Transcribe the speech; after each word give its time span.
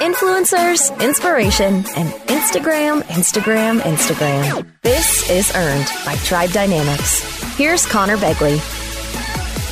Influencers, 0.00 1.00
inspiration, 1.00 1.76
and 1.96 2.12
Instagram, 2.28 3.00
Instagram, 3.04 3.80
Instagram. 3.80 4.70
This 4.82 5.30
is 5.30 5.50
Earned 5.54 5.86
by 6.04 6.16
Tribe 6.16 6.50
Dynamics. 6.50 7.56
Here's 7.56 7.86
Conor 7.86 8.18
Begley. 8.18 8.58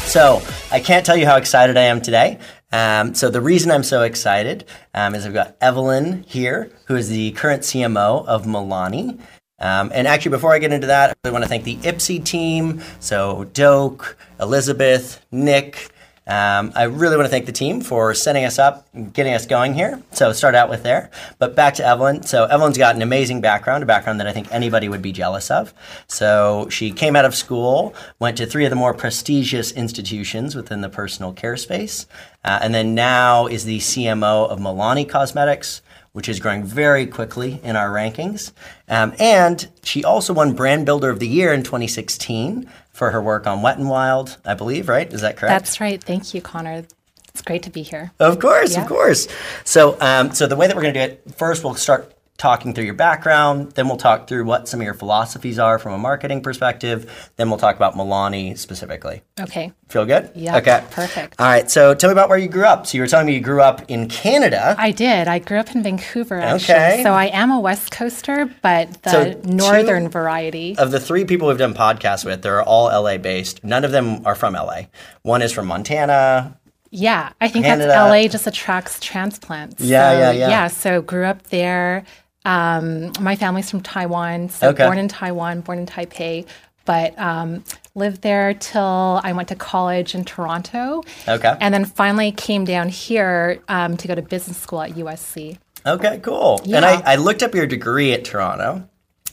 So, 0.06 0.40
I 0.72 0.80
can't 0.80 1.04
tell 1.04 1.18
you 1.18 1.26
how 1.26 1.36
excited 1.36 1.76
I 1.76 1.82
am 1.82 2.00
today. 2.00 2.38
Um, 2.72 3.14
so, 3.14 3.28
the 3.28 3.42
reason 3.42 3.70
I'm 3.70 3.82
so 3.82 4.04
excited 4.04 4.64
um, 4.94 5.14
is 5.14 5.26
I've 5.26 5.34
got 5.34 5.58
Evelyn 5.60 6.22
here, 6.22 6.70
who 6.86 6.96
is 6.96 7.10
the 7.10 7.32
current 7.32 7.60
CMO 7.62 8.24
of 8.24 8.46
Milani. 8.46 9.20
Um, 9.58 9.90
and 9.92 10.08
actually, 10.08 10.30
before 10.30 10.54
I 10.54 10.60
get 10.60 10.72
into 10.72 10.86
that, 10.86 11.10
I 11.10 11.14
really 11.24 11.32
want 11.34 11.44
to 11.44 11.48
thank 11.48 11.64
the 11.64 11.76
Ipsy 11.76 12.24
team. 12.24 12.80
So, 13.00 13.44
Doak, 13.52 14.16
Elizabeth, 14.40 15.22
Nick, 15.30 15.90
um, 16.26 16.72
I 16.76 16.84
really 16.84 17.16
want 17.16 17.26
to 17.26 17.30
thank 17.30 17.46
the 17.46 17.52
team 17.52 17.80
for 17.80 18.14
setting 18.14 18.44
us 18.44 18.58
up 18.58 18.86
and 18.92 19.12
getting 19.12 19.34
us 19.34 19.46
going 19.46 19.74
here. 19.74 20.00
So 20.12 20.32
start 20.32 20.54
out 20.54 20.68
with 20.68 20.82
there. 20.82 21.10
But 21.38 21.56
back 21.56 21.74
to 21.74 21.84
Evelyn. 21.84 22.22
So 22.22 22.44
Evelyn's 22.44 22.78
got 22.78 22.94
an 22.94 23.02
amazing 23.02 23.40
background, 23.40 23.82
a 23.82 23.86
background 23.86 24.20
that 24.20 24.26
I 24.26 24.32
think 24.32 24.52
anybody 24.52 24.88
would 24.88 25.02
be 25.02 25.12
jealous 25.12 25.50
of. 25.50 25.74
So 26.06 26.68
she 26.70 26.92
came 26.92 27.16
out 27.16 27.24
of 27.24 27.34
school, 27.34 27.94
went 28.18 28.36
to 28.36 28.46
three 28.46 28.64
of 28.64 28.70
the 28.70 28.76
more 28.76 28.94
prestigious 28.94 29.72
institutions 29.72 30.54
within 30.54 30.82
the 30.82 30.88
personal 30.88 31.32
care 31.32 31.56
space, 31.56 32.06
uh, 32.44 32.60
and 32.62 32.74
then 32.74 32.94
now 32.94 33.46
is 33.46 33.64
the 33.64 33.78
CMO 33.78 34.48
of 34.48 34.58
Milani 34.60 35.08
Cosmetics 35.08 35.82
which 36.12 36.28
is 36.28 36.40
growing 36.40 36.64
very 36.64 37.06
quickly 37.06 37.60
in 37.62 37.76
our 37.76 37.88
rankings. 37.88 38.52
Um, 38.88 39.14
and 39.18 39.68
she 39.84 40.02
also 40.02 40.32
won 40.32 40.54
Brand 40.54 40.84
Builder 40.84 41.08
of 41.08 41.20
the 41.20 41.28
Year 41.28 41.52
in 41.52 41.62
2016 41.62 42.68
for 43.00 43.10
her 43.12 43.22
work 43.22 43.46
on 43.46 43.62
Wet 43.62 43.78
and 43.78 43.88
Wild, 43.88 44.36
I 44.44 44.52
believe, 44.52 44.86
right? 44.86 45.10
Is 45.10 45.22
that 45.22 45.38
correct? 45.38 45.48
That's 45.48 45.80
right. 45.80 46.04
Thank 46.04 46.34
you, 46.34 46.42
Conor. 46.42 46.84
It's 47.28 47.40
great 47.40 47.62
to 47.62 47.70
be 47.70 47.80
here. 47.80 48.12
Of 48.20 48.38
course, 48.40 48.74
yeah. 48.74 48.82
of 48.82 48.88
course. 48.88 49.26
So, 49.64 49.96
um, 50.02 50.34
so 50.34 50.46
the 50.46 50.54
way 50.54 50.66
that 50.66 50.76
we're 50.76 50.82
going 50.82 50.92
to 50.92 51.06
do 51.06 51.12
it, 51.14 51.34
first 51.34 51.64
we'll 51.64 51.76
start 51.76 52.12
talking 52.40 52.72
through 52.72 52.84
your 52.84 52.94
background. 52.94 53.72
Then 53.72 53.86
we'll 53.86 53.98
talk 53.98 54.26
through 54.26 54.44
what 54.44 54.66
some 54.66 54.80
of 54.80 54.84
your 54.84 54.94
philosophies 54.94 55.58
are 55.58 55.78
from 55.78 55.92
a 55.92 55.98
marketing 55.98 56.42
perspective. 56.42 57.30
Then 57.36 57.50
we'll 57.50 57.58
talk 57.58 57.76
about 57.76 57.96
Milani 57.96 58.56
specifically. 58.56 59.20
Okay. 59.38 59.72
Feel 59.90 60.06
good? 60.06 60.30
Yeah. 60.34 60.56
Okay. 60.56 60.82
Perfect. 60.90 61.38
All 61.38 61.46
right. 61.46 61.70
So 61.70 61.94
tell 61.94 62.08
me 62.08 62.12
about 62.12 62.30
where 62.30 62.38
you 62.38 62.48
grew 62.48 62.64
up. 62.64 62.86
So 62.86 62.96
you 62.96 63.02
were 63.02 63.08
telling 63.08 63.26
me 63.26 63.34
you 63.34 63.40
grew 63.40 63.60
up 63.60 63.82
in 63.88 64.08
Canada. 64.08 64.74
I 64.78 64.90
did. 64.90 65.28
I 65.28 65.38
grew 65.38 65.58
up 65.58 65.74
in 65.74 65.82
Vancouver. 65.82 66.40
Actually. 66.40 66.74
Okay. 66.74 67.02
So 67.02 67.12
I 67.12 67.26
am 67.26 67.50
a 67.50 67.60
West 67.60 67.90
Coaster, 67.90 68.46
but 68.62 69.02
the 69.02 69.10
so 69.10 69.40
northern 69.44 70.08
variety. 70.08 70.78
Of 70.78 70.92
the 70.92 71.00
three 71.00 71.26
people 71.26 71.48
we've 71.48 71.58
done 71.58 71.74
podcasts 71.74 72.24
with, 72.24 72.40
they're 72.40 72.62
all 72.62 72.86
LA 72.86 73.18
based. 73.18 73.62
None 73.62 73.84
of 73.84 73.90
them 73.90 74.26
are 74.26 74.34
from 74.34 74.54
LA. 74.54 74.84
One 75.22 75.42
is 75.42 75.52
from 75.52 75.66
Montana. 75.66 76.56
Yeah, 76.90 77.32
I 77.40 77.48
think 77.48 77.66
Canada. 77.66 77.88
that's 77.88 78.10
LA 78.10 78.28
just 78.28 78.46
attracts 78.46 78.98
transplants. 78.98 79.80
Yeah, 79.80 80.10
so, 80.10 80.18
yeah, 80.18 80.30
yeah. 80.32 80.48
Yeah, 80.48 80.66
so 80.68 81.02
grew 81.02 81.24
up 81.24 81.42
there. 81.44 82.04
Um, 82.44 83.12
my 83.20 83.36
family's 83.36 83.70
from 83.70 83.82
Taiwan, 83.82 84.48
so 84.48 84.70
okay. 84.70 84.84
born 84.84 84.98
in 84.98 85.08
Taiwan, 85.08 85.60
born 85.60 85.78
in 85.78 85.86
Taipei, 85.86 86.46
but 86.84 87.18
um, 87.18 87.64
lived 87.94 88.22
there 88.22 88.54
till 88.54 89.20
I 89.22 89.32
went 89.32 89.48
to 89.48 89.54
college 89.54 90.14
in 90.14 90.24
Toronto. 90.24 91.02
Okay. 91.28 91.56
And 91.60 91.72
then 91.74 91.84
finally 91.84 92.32
came 92.32 92.64
down 92.64 92.88
here 92.88 93.62
um, 93.68 93.96
to 93.98 94.08
go 94.08 94.14
to 94.14 94.22
business 94.22 94.56
school 94.56 94.80
at 94.80 94.92
USC. 94.92 95.58
Okay, 95.86 96.18
cool. 96.20 96.60
Yeah. 96.64 96.76
And 96.76 96.84
I, 96.84 97.12
I 97.12 97.16
looked 97.16 97.42
up 97.42 97.54
your 97.54 97.66
degree 97.66 98.12
at 98.12 98.24
Toronto 98.24 98.89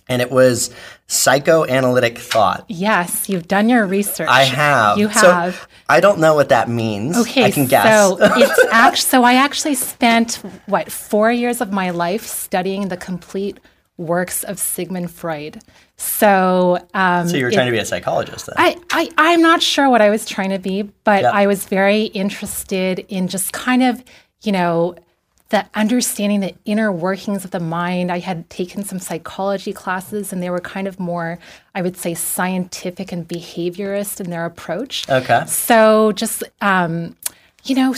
and 0.09 0.21
it 0.21 0.31
was 0.31 0.73
psychoanalytic 1.07 2.17
thought. 2.17 2.65
Yes, 2.67 3.29
you've 3.29 3.47
done 3.47 3.69
your 3.69 3.85
research. 3.85 4.29
I 4.29 4.43
have. 4.43 4.97
You 4.97 5.07
have. 5.07 5.55
So 5.55 5.67
I 5.89 5.99
don't 5.99 6.19
know 6.19 6.35
what 6.35 6.49
that 6.49 6.69
means. 6.69 7.17
Okay, 7.17 7.45
I 7.45 7.51
can 7.51 7.65
guess. 7.65 7.85
So 7.85 8.17
it's 8.21 8.65
actually 8.71 9.07
so 9.07 9.23
I 9.23 9.33
actually 9.35 9.75
spent 9.75 10.35
what 10.65 10.91
four 10.91 11.31
years 11.31 11.61
of 11.61 11.71
my 11.71 11.89
life 11.91 12.25
studying 12.25 12.89
the 12.89 12.97
complete 12.97 13.59
works 13.97 14.43
of 14.43 14.59
Sigmund 14.59 15.11
Freud. 15.11 15.61
So, 15.95 16.77
um, 16.93 17.27
so 17.27 17.35
you 17.35 17.45
were 17.45 17.51
trying 17.51 17.65
to 17.65 17.71
be 17.71 17.79
a 17.79 17.85
psychologist 17.85 18.45
then? 18.45 18.55
I, 18.57 18.77
I, 18.91 19.09
I'm 19.17 19.41
not 19.41 19.63
sure 19.63 19.89
what 19.89 20.01
I 20.01 20.11
was 20.11 20.25
trying 20.25 20.51
to 20.51 20.59
be, 20.59 20.83
but 21.03 21.23
Yep. 21.23 21.33
I 21.33 21.47
was 21.47 21.65
very 21.65 22.03
interested 22.03 22.99
in 23.09 23.27
just 23.27 23.51
kind 23.53 23.81
of, 23.81 24.03
you 24.43 24.51
know, 24.51 24.95
the 25.49 25.65
understanding 25.75 26.41
the 26.41 26.55
inner 26.65 26.91
workings 26.91 27.45
of 27.45 27.51
the 27.51 27.59
mind. 27.59 28.11
I 28.11 28.19
had 28.19 28.49
taken 28.49 28.83
some 28.83 28.99
psychology 28.99 29.71
classes 29.71 30.33
and 30.33 30.43
they 30.43 30.49
were 30.49 30.59
kind 30.59 30.87
of 30.87 30.99
more, 30.99 31.39
I 31.73 31.81
would 31.81 31.95
say, 31.95 32.13
scientific 32.13 33.11
and 33.11 33.27
behaviorist 33.27 34.19
in 34.19 34.29
their 34.29 34.45
approach. 34.45 35.09
Okay. 35.09 35.43
So 35.47 36.11
just, 36.11 36.43
um, 36.61 37.15
you 37.63 37.75
know, 37.75 37.95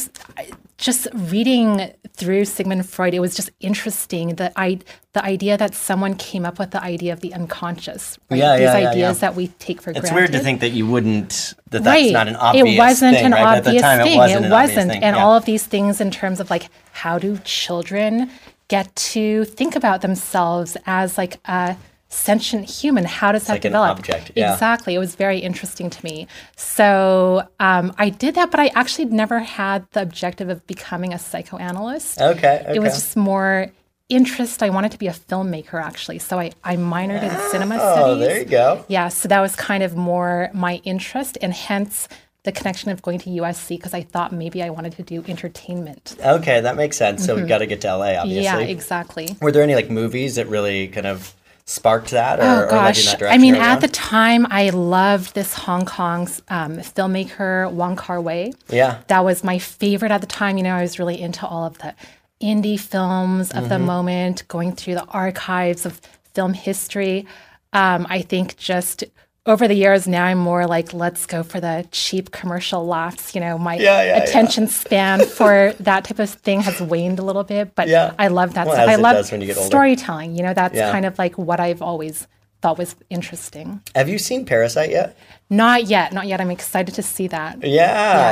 just 0.80 1.08
reading 1.14 1.92
through 2.14 2.46
Sigmund 2.46 2.90
Freud, 2.90 3.14
it 3.14 3.20
was 3.20 3.36
just 3.36 3.50
interesting 3.60 4.36
that 4.36 4.54
I, 4.56 4.80
the 5.12 5.24
idea 5.24 5.58
that 5.58 5.76
someone 5.76 6.16
came 6.16 6.46
up 6.46 6.58
with 6.58 6.72
the 6.72 6.82
idea 6.82 7.12
of 7.12 7.20
the 7.20 7.34
unconscious, 7.34 8.18
right? 8.32 8.38
Yeah, 8.38 8.56
These 8.56 8.64
yeah, 8.64 8.78
yeah, 8.78 8.90
ideas 8.90 9.18
yeah. 9.18 9.30
that 9.30 9.36
we 9.36 9.50
take 9.60 9.82
for 9.82 9.92
it's 9.92 10.00
granted. 10.00 10.08
It's 10.08 10.16
weird 10.16 10.32
to 10.32 10.40
think 10.40 10.62
that 10.62 10.70
you 10.70 10.88
wouldn't, 10.88 11.54
that 11.70 11.84
that's 11.84 11.86
right. 11.86 12.14
not 12.14 12.30
an 12.30 12.38
obvious 12.38 12.76
It 12.76 12.78
wasn't 12.78 13.16
thing, 13.18 13.26
an 13.26 13.32
right? 13.34 13.44
But 13.44 13.58
at 13.58 13.64
the 13.64 13.70
obvious 13.70 13.82
time, 13.82 14.04
thing. 14.04 14.14
It 14.14 14.18
wasn't. 14.18 14.46
obvious 14.46 14.52
wasn't. 14.52 14.92
thing. 14.92 15.04
And 15.04 15.16
yeah. 15.18 15.24
all 15.24 15.36
of 15.36 15.46
these 15.46 15.68
things 15.68 16.02
in 16.02 16.12
terms 16.12 16.40
of 16.40 16.50
like, 16.50 16.70
how 16.94 17.20
do 17.20 17.38
children 17.44 18.30
get 18.70 18.96
to 18.96 19.44
think 19.46 19.76
about 19.76 20.02
themselves 20.02 20.78
as 20.86 21.18
like 21.18 21.40
a 21.46 21.76
sentient 22.10 22.70
human? 22.70 23.06
How 23.06 23.32
does 23.32 23.46
that 23.48 23.54
like 23.54 23.66
an 23.66 23.72
develop? 23.72 24.00
object, 24.00 24.32
yeah. 24.36 24.54
Exactly. 24.54 24.96
It 24.96 25.00
was 25.00 25.16
very 25.16 25.40
interesting 25.40 25.90
to 25.90 26.04
me. 26.04 26.28
So 26.56 27.48
um, 27.60 27.94
I 27.98 28.10
did 28.10 28.36
that, 28.36 28.52
but 28.52 28.60
I 28.60 28.68
actually 28.76 29.06
never 29.06 29.40
had 29.40 29.86
the 29.92 30.02
objective 30.02 30.50
of 30.50 30.66
becoming 30.68 31.14
a 31.14 31.20
psychoanalyst. 31.20 32.22
Okay, 32.22 32.66
It 32.74 32.80
was 32.80 32.94
just 32.94 33.16
more 33.16 33.68
interest. 34.10 34.64
I 34.64 34.70
wanted 34.72 34.92
to 34.94 34.98
be 34.98 35.08
a 35.08 35.12
filmmaker 35.14 35.82
actually. 35.82 36.20
So 36.20 36.40
I, 36.40 36.52
I 36.64 36.78
minored 36.78 37.22
in 37.24 37.52
cinema 37.52 37.78
Oh, 37.80 37.96
studies. 37.96 38.28
there 38.28 38.40
you 38.40 38.46
go. 38.46 38.86
Yeah, 38.88 39.10
so 39.10 39.28
that 39.28 39.40
was 39.40 39.56
kind 39.56 39.84
of 39.84 39.96
more 39.96 40.50
my 40.54 40.82
interest, 40.84 41.38
and 41.42 41.54
hence 41.54 42.08
the 42.44 42.52
connection 42.54 42.90
of 42.90 43.02
going 43.02 43.20
to 43.20 43.30
USC 43.30 43.70
because 43.78 43.94
I 43.94 44.02
thought 44.02 44.32
maybe 44.32 44.64
I 44.64 44.70
wanted 44.70 44.94
to 44.96 45.04
do 45.04 45.24
entertainment. 45.28 46.16
Okay, 46.26 46.62
that 46.62 46.76
makes 46.78 46.98
sense. 46.98 47.24
So 47.26 47.36
we've 47.36 47.48
got 47.50 47.58
to 47.60 47.66
get 47.68 47.82
to 47.82 47.88
LA, 47.96 48.14
obviously. 48.16 48.46
Mm-hmm. 48.46 48.60
Yeah, 48.62 48.66
exactly. 48.66 49.38
Were 49.42 49.52
there 49.52 49.62
any 49.62 49.76
like 49.76 49.90
movies 49.92 50.36
that 50.36 50.48
really 50.48 50.88
kind 50.88 51.06
of 51.06 51.36
sparked 51.70 52.10
that 52.12 52.40
or, 52.40 52.44
Oh 52.44 52.76
or 52.78 52.82
led 52.84 52.98
you 52.98 53.04
in 53.14 53.20
gosh! 53.20 53.22
I 53.32 53.38
mean, 53.38 53.56
at 53.56 53.80
the 53.82 53.88
time, 53.88 54.48
I 54.50 54.70
loved 54.72 55.36
this 55.36 55.54
Hong 55.54 55.86
Kong's 55.86 56.42
um, 56.50 56.78
filmmaker 56.78 57.72
Wong 57.72 57.96
Kar 57.96 58.20
Wai. 58.20 58.54
Yeah. 58.70 59.02
that 59.08 59.24
was 59.24 59.44
my 59.44 59.60
favorite 59.60 60.12
at 60.12 60.22
the 60.22 60.28
time. 60.28 60.58
You 60.58 60.64
know, 60.64 60.76
I 60.76 60.82
was 60.82 60.98
really 61.00 61.22
into 61.22 61.46
all 61.46 61.66
of 61.66 61.78
the 61.78 61.94
indie 62.42 62.80
films 62.80 63.52
of 63.52 63.58
Mm-hmm. 63.66 63.70
the 63.70 63.80
moment, 63.80 64.48
going 64.48 64.74
through 64.76 64.96
the 64.96 65.06
archives 65.06 65.86
of 65.86 66.00
film 66.34 66.54
history. 66.54 67.26
Um, 67.74 68.08
I 68.10 68.22
think 68.24 68.58
just 68.58 69.04
over 69.46 69.68
the 69.68 69.74
years 69.74 70.08
now, 70.08 70.26
I'm 70.26 70.38
more 70.38 70.68
like, 70.68 70.94
let's 70.94 71.26
go 71.26 71.44
for 71.44 71.60
the 71.60 71.88
cheap 71.92 72.32
commercial 72.32 72.86
laughs. 72.86 73.34
You 73.34 73.42
know, 73.42 73.58
my 73.58 73.76
Yeah, 73.76 74.02
yeah, 74.04 74.18
yeah. 74.18 74.24
attention 74.24 74.68
span 74.68 75.22
for 75.40 75.74
that 75.80 76.04
type 76.06 76.20
of 76.20 76.30
thing 76.30 76.62
has 76.62 76.82
waned 76.82 77.20
a 77.20 77.24
little 77.24 77.44
bit, 77.44 77.74
but 77.76 77.88
Yeah. 77.88 78.14
I 78.20 78.28
love 78.28 78.54
that 78.56 78.68
Well, 78.68 78.76
stuff. 78.76 78.90
I 78.90 78.96
love 78.96 79.32
you 79.42 79.54
storytelling. 79.54 80.36
You 80.36 80.44
know, 80.44 80.54
that's 80.54 80.76
Yeah. 80.76 80.92
kind 80.92 81.06
of 81.06 81.18
like 81.18 81.38
what 81.38 81.60
I've 81.60 81.82
always 81.82 82.28
thought 82.62 82.78
was 82.78 82.96
interesting. 83.10 83.82
Have 83.96 84.10
you 84.10 84.20
seen 84.20 84.46
Parasite 84.46 84.90
yet? 84.92 85.16
Not 85.52 85.88
yet, 85.88 86.14
not 86.14 86.28
yet. 86.28 86.40
I'm 86.42 86.52
excited 86.52 86.94
to 86.96 87.02
see 87.02 87.28
that. 87.30 87.64
Yeah, 87.64 87.70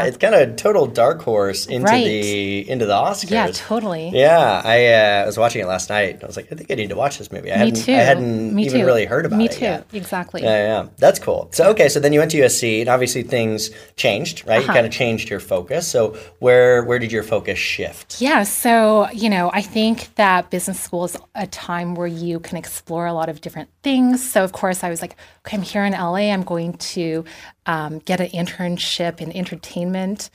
Yeah. 0.01 0.03
it's 0.05 0.17
kind 0.17 0.35
of 0.35 0.55
total 0.55 0.85
dark 0.85 1.22
horse 1.23 1.66
into 1.66 1.85
Right. 1.85 2.05
the 2.05 2.69
into 2.69 2.85
the 2.85 2.94
Oscars. 2.94 3.31
Yeah, 3.31 3.50
totally. 3.51 4.09
Yeah, 4.13 4.61
I 4.63 4.85
uh, 5.23 5.25
was 5.25 5.35
watching 5.35 5.61
it 5.63 5.66
last 5.67 5.89
night. 5.89 6.19
I 6.23 6.27
was 6.27 6.38
like, 6.38 6.47
I 6.51 6.56
think 6.56 6.69
I 6.69 6.75
need 6.75 6.89
to 6.89 6.95
watch 6.95 7.17
this 7.17 7.31
movie. 7.31 7.51
I 7.51 7.56
Me 7.57 7.66
hadn't, 7.66 7.83
too. 7.83 7.91
I 7.94 7.95
hadn't 8.11 8.53
Me 8.53 8.66
even 8.66 8.81
too. 8.81 8.85
really 8.85 9.06
heard 9.06 9.25
about 9.25 9.38
Me 9.38 9.45
it 9.45 9.51
Me 9.51 9.57
too. 9.57 9.63
yet. 9.66 9.88
Exactly. 9.94 10.44
Yeah, 10.44 10.63
yeah, 10.83 10.88
that's 10.97 11.17
cool. 11.17 11.50
So 11.53 11.69
okay, 11.72 11.89
so 11.89 12.00
then 12.00 12.13
you 12.13 12.19
went 12.19 12.29
to 12.31 12.38
USC, 12.38 12.81
and 12.81 12.89
obviously 12.89 13.23
things 13.23 13.72
changed, 13.95 14.45
right? 14.45 14.57
Uh-huh. 14.59 14.67
You 14.67 14.73
kind 14.73 14.85
of 14.85 14.91
changed 14.91 15.27
your 15.31 15.39
focus. 15.39 15.88
So 15.88 16.16
where 16.38 16.83
where 16.83 17.00
did 17.00 17.11
your 17.11 17.23
focus 17.23 17.57
shift? 17.57 18.21
Yeah, 18.21 18.44
so, 18.44 19.09
you 19.12 19.30
know, 19.31 19.50
I 19.53 19.63
think 19.63 20.13
that 20.15 20.51
business 20.51 20.80
school 20.80 21.06
is 21.06 21.18
a 21.33 21.47
time 21.47 21.95
where 21.95 22.06
you 22.25 22.39
can 22.39 22.57
explore 22.57 23.07
a 23.07 23.13
lot 23.13 23.27
of 23.27 23.41
different 23.41 23.69
things. 23.81 24.24
So, 24.31 24.44
of 24.44 24.51
course, 24.51 24.83
I 24.83 24.89
was 24.91 25.01
like, 25.01 25.15
okay, 25.47 25.57
I'm 25.57 25.63
here 25.63 25.83
in 25.83 25.94
LA, 25.94 26.30
I'm 26.31 26.44
going 26.44 26.74
to 26.94 27.06
um, 27.65 28.00
get 28.00 28.19
an 28.19 28.30
internship 28.42 29.21
in 29.21 29.31
entertainment. 29.36 30.30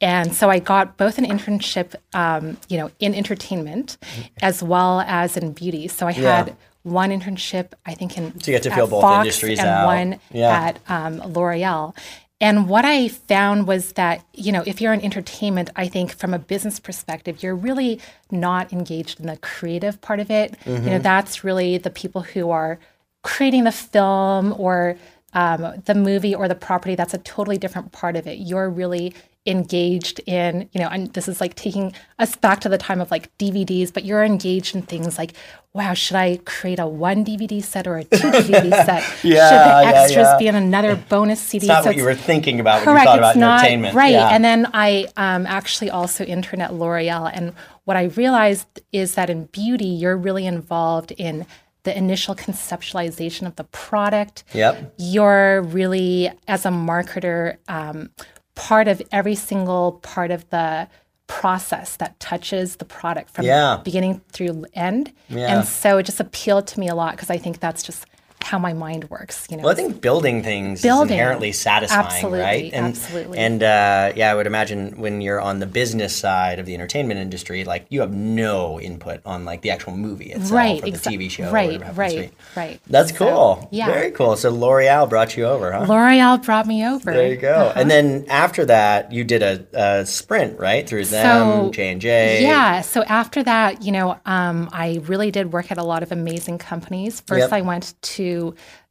And 0.00 0.32
so 0.34 0.48
I 0.48 0.58
got 0.60 0.96
both 0.96 1.18
an 1.18 1.24
internship, 1.24 1.94
um, 2.14 2.56
you 2.68 2.78
know, 2.78 2.90
in 3.00 3.14
entertainment 3.14 3.98
as 4.42 4.62
well 4.62 5.00
as 5.00 5.36
in 5.36 5.52
beauty. 5.52 5.88
So 5.88 6.06
I 6.06 6.12
Yeah. 6.12 6.36
had 6.36 6.56
one 6.84 7.10
internship, 7.10 7.66
I 7.84 7.94
think, 7.94 8.16
in 8.18 8.24
So 8.40 8.50
you 8.50 8.56
get 8.56 8.62
to 8.64 8.70
feel 8.70 8.86
both 8.86 9.02
Fox 9.02 9.24
industries 9.26 9.58
and 9.58 9.68
out. 9.68 9.86
one 9.86 10.10
Yeah. 10.32 10.60
at 10.66 10.74
um, 10.88 11.14
L'Oreal. 11.34 11.94
And 12.40 12.68
what 12.68 12.84
I 12.84 13.08
found 13.08 13.66
was 13.66 13.94
that, 13.94 14.22
you 14.32 14.52
know, 14.52 14.62
if 14.64 14.80
you're 14.80 14.92
in 14.92 15.00
entertainment, 15.02 15.70
I 15.74 15.88
think 15.88 16.14
from 16.16 16.32
a 16.32 16.38
business 16.38 16.78
perspective, 16.78 17.42
you're 17.42 17.56
really 17.68 18.00
not 18.30 18.72
engaged 18.72 19.18
in 19.18 19.26
the 19.26 19.36
creative 19.38 20.00
part 20.00 20.20
of 20.20 20.30
it. 20.30 20.54
You 20.64 20.90
know, 20.92 20.98
that's 21.00 21.42
really 21.42 21.78
the 21.78 21.90
people 21.90 22.22
who 22.22 22.50
are 22.50 22.78
creating 23.24 23.64
the 23.64 23.72
film 23.72 24.54
or 24.56 24.96
um, 25.38 25.82
the 25.84 25.94
movie 25.94 26.34
or 26.34 26.48
the 26.48 26.56
property. 26.56 26.96
That's 26.96 27.14
a 27.14 27.18
totally 27.18 27.58
different 27.58 27.92
part 27.92 28.16
of 28.16 28.26
it. 28.26 28.38
You're 28.38 28.68
really 28.68 29.14
engaged 29.46 30.20
in, 30.26 30.68
you 30.72 30.80
know, 30.80 30.88
and 30.88 31.12
this 31.14 31.28
is 31.28 31.40
like 31.40 31.54
taking 31.54 31.92
us 32.18 32.34
back 32.34 32.60
to 32.60 32.68
the 32.68 32.76
time 32.76 33.00
of 33.00 33.10
like 33.12 33.36
DVDs, 33.38 33.92
but 33.92 34.04
you're 34.04 34.24
engaged 34.24 34.74
in 34.74 34.82
things 34.82 35.16
like, 35.16 35.34
wow, 35.72 35.94
should 35.94 36.16
I 36.16 36.40
create 36.44 36.80
a 36.80 36.88
one 36.88 37.24
DVD 37.24 37.62
set 37.62 37.86
or 37.86 37.98
a 37.98 38.04
two 38.04 38.16
DVD 38.32 38.84
set? 38.84 39.04
Yeah, 39.22 39.48
should 39.48 39.92
the 39.92 39.96
extras 39.96 40.26
yeah. 40.26 40.38
be 40.38 40.46
in 40.48 40.56
another 40.56 40.96
bonus 40.96 41.40
CD? 41.40 41.66
It's 41.66 41.68
not 41.68 41.84
So 41.84 41.90
what 41.90 41.96
you 41.96 42.04
were 42.04 42.16
thinking 42.16 42.58
about 42.58 42.84
when 42.84 42.86
Correct. 42.96 43.04
you 43.04 43.04
thought 43.06 43.18
it's 43.18 43.36
about 43.36 43.36
not 43.36 43.60
entertainment. 43.60 43.94
right. 43.94 44.12
Yeah. 44.12 44.30
And 44.34 44.44
then 44.44 44.68
I 44.74 45.06
um, 45.16 45.46
actually 45.46 45.90
also 45.90 46.24
interned 46.24 46.62
at 46.62 46.74
L'Oreal, 46.74 47.30
and 47.32 47.54
what 47.84 47.96
I 47.96 48.04
realized 48.04 48.66
is 48.92 49.14
that 49.14 49.30
in 49.30 49.44
beauty, 49.46 49.86
you're 49.86 50.16
really 50.16 50.46
involved 50.46 51.12
in 51.12 51.46
the 51.84 51.96
initial 51.96 52.34
conceptualization 52.34 53.46
of 53.46 53.56
the 53.56 53.64
product. 53.64 54.44
Yep. 54.52 54.94
You're 54.98 55.62
really, 55.62 56.30
as 56.46 56.66
a 56.66 56.70
marketer, 56.70 57.56
um, 57.68 58.10
part 58.54 58.88
of 58.88 59.00
every 59.12 59.34
single 59.34 59.92
part 60.02 60.30
of 60.30 60.48
the 60.50 60.88
process 61.28 61.96
that 61.96 62.18
touches 62.20 62.76
the 62.76 62.84
product 62.84 63.30
from 63.30 63.44
Yeah. 63.44 63.80
beginning 63.84 64.20
through 64.32 64.64
end. 64.74 65.12
Yeah. 65.28 65.54
And 65.58 65.68
so 65.68 65.98
it 65.98 66.04
just 66.04 66.20
appealed 66.20 66.66
to 66.68 66.80
me 66.80 66.88
a 66.88 66.94
lot 66.94 67.12
because 67.12 67.30
I 67.30 67.36
think 67.38 67.60
that's 67.60 67.82
just 67.82 68.06
how 68.42 68.58
my 68.58 68.72
mind 68.72 69.10
works. 69.10 69.46
You 69.50 69.56
know, 69.56 69.64
Well, 69.64 69.72
I 69.72 69.74
think 69.74 70.00
building 70.00 70.42
things 70.42 70.80
Building. 70.82 71.06
is 71.08 71.12
inherently 71.12 71.52
satisfying, 71.52 72.06
Absolutely, 72.06 72.40
right? 72.40 72.72
And, 72.72 72.86
absolutely. 72.86 73.38
And 73.38 73.62
uh, 73.62 74.12
yeah, 74.16 74.30
I 74.30 74.34
would 74.34 74.46
imagine 74.46 74.98
when 74.98 75.20
you're 75.20 75.40
on 75.40 75.58
the 75.58 75.66
business 75.66 76.14
side 76.16 76.58
of 76.58 76.64
the 76.66 76.74
entertainment 76.74 77.20
industry, 77.20 77.64
like 77.64 77.86
you 77.90 78.00
have 78.00 78.12
no 78.12 78.80
input 78.80 79.20
on 79.26 79.44
like 79.44 79.62
the 79.62 79.70
actual 79.70 79.96
movie 79.96 80.32
itself 80.32 80.52
right, 80.52 80.78
or 80.82 80.86
the 80.86 80.92
exa- 80.92 81.12
TV 81.18 81.30
show. 81.30 81.48
or 81.48 81.52
right, 81.52 81.72
whatever 81.72 82.02
happens 82.02 82.12
to 82.14 82.20
right, 82.20 82.32
right. 82.56 82.80
That's 82.86 83.10
So, 83.10 83.16
cool. 83.18 83.68
yeah. 83.72 83.86
Very 83.86 84.10
cool. 84.12 84.36
So 84.36 84.50
L'Oreal 84.50 85.08
brought 85.08 85.36
you 85.36 85.44
over, 85.44 85.72
huh? 85.72 85.86
L'Oreal 85.88 86.42
brought 86.44 86.66
me 86.66 86.86
over. 86.86 87.12
there 87.12 87.28
you 87.28 87.36
go. 87.36 87.52
Uh-huh. 87.54 87.72
And 87.80 87.90
then 87.90 88.24
after 88.28 88.64
that, 88.66 89.12
you 89.12 89.24
did 89.24 89.42
a, 89.42 89.66
a 90.00 90.06
sprint, 90.06 90.58
right? 90.58 90.88
Through 90.88 91.06
them, 91.06 91.70
J 91.72 91.92
and 91.92 92.00
J. 92.00 92.42
Yeah. 92.42 92.80
So 92.82 93.02
after 93.02 93.42
that, 93.42 93.82
you 93.82 93.92
know, 93.92 94.16
um, 94.26 94.68
I 94.72 95.00
really 95.04 95.30
did 95.30 95.52
work 95.52 95.70
at 95.70 95.78
a 95.78 95.84
lot 95.84 96.02
of 96.02 96.12
amazing 96.12 96.58
companies. 96.58 97.20
First, 97.26 97.38
Yep. 97.40 97.52
I 97.52 97.60
went 97.62 97.94
to 98.02 98.27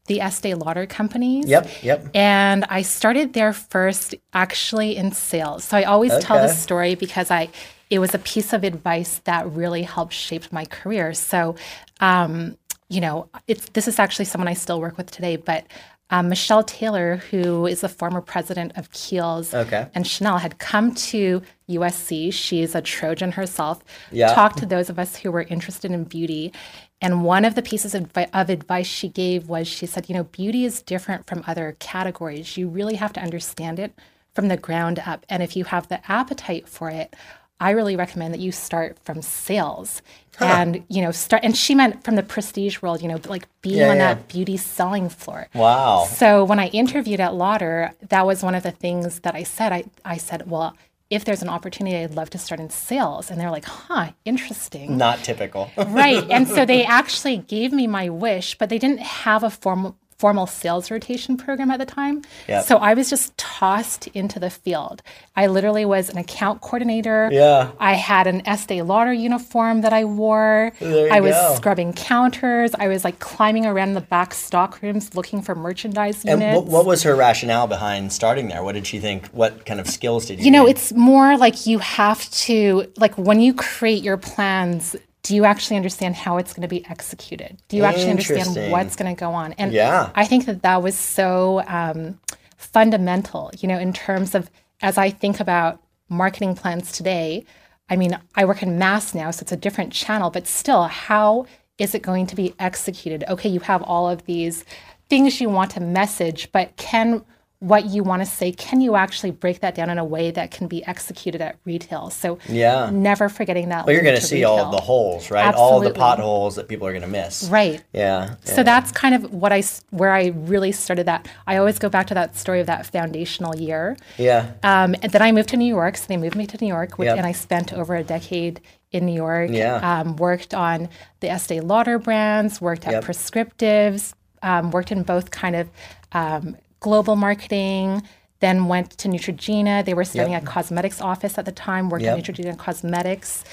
the 0.08 0.22
Estee 0.22 0.54
Lauder 0.54 0.86
companies. 0.86 1.48
Yep. 1.48 1.84
Yep. 1.84 2.08
And 2.16 2.66
I 2.70 2.82
started 2.82 3.34
there 3.34 3.54
first 3.54 4.16
actually 4.34 4.96
in 4.96 5.12
sales. 5.12 5.64
So 5.64 5.78
I 5.78 5.84
always 5.84 6.18
tell 6.20 6.42
this 6.42 6.58
story 6.58 6.96
because 6.96 7.30
I 7.30 7.50
it 7.90 8.00
was 8.00 8.14
a 8.14 8.20
piece 8.20 8.52
of 8.54 8.64
advice 8.64 9.22
that 9.24 9.50
really 9.52 9.84
helped 9.84 10.14
shape 10.14 10.52
my 10.52 10.66
career. 10.66 11.14
So 11.14 11.56
um, 12.00 12.58
you 12.90 13.02
know, 13.02 13.30
it's 13.48 13.70
this 13.70 13.88
is 13.88 14.00
actually 14.00 14.26
someone 14.26 14.48
I 14.48 14.54
still 14.54 14.80
work 14.80 14.98
with 14.98 15.12
today, 15.12 15.36
but 15.36 15.66
um, 16.10 16.30
Michelle 16.30 16.64
Taylor, 16.64 17.18
who 17.30 17.68
is 17.68 17.82
the 17.82 17.90
former 17.90 18.22
president 18.22 18.72
of 18.78 18.90
Kiehl's 18.92 19.54
Okay. 19.54 19.88
and 19.94 20.08
Chanel, 20.08 20.38
had 20.38 20.58
come 20.58 20.96
to 20.96 21.42
USC. 21.70 22.32
She's 22.32 22.76
a 22.76 22.82
Trojan 22.82 23.34
herself. 23.34 23.84
Yeah. 24.12 24.34
Talked 24.34 24.60
to 24.60 24.66
those 24.66 24.90
of 24.90 25.00
us 25.00 25.18
who 25.18 25.32
were 25.32 25.42
interested 25.42 25.92
in 25.92 26.06
beauty. 26.06 26.54
And 27.02 27.24
one 27.24 27.46
of 27.46 27.56
the 27.56 27.62
pieces 27.62 27.94
of, 27.94 28.12
of 28.34 28.50
advice 28.50 28.88
she 28.88 29.08
gave 29.08 29.48
was 29.48 29.68
she 29.68 29.86
said, 29.86 30.10
you 30.10 30.16
know, 30.16 30.24
beauty 30.24 30.66
is 30.66 30.82
different 30.82 31.28
from 31.28 31.44
other 31.46 31.76
categories. 31.80 32.58
You 32.58 32.68
really 32.68 32.96
have 32.96 33.14
to 33.14 33.22
understand 33.22 33.80
it 33.80 33.94
from 34.34 34.48
the 34.48 34.58
ground 34.58 35.00
up. 35.06 35.26
And 35.30 35.44
if 35.44 35.56
you 35.56 35.66
have 35.66 35.88
the 35.88 36.00
appetite 36.12 36.68
for 36.68 36.90
it, 36.90 37.16
I 37.60 37.72
really 37.72 37.96
recommend 37.96 38.34
that 38.34 38.40
you 38.40 38.52
start 38.52 38.98
from 39.04 39.22
sales. 39.22 40.02
And 40.40 40.84
you 40.90 41.02
know, 41.02 41.12
start. 41.12 41.44
And 41.44 41.58
she 41.58 41.74
meant 41.74 42.04
from 42.04 42.16
the 42.16 42.22
prestige 42.24 42.82
world. 42.84 43.02
You 43.02 43.08
know, 43.08 43.20
like 43.28 43.48
being 43.64 43.78
Yeah, 43.78 43.90
on 43.90 43.98
yeah. 43.98 44.14
that 44.14 44.28
beauty 44.28 44.58
selling 44.58 45.10
floor. 45.10 45.48
Wow. 45.56 46.06
So 46.06 46.44
when 46.44 46.60
I 46.60 46.68
interviewed 46.68 47.20
at 47.20 47.34
Lauder, 47.34 47.94
that 48.10 48.26
was 48.28 48.44
one 48.44 48.54
of 48.54 48.62
the 48.62 48.72
things 48.72 49.22
that 49.22 49.34
I 49.34 49.42
said. 49.42 49.72
I, 49.74 49.86
I 50.06 50.18
said, 50.18 50.48
well, 50.50 50.76
if 51.10 51.24
there's 51.26 51.42
an 51.42 51.50
opportunity, 51.50 51.96
I'd 51.98 52.16
love 52.16 52.30
to 52.32 52.38
start 52.38 52.60
in 52.60 52.70
sales. 52.70 53.32
And 53.32 53.40
they're 53.40 53.52
like, 53.52 53.66
huh, 53.66 54.12
interesting. 54.26 54.98
Not 54.98 55.20
typical. 55.20 55.70
right. 55.78 56.26
And 56.30 56.48
so 56.48 56.66
they 56.74 56.84
actually 56.84 57.38
gave 57.38 57.72
me 57.72 57.88
my 57.88 58.10
wish, 58.10 58.58
but 58.58 58.70
they 58.70 58.78
didn't 58.78 59.00
have 59.00 59.44
a 59.44 59.50
formal 59.50 59.98
formal 60.20 60.48
sales 60.48 60.90
rotation 60.90 61.38
program 61.38 61.70
at 61.70 61.78
the 61.78 61.86
time. 61.86 62.24
Yep. 62.48 62.66
So 62.66 62.78
I 62.78 62.96
was 62.96 63.10
just 63.10 63.38
tossed 63.38 64.08
into 64.08 64.40
the 64.40 64.50
field. 64.50 65.04
I 65.36 65.46
literally 65.46 65.86
was 65.86 66.10
an 66.10 66.18
account 66.18 66.62
coordinator. 66.62 67.30
Yeah. 67.32 67.72
I 67.80 67.94
had 67.94 68.26
an 68.26 68.48
Estee 68.48 68.82
Lauder 68.82 69.14
uniform 69.14 69.82
that 69.82 69.94
I 69.94 70.06
wore. 70.06 70.72
There 70.80 71.08
you 71.08 71.14
I 71.14 71.20
was 71.20 71.36
go. 71.36 71.56
scrubbing 71.56 71.94
counters. 71.94 72.74
I 72.80 72.88
was 72.88 73.04
like 73.04 73.20
climbing 73.20 73.68
around 73.68 73.94
the 73.94 74.02
back 74.02 74.34
stock 74.34 74.82
rooms 74.82 75.14
looking 75.14 75.44
for 75.44 75.54
merchandise 75.54 76.26
and 76.26 76.42
units. 76.42 76.62
what, 76.62 76.66
what 76.66 76.86
was 76.88 77.04
her 77.04 77.16
rationale 77.16 77.68
behind 77.68 78.12
starting 78.12 78.48
there? 78.48 78.64
What 78.64 78.74
did 78.74 78.88
she 78.88 79.00
think? 79.00 79.28
What 79.28 79.68
kind 79.68 79.80
of 79.80 79.88
skills 79.88 80.26
did 80.26 80.40
you? 80.40 80.46
You 80.46 80.52
know, 80.52 80.64
gain? 80.64 80.72
it's 80.72 80.94
more 80.94 81.38
like 81.38 81.68
you 81.68 81.78
have 81.78 82.28
to, 82.32 82.92
like 82.98 83.16
when 83.20 83.40
you 83.40 83.54
create 83.54 84.02
your 84.02 84.18
plans, 84.18 84.96
do 85.28 85.36
you 85.36 85.44
actually 85.44 85.76
understand 85.76 86.16
how 86.16 86.38
it's 86.38 86.54
going 86.54 86.62
to 86.62 86.70
be 86.70 86.86
executed? 86.86 87.58
Do 87.68 87.76
you 87.76 87.84
actually 87.84 88.12
understand 88.12 88.72
what's 88.72 88.96
going 88.96 89.14
to 89.14 89.20
go 89.20 89.32
on? 89.32 89.52
And 89.54 89.74
Yeah. 89.74 90.10
I 90.16 90.24
think 90.24 90.46
that 90.46 90.62
that 90.62 90.82
was 90.82 90.96
so 90.96 91.64
um, 91.68 92.18
fundamental, 92.56 93.52
you 93.60 93.68
know, 93.68 93.78
in 93.78 93.92
terms 93.92 94.34
of 94.34 94.50
as 94.82 94.98
I 94.98 95.10
think 95.10 95.42
about 95.42 95.82
marketing 96.08 96.56
plans 96.56 96.94
today. 96.94 97.44
I 97.90 97.98
mean, 97.98 98.18
I 98.36 98.46
work 98.46 98.64
in 98.64 98.80
mass 98.80 99.14
now, 99.14 99.32
so 99.32 99.42
it's 99.42 99.52
a 99.52 99.58
different 99.58 99.92
channel, 99.92 100.30
but 100.30 100.48
still, 100.48 100.84
how 100.84 101.46
is 101.78 101.94
it 101.94 102.02
going 102.02 102.26
to 102.28 102.36
be 102.36 102.54
executed? 102.58 103.26
Okay, 103.28 103.50
you 103.50 103.60
have 103.62 103.84
all 103.84 104.10
of 104.10 104.26
these 104.26 104.64
things 105.10 105.42
you 105.42 105.50
want 105.50 105.72
to 105.72 105.82
message, 105.82 106.50
but 106.54 106.76
can 106.78 107.26
what 107.60 107.86
you 107.88 108.04
want 108.04 108.22
to 108.22 108.26
say, 108.26 108.52
can 108.52 108.82
you 108.82 108.96
actually 108.96 109.32
break 109.32 109.62
that 109.62 109.74
down 109.74 109.90
in 109.90 109.98
a 109.98 110.06
way 110.06 110.30
that 110.30 110.52
can 110.52 110.68
be 110.68 110.86
executed 110.86 111.42
at 111.42 111.56
retail? 111.66 112.12
So, 112.12 112.38
Yeah. 112.48 112.90
never 112.92 113.30
forgetting 113.30 113.70
that. 113.70 113.86
Well, 113.88 113.96
you're 113.96 114.04
going 114.04 114.16
to 114.16 114.22
see 114.22 114.44
all 114.44 114.70
the 114.70 114.78
holes, 114.82 115.32
right? 115.32 115.56
All 115.56 115.80
the 115.80 115.90
potholes 115.90 116.56
that 116.56 116.68
people 116.68 116.86
are 116.86 116.92
going 116.92 117.02
to 117.02 117.08
miss. 117.08 117.50
Right. 117.50 117.84
Yeah. 117.94 118.36
So 118.44 118.62
that's 118.62 118.92
kind 118.92 119.16
of 119.16 119.34
what 119.34 119.52
I 119.52 119.64
where 119.90 120.12
I 120.12 120.28
really 120.36 120.72
started 120.72 121.08
that. 121.08 121.28
I 121.48 121.58
always 121.58 121.80
go 121.80 121.90
back 121.90 122.06
to 122.08 122.14
that 122.14 122.38
story 122.38 122.60
of 122.60 122.68
that 122.68 122.86
foundational 122.86 123.56
year. 123.56 123.98
Yeah. 124.18 124.52
Um, 124.62 124.96
and 125.02 125.12
then 125.12 125.24
I 125.24 125.32
moved 125.32 125.50
to 125.50 125.58
New 125.58 125.66
York. 125.66 125.98
So 125.98 126.06
they 126.08 126.18
moved 126.18 126.36
me 126.36 126.46
to 126.46 126.58
New 126.62 126.68
York, 126.68 127.00
which, 127.00 127.08
Yep. 127.08 127.18
and 127.18 127.26
I 127.26 127.32
spent 127.32 127.74
over 127.74 127.96
a 127.96 128.04
decade 128.04 128.62
in 128.92 129.06
New 129.08 129.16
York. 129.16 129.50
Yeah. 129.52 129.78
Um, 130.02 130.16
worked 130.18 130.54
on 130.54 130.90
the 131.22 131.30
Estee 131.30 131.60
Lauder 131.60 131.98
brands, 131.98 132.62
worked 132.62 132.86
at 132.86 132.94
Yep. 132.94 133.04
Prescriptives, 133.06 134.14
um, 134.44 134.70
worked 134.70 134.92
in 134.92 135.02
both 135.04 135.32
kind 135.32 135.56
of 135.56 135.70
um, 136.14 136.56
global 136.80 137.16
marketing. 137.16 138.04
Then 138.40 138.68
went 138.68 138.92
to 139.00 139.08
Neutrogena. 139.08 139.84
They 139.84 139.94
were 139.96 140.04
starting 140.04 140.34
Yep. 140.34 140.44
a 140.44 140.46
cosmetics 140.46 141.02
office 141.02 141.38
at 141.40 141.46
the 141.46 141.52
time. 141.52 141.90
Worked 141.90 142.04
Yep. 142.04 142.18
at 142.20 142.24
Neutrogena 142.24 142.58
Cosmetics. 142.58 143.44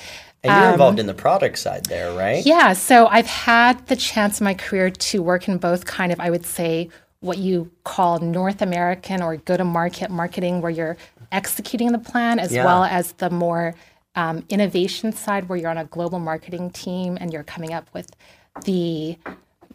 And 0.43 0.53
you're 0.63 0.73
involved 0.73 0.99
in 0.99 1.07
the 1.07 1.15
product 1.15 1.59
side 1.59 1.87
there, 1.87 2.13
right? 2.13 2.37
Um, 2.39 2.43
Yeah, 2.45 2.75
so 2.75 3.07
I've 3.07 3.27
had 3.27 3.87
the 3.87 3.97
chance 3.97 4.41
in 4.41 4.45
my 4.45 4.53
career 4.53 4.91
to 4.91 5.23
work 5.23 5.49
in 5.49 5.57
both 5.57 5.87
kind 5.87 6.13
of, 6.13 6.21
I 6.21 6.29
would 6.29 6.45
say, 6.45 6.91
what 7.21 7.39
you 7.39 7.71
call 7.85 8.19
North 8.19 8.61
American 8.61 9.23
or 9.23 9.37
go 9.37 9.57
to 9.57 9.65
market 9.65 10.11
marketing, 10.11 10.61
where 10.61 10.71
you're 10.71 10.99
executing 11.33 11.93
the 11.93 11.99
plan, 11.99 12.39
as 12.39 12.53
Yeah. 12.53 12.67
well 12.67 12.85
as 12.85 13.13
the 13.13 13.31
more 13.31 13.75
um, 14.17 14.45
innovation 14.49 15.13
side, 15.13 15.49
where 15.49 15.59
you're 15.59 15.71
on 15.71 15.79
a 15.79 15.87
global 15.87 16.21
marketing 16.21 16.71
team 16.71 17.17
and 17.21 17.33
you're 17.33 17.43
coming 17.43 17.73
up 17.73 17.89
with 17.95 18.15
the 18.65 19.17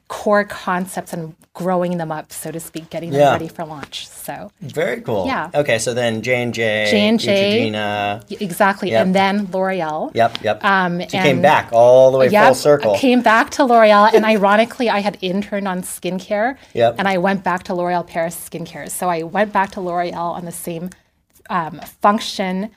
core 0.09 0.43
concepts 0.43 1.13
and 1.13 1.35
growing 1.53 1.97
them 1.97 2.11
up, 2.11 2.31
so 2.33 2.49
to 2.51 2.59
speak, 2.59 2.89
getting 2.89 3.11
them 3.11 3.19
Yeah. 3.19 3.31
ready 3.33 3.47
for 3.47 3.63
launch. 3.63 4.07
So 4.07 4.49
Very 4.61 5.01
cool. 5.01 5.25
Yeah. 5.27 5.49
Okay, 5.53 5.77
so 5.77 5.93
then 5.93 6.21
J 6.23 6.41
and 6.43 6.53
J, 6.53 6.87
J&J. 6.89 8.21
Exactly, 8.39 8.89
Yep. 8.91 9.01
and 9.05 9.15
then 9.15 9.47
L'Oreal. 9.51 10.09
Yep, 10.15 10.43
yep. 10.43 10.63
Um, 10.65 10.99
so 11.01 11.17
you 11.17 11.23
came 11.23 11.41
back 11.41 11.69
all 11.71 12.11
the 12.11 12.17
way 12.17 12.27
Yep, 12.29 12.45
full 12.45 12.55
circle. 12.55 12.95
Came 12.97 13.21
back 13.21 13.49
to 13.51 13.63
L'Oreal, 13.65 14.11
and 14.13 14.25
ironically, 14.25 14.89
I 14.89 14.99
had 14.99 15.17
interned 15.21 15.67
on 15.67 15.81
skincare, 15.83 16.55
Yep. 16.73 16.95
and 16.97 17.07
I 17.07 17.17
went 17.17 17.43
back 17.43 17.63
to 17.63 17.73
L'Oreal 17.75 18.05
Paris 18.05 18.35
Skincare. 18.49 18.89
So 18.89 19.09
I 19.09 19.23
went 19.23 19.53
back 19.53 19.71
to 19.71 19.81
L'Oreal 19.81 20.33
on 20.37 20.45
the 20.45 20.51
same 20.51 20.89
um, 21.51 21.79
function 22.01 22.69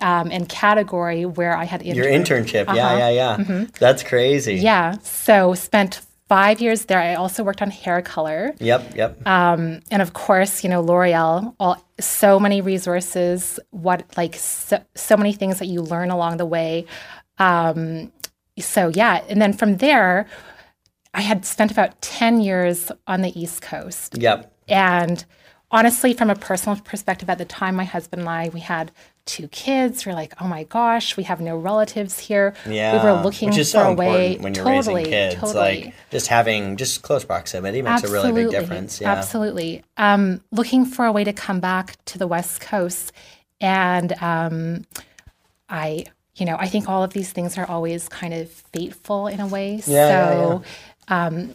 um, 0.00 0.30
and 0.30 0.48
category 0.48 1.24
where 1.24 1.56
I 1.56 1.64
had 1.64 1.80
interned. 1.82 1.96
Your 1.96 2.06
internship. 2.12 2.66
Yeah, 2.74 2.98
yeah, 2.98 3.36
yeah. 3.38 3.64
That's 3.80 4.02
crazy. 4.02 4.54
Uh-huh. 4.54 4.58
Mm-hmm. 4.58 4.64
Yeah. 4.66 4.98
So 5.02 5.54
spent 5.54 6.00
five 6.28 6.60
years 6.60 6.86
there. 6.86 6.98
I 6.98 7.14
also 7.14 7.42
worked 7.44 7.62
on 7.62 7.70
hair 7.70 8.02
color. 8.02 8.54
Yep, 8.58 8.96
yep. 8.96 9.20
Uh, 9.24 9.80
and 9.90 10.02
of 10.02 10.12
course, 10.12 10.64
you 10.64 10.70
know, 10.70 10.80
L'Oreal, 10.80 11.54
all 11.60 11.82
so 12.00 12.40
many 12.40 12.60
resources, 12.60 13.60
what 13.70 14.04
like 14.16 14.34
so, 14.34 14.82
so 14.94 15.16
many 15.16 15.32
things 15.32 15.58
that 15.58 15.66
you 15.66 15.80
learn 15.80 16.10
along 16.10 16.38
the 16.38 16.46
way. 16.46 16.86
Um, 17.38 18.12
so 18.58 18.88
yeah, 18.88 19.22
and 19.28 19.40
then 19.40 19.52
from 19.52 19.76
there, 19.76 20.26
I 21.14 21.20
had 21.20 21.44
spent 21.44 21.70
about 21.70 22.00
10 22.02 22.40
years 22.40 22.92
on 23.06 23.22
the 23.22 23.38
East 23.38 23.62
Coast. 23.62 24.18
yep. 24.18 24.52
And 24.68 25.24
honestly, 25.70 26.12
from 26.12 26.28
a 26.28 26.34
personal 26.34 26.78
perspective, 26.80 27.30
at 27.30 27.38
the 27.38 27.44
time, 27.44 27.76
my 27.76 27.84
husband 27.84 28.20
and 28.20 28.28
I, 28.28 28.50
we 28.52 28.60
had 28.60 28.90
two 29.26 29.48
kids. 29.48 30.06
We're 30.06 30.14
like, 30.14 30.32
oh 30.40 30.46
my 30.46 30.64
gosh, 30.64 31.16
we 31.16 31.24
have 31.24 31.40
no 31.40 31.56
relatives 31.58 32.18
here. 32.18 32.54
Yeah. 32.66 32.92
we 33.02 33.10
were 33.10 33.22
looking 33.22 33.50
Which 33.50 33.58
is 33.58 33.70
for 33.72 33.78
so 33.78 33.90
a 33.90 33.94
way. 33.94 34.36
when 34.38 34.54
you're 34.54 34.64
totally, 34.64 34.94
raising 34.94 35.12
kids. 35.12 35.34
totally. 35.34 35.84
Like 35.84 35.94
just 36.10 36.28
having 36.28 36.76
just 36.76 37.02
close 37.02 37.24
proximity 37.24 37.82
makes 37.82 38.04
a 38.04 38.08
really 38.12 38.32
big 38.32 38.50
difference. 38.50 39.00
Yeah. 39.00 39.12
Absolutely. 39.12 39.82
Um, 39.96 40.40
looking 40.52 40.86
for 40.86 41.04
a 41.04 41.12
way 41.12 41.24
to 41.24 41.32
come 41.32 41.60
back 41.60 42.02
to 42.06 42.18
the 42.18 42.26
West 42.26 42.60
Coast. 42.60 43.12
and 43.60 44.12
um, 44.22 44.84
I, 45.68 46.06
you 46.36 46.46
know, 46.46 46.56
I 46.58 46.68
think 46.68 46.88
all 46.88 47.02
of 47.02 47.12
these 47.12 47.32
things 47.32 47.58
are 47.58 47.66
always 47.66 48.08
kind 48.08 48.32
of 48.34 48.48
fateful 48.50 49.26
in 49.26 49.40
a 49.40 49.46
way. 49.46 49.82
Yeah, 49.86 50.08
so, 50.08 50.62
Um, 51.08 51.54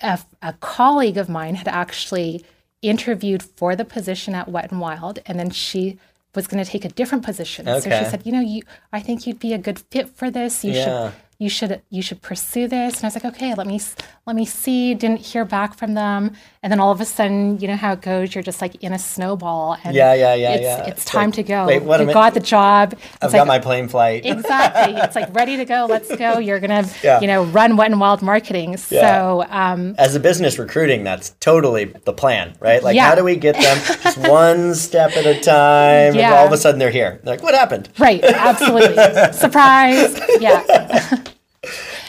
a, 0.00 0.18
a 0.40 0.52
colleague 0.54 1.16
of 1.18 1.28
mine 1.28 1.54
had 1.56 1.68
actually 1.68 2.44
interviewed 2.82 3.42
for 3.42 3.76
the 3.76 3.84
position 3.84 4.34
at 4.34 4.48
Wet 4.48 4.70
and 4.70 4.80
Wild, 4.80 5.18
and 5.26 5.38
then 5.38 5.50
she 5.50 5.98
was 6.34 6.46
going 6.46 6.62
to 6.64 6.70
take 6.70 6.84
a 6.84 6.88
different 6.88 7.24
position. 7.24 7.66
So 7.66 7.80
she 7.80 8.04
said, 8.10 8.22
"You 8.24 8.32
know, 8.32 8.40
you, 8.40 8.62
I 8.92 9.00
think 9.00 9.26
you'd 9.26 9.38
be 9.40 9.52
a 9.52 9.58
good 9.58 9.78
fit 9.90 10.08
for 10.16 10.30
this. 10.30 10.64
You 10.64 10.72
Yeah. 10.72 10.84
should, 11.10 11.12
you 11.42 11.50
should, 11.56 11.80
you 11.90 12.02
should 12.06 12.20
pursue 12.22 12.66
this." 12.68 12.96
And 12.96 13.04
I 13.04 13.06
was 13.08 13.14
like, 13.18 13.24
"Okay, 13.34 13.54
let 13.54 13.66
me, 13.66 13.80
let 14.26 14.36
me 14.36 14.44
see." 14.44 14.94
Didn't 14.94 15.20
hear 15.20 15.44
back 15.44 15.70
from 15.80 15.94
them, 15.94 16.22
and 16.62 16.68
then 16.70 16.80
all 16.80 16.92
of 16.92 17.00
a 17.00 17.04
sudden, 17.04 17.58
you 17.60 17.66
know 17.68 17.76
how 17.76 17.92
it 17.92 18.00
goes. 18.02 18.34
You're 18.34 18.44
just 18.50 18.60
like 18.64 18.74
in 18.82 18.92
a 18.92 18.98
snowball, 18.98 19.76
and 19.84 19.94
Yeah, 19.94 20.14
yeah, 20.14 20.34
yeah, 20.34 20.52
it's, 20.54 20.62
yeah. 20.62 20.86
It's 20.90 21.04
time 21.04 21.30
like, 21.30 21.34
to 21.36 21.42
go. 21.42 21.66
wait, 21.66 21.82
what 21.82 22.00
you 22.00 22.12
got 22.12 22.34
the 22.34 22.40
job. 22.40 22.92
It's 22.94 23.02
I've 23.20 23.32
like, 23.32 23.40
got 23.40 23.46
my 23.46 23.58
plane 23.58 23.88
flight. 23.88 24.24
Exactly. 24.42 24.94
It's 25.00 25.14
like 25.16 25.34
ready 25.34 25.56
to 25.56 25.64
go. 25.64 25.86
Let's 25.88 26.14
go. 26.16 26.38
You're 26.46 26.60
gonna, 26.60 26.84
Yeah. 27.02 27.20
you 27.20 27.26
know, 27.26 27.44
run 27.44 27.76
wet 27.76 27.90
and 27.90 28.00
wild 28.00 28.22
marketing. 28.22 28.76
So, 28.76 29.44
um, 29.50 29.94
As 29.98 30.14
a 30.14 30.20
business 30.20 30.58
recruiting, 30.58 31.04
that's 31.04 31.30
totally 31.40 31.84
the 32.04 32.12
plan, 32.12 32.54
right? 32.60 32.82
Like, 32.82 32.96
Yeah. 32.96 33.08
how 33.08 33.14
do 33.14 33.24
we 33.24 33.36
get 33.36 33.54
them 33.54 33.78
just 34.02 34.18
one 34.18 34.74
step 34.86 35.10
at 35.16 35.26
a 35.26 35.40
time? 35.40 36.08
And 36.12 36.16
Yeah. 36.16 36.34
all 36.36 36.46
of 36.46 36.52
a 36.52 36.56
sudden 36.56 36.78
they're 36.78 36.90
here. 36.90 37.20
They're 37.24 37.34
like, 37.36 37.42
what 37.42 37.54
happened? 37.54 37.88
right, 37.98 38.22
absolutely, 38.24 38.96
surprise. 39.32 40.18
Yeah, 40.40 40.62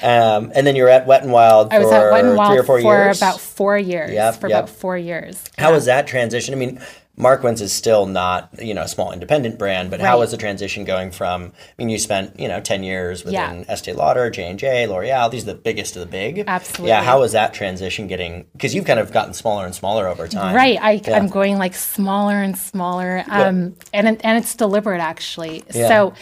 Um, 0.04 0.52
and 0.54 0.68
then 0.68 0.76
you're 0.76 0.90
at 0.90 1.08
Wet 1.08 1.24
and 1.24 1.32
Wild 1.32 1.70
for 1.70 1.76
I 1.76 1.80
was 1.80 1.92
at 1.92 2.12
Wet 2.12 2.26
and 2.26 2.36
Wild 2.36 2.52
three 2.52 2.60
or 2.60 2.64
four 2.64 2.82
for 2.82 3.06
years. 3.06 3.18
about 3.20 3.40
four 3.40 3.78
years. 3.78 4.12
Yep, 4.12 4.36
for 4.36 4.50
yep. 4.50 4.64
about 4.66 4.70
four 4.70 4.98
years. 4.98 5.44
How 5.58 5.72
was 5.72 5.86
that 5.86 6.08
transition? 6.08 6.54
I 6.54 6.58
mean, 6.58 6.82
Markwins 7.18 7.62
is 7.62 7.72
still 7.72 8.08
not, 8.08 8.50
you 8.60 8.74
know, 8.74 8.82
a 8.82 8.88
small 8.88 9.12
independent 9.12 9.60
brand, 9.60 9.92
but 9.92 10.00
how 10.02 10.18
was 10.18 10.32
the 10.32 10.38
transition 10.38 10.84
going 10.84 11.12
from? 11.12 11.54
I 11.56 11.72
mean, 11.78 11.90
you 11.90 12.00
spent, 12.00 12.40
you 12.40 12.48
know, 12.48 12.60
ten 12.60 12.82
years 12.84 13.24
Yeah. 13.26 13.52
within 13.52 13.70
Estee 13.70 13.94
Lauder, 13.94 14.32
J 14.32 14.50
and 14.50 14.58
J, 14.58 14.88
L'Oreal. 14.88 15.30
These 15.30 15.44
are 15.44 15.54
the 15.54 15.60
biggest 15.60 15.96
of 15.96 16.00
the 16.00 16.08
big. 16.08 16.44
Absolutely. 16.48 16.90
Yeah. 16.90 17.04
How 17.04 17.20
was 17.20 17.34
that 17.34 17.54
transition 17.54 18.08
getting? 18.08 18.48
Because 18.54 18.74
you've 18.74 18.86
kind 18.86 19.00
of 19.00 19.12
gotten 19.12 19.34
smaller 19.36 19.64
and 19.66 19.76
smaller 19.76 20.08
over 20.08 20.28
time. 20.28 20.56
Right, 20.56 20.80
I, 20.82 20.94
Yeah. 21.06 21.16
I'm 21.16 21.28
going 21.28 21.60
like 21.60 21.76
smaller 21.76 22.42
and 22.42 22.58
smaller, 22.58 23.24
um, 23.30 23.76
and 23.94 24.08
and 24.08 24.38
it's 24.38 24.56
deliberate 24.56 25.00
actually. 25.00 25.64
Yeah. 25.72 25.88
So, 25.88 26.14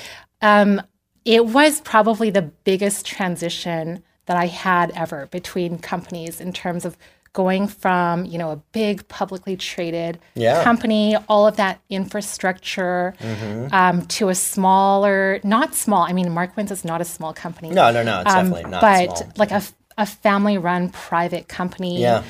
um, 0.42 0.82
it 1.26 1.46
was 1.46 1.82
probably 1.82 2.30
the 2.30 2.42
biggest 2.42 3.06
transition 3.06 4.04
that 4.26 4.38
I 4.38 4.48
had 4.48 4.92
ever 4.96 5.28
between 5.28 5.78
companies 5.78 6.40
in 6.42 6.54
terms 6.54 6.86
of 6.86 6.98
going 7.34 7.66
from 7.68 8.26
you 8.26 8.38
know 8.38 8.52
a 8.52 8.58
big 8.74 9.08
publicly 9.08 9.56
traded 9.56 10.20
Yeah. 10.36 10.64
company, 10.64 11.16
all 11.30 11.48
of 11.48 11.56
that 11.58 11.80
infrastructure, 11.90 13.14
Mm-hmm. 13.20 13.74
um, 13.74 14.06
to 14.08 14.30
a 14.30 14.36
smaller, 14.36 15.40
not 15.44 15.74
small. 15.76 16.04
I 16.04 16.12
mean, 16.14 16.30
mark 16.32 16.56
Markwins 16.56 16.72
is 16.72 16.84
not 16.84 17.00
a 17.02 17.06
small 17.06 17.34
company. 17.34 17.70
No, 17.70 17.92
no, 17.92 18.04
no. 18.04 18.22
It's 18.22 18.30
um, 18.34 18.50
definitely 18.52 18.72
not 18.72 18.82
but 18.82 19.18
small. 19.18 19.32
like 19.38 19.52
a, 19.52 19.62
a 19.98 20.06
family 20.06 20.58
run 20.58 20.90
private 20.90 21.48
company 21.48 22.02
Yeah. 22.02 22.24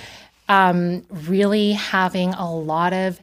really 1.10 1.71
having 1.74 2.33
a 2.33 2.53
lot 2.53 2.93
of 2.93 3.19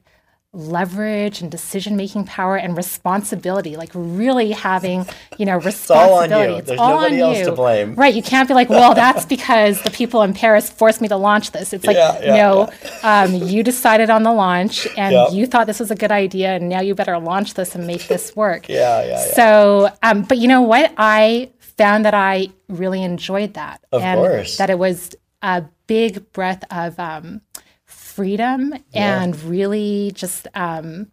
leverage 0.54 1.42
and 1.42 1.50
decision 1.50 1.94
making 1.94 2.24
power 2.24 2.56
and 2.56 2.74
responsibility 2.74 3.76
like 3.76 3.90
really 3.94 4.50
having 4.52 5.06
you 5.36 5.44
know 5.44 5.58
responsibility. 5.58 6.54
It's 6.72 6.80
all 6.80 6.94
on 7.04 7.12
you. 7.12 7.18
There's 7.18 7.20
nobody 7.20 7.20
else 7.40 7.46
to 7.46 7.52
blame. 7.52 7.94
right 7.96 8.14
you 8.14 8.22
can't 8.22 8.48
be 8.48 8.54
like 8.54 8.70
well 8.70 8.94
that's 9.04 9.26
because 9.26 9.82
the 9.82 9.90
people 9.90 10.22
in 10.22 10.32
paris 10.32 10.70
forced 10.70 11.02
me 11.02 11.08
to 11.08 11.16
launch 11.16 11.50
this 11.52 11.74
it's 11.74 11.84
like 11.84 11.96
Yeah, 11.96 12.18
yeah, 12.22 12.36
no 12.36 12.70
Um, 13.02 13.34
you 13.34 13.62
decided 13.62 14.08
on 14.08 14.22
the 14.22 14.32
launch 14.32 14.86
and 14.96 15.12
Yeah. 15.12 15.28
you 15.30 15.46
thought 15.46 15.66
this 15.66 15.80
was 15.80 15.90
a 15.90 15.94
good 15.94 16.10
idea 16.10 16.54
and 16.56 16.68
now 16.70 16.80
you 16.80 16.94
better 16.94 17.18
launch 17.18 17.52
this 17.54 17.74
and 17.74 17.86
make 17.86 18.08
this 18.08 18.34
work 18.34 18.68
Yeah, 18.70 19.02
yeah, 19.02 19.08
yeah. 19.10 19.34
so 19.34 19.90
um, 20.02 20.22
but 20.22 20.38
you 20.38 20.48
know 20.48 20.62
what 20.62 20.92
i 20.96 21.50
found 21.76 22.06
that 22.06 22.14
i 22.14 22.48
really 22.68 23.02
enjoyed 23.02 23.52
that 23.54 23.84
Of 23.92 24.02
and 24.02 24.18
course. 24.18 24.56
that 24.56 24.70
it 24.70 24.78
was 24.78 25.14
a 25.42 25.64
big 25.86 26.32
breath 26.32 26.64
of 26.70 26.98
um, 26.98 27.42
freedom 28.18 28.74
and 28.94 29.40
really 29.44 30.10
just 30.14 30.48
um, 30.54 31.06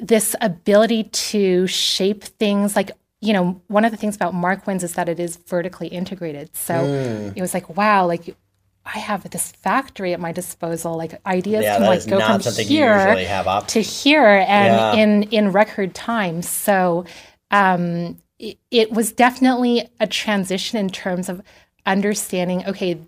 this 0.00 0.34
ability 0.40 1.04
to 1.04 1.66
shape 1.68 2.24
things 2.24 2.74
like 2.76 2.90
you 3.20 3.32
know 3.32 3.60
one 3.68 3.84
of 3.84 3.90
the 3.92 3.96
things 3.96 4.16
about 4.16 4.34
markwins 4.34 4.82
is 4.82 4.94
that 4.94 5.08
it 5.08 5.20
is 5.20 5.36
vertically 5.36 5.88
integrated 5.88 6.54
so 6.56 6.86
Hmm. 6.86 7.30
it 7.36 7.40
was 7.40 7.54
like 7.54 7.76
wow 7.76 8.04
like 8.06 8.24
i 8.84 8.98
have 8.98 9.28
this 9.30 9.52
factory 9.52 10.12
at 10.12 10.18
my 10.20 10.32
disposal 10.32 10.96
like 10.96 11.20
ideas 11.24 11.62
Yeah, 11.64 11.76
can 11.78 11.86
like 11.86 12.06
go 12.08 12.20
from 12.20 12.40
something 12.40 12.66
here 12.66 12.96
usually 13.06 13.24
have 13.26 13.46
up. 13.46 13.68
to 13.68 13.80
here 13.80 14.26
and 14.48 14.74
Yeah. 14.74 14.94
in 15.02 15.22
in 15.38 15.52
record 15.52 15.94
time 15.94 16.42
so 16.42 17.04
um 17.52 18.18
it, 18.40 18.58
it 18.72 18.90
was 18.92 19.12
definitely 19.12 19.88
a 20.00 20.06
transition 20.08 20.78
in 20.78 20.88
terms 20.90 21.28
of 21.28 21.42
understanding 21.86 22.64
okay 22.66 22.98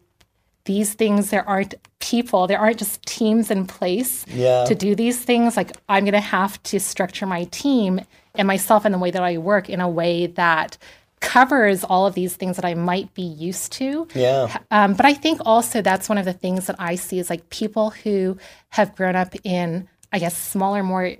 these 0.64 0.94
things 0.94 1.30
there 1.30 1.46
aren't 1.48 1.74
people 2.00 2.46
there 2.46 2.58
aren't 2.58 2.78
just 2.78 3.02
teams 3.06 3.50
in 3.50 3.66
place 3.66 4.24
Yeah. 4.28 4.64
to 4.64 4.74
do 4.74 4.94
these 4.94 5.18
things 5.22 5.56
like 5.56 5.72
i'm 5.88 6.04
going 6.04 6.12
to 6.14 6.20
have 6.20 6.62
to 6.64 6.78
structure 6.80 7.26
my 7.26 7.44
team 7.44 8.00
and 8.34 8.46
myself 8.48 8.84
and 8.84 8.94
the 8.94 8.98
way 8.98 9.10
that 9.10 9.22
i 9.22 9.36
work 9.38 9.68
in 9.68 9.80
a 9.80 9.88
way 9.88 10.26
that 10.26 10.76
covers 11.20 11.84
all 11.84 12.06
of 12.06 12.14
these 12.14 12.36
things 12.36 12.56
that 12.56 12.64
i 12.64 12.74
might 12.74 13.12
be 13.14 13.22
used 13.22 13.72
to 13.72 14.06
Yeah. 14.14 14.54
um, 14.70 14.94
but 14.94 15.06
I 15.06 15.14
think 15.14 15.40
also 15.44 15.80
that's 15.82 16.08
one 16.08 16.18
of 16.18 16.24
the 16.26 16.32
things 16.34 16.66
that 16.66 16.76
I 16.78 16.96
see 16.96 17.18
is 17.18 17.30
like 17.30 17.48
people 17.50 17.90
who 17.90 18.36
have 18.70 18.94
grown 18.94 19.16
up 19.16 19.34
in, 19.44 19.88
I 20.12 20.18
guess, 20.18 20.36
smaller, 20.36 20.82
more 20.82 21.12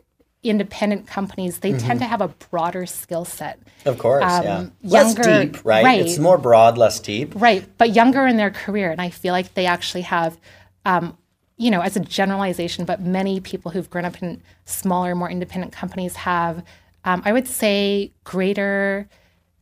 independent 0.45 1.07
companies, 1.07 1.59
they 1.59 1.73
tend 1.73 2.01
to 2.01 2.07
have 2.07 2.21
a 2.21 2.29
broader 2.51 2.87
skill 2.87 3.25
set. 3.25 3.59
Of 3.85 3.99
course. 3.99 4.23
yeah. 4.23 4.59
um, 4.59 4.73
Less 4.83 5.15
younger- 5.17 5.45
deep, 5.53 5.65
right? 5.65 5.85
right. 5.85 6.01
It's 6.01 6.19
more 6.19 6.39
broad, 6.39 6.79
less 6.79 7.01
deep. 7.01 7.33
Right. 7.35 7.65
But 7.79 7.95
younger 7.95 8.27
in 8.27 8.37
their 8.37 8.51
career. 8.51 8.91
And 8.91 9.01
I 9.01 9.11
feel 9.11 9.33
like 9.33 9.55
they 9.55 9.67
actually 9.67 10.03
have, 10.03 10.39
um, 10.85 11.17
you 11.57 11.71
know, 11.71 11.81
as 11.81 11.97
a 11.97 12.01
generalization, 12.01 12.85
but 12.85 13.01
many 13.01 13.41
people 13.41 13.71
who've 13.71 13.89
grown 13.91 14.05
up 14.05 14.23
in 14.23 14.43
smaller, 14.65 15.15
more 15.15 15.31
independent 15.31 15.73
companies 15.73 16.17
have, 16.17 16.63
um, 17.05 17.23
I 17.25 17.33
would 17.33 17.49
say, 17.49 18.13
greater 18.25 19.09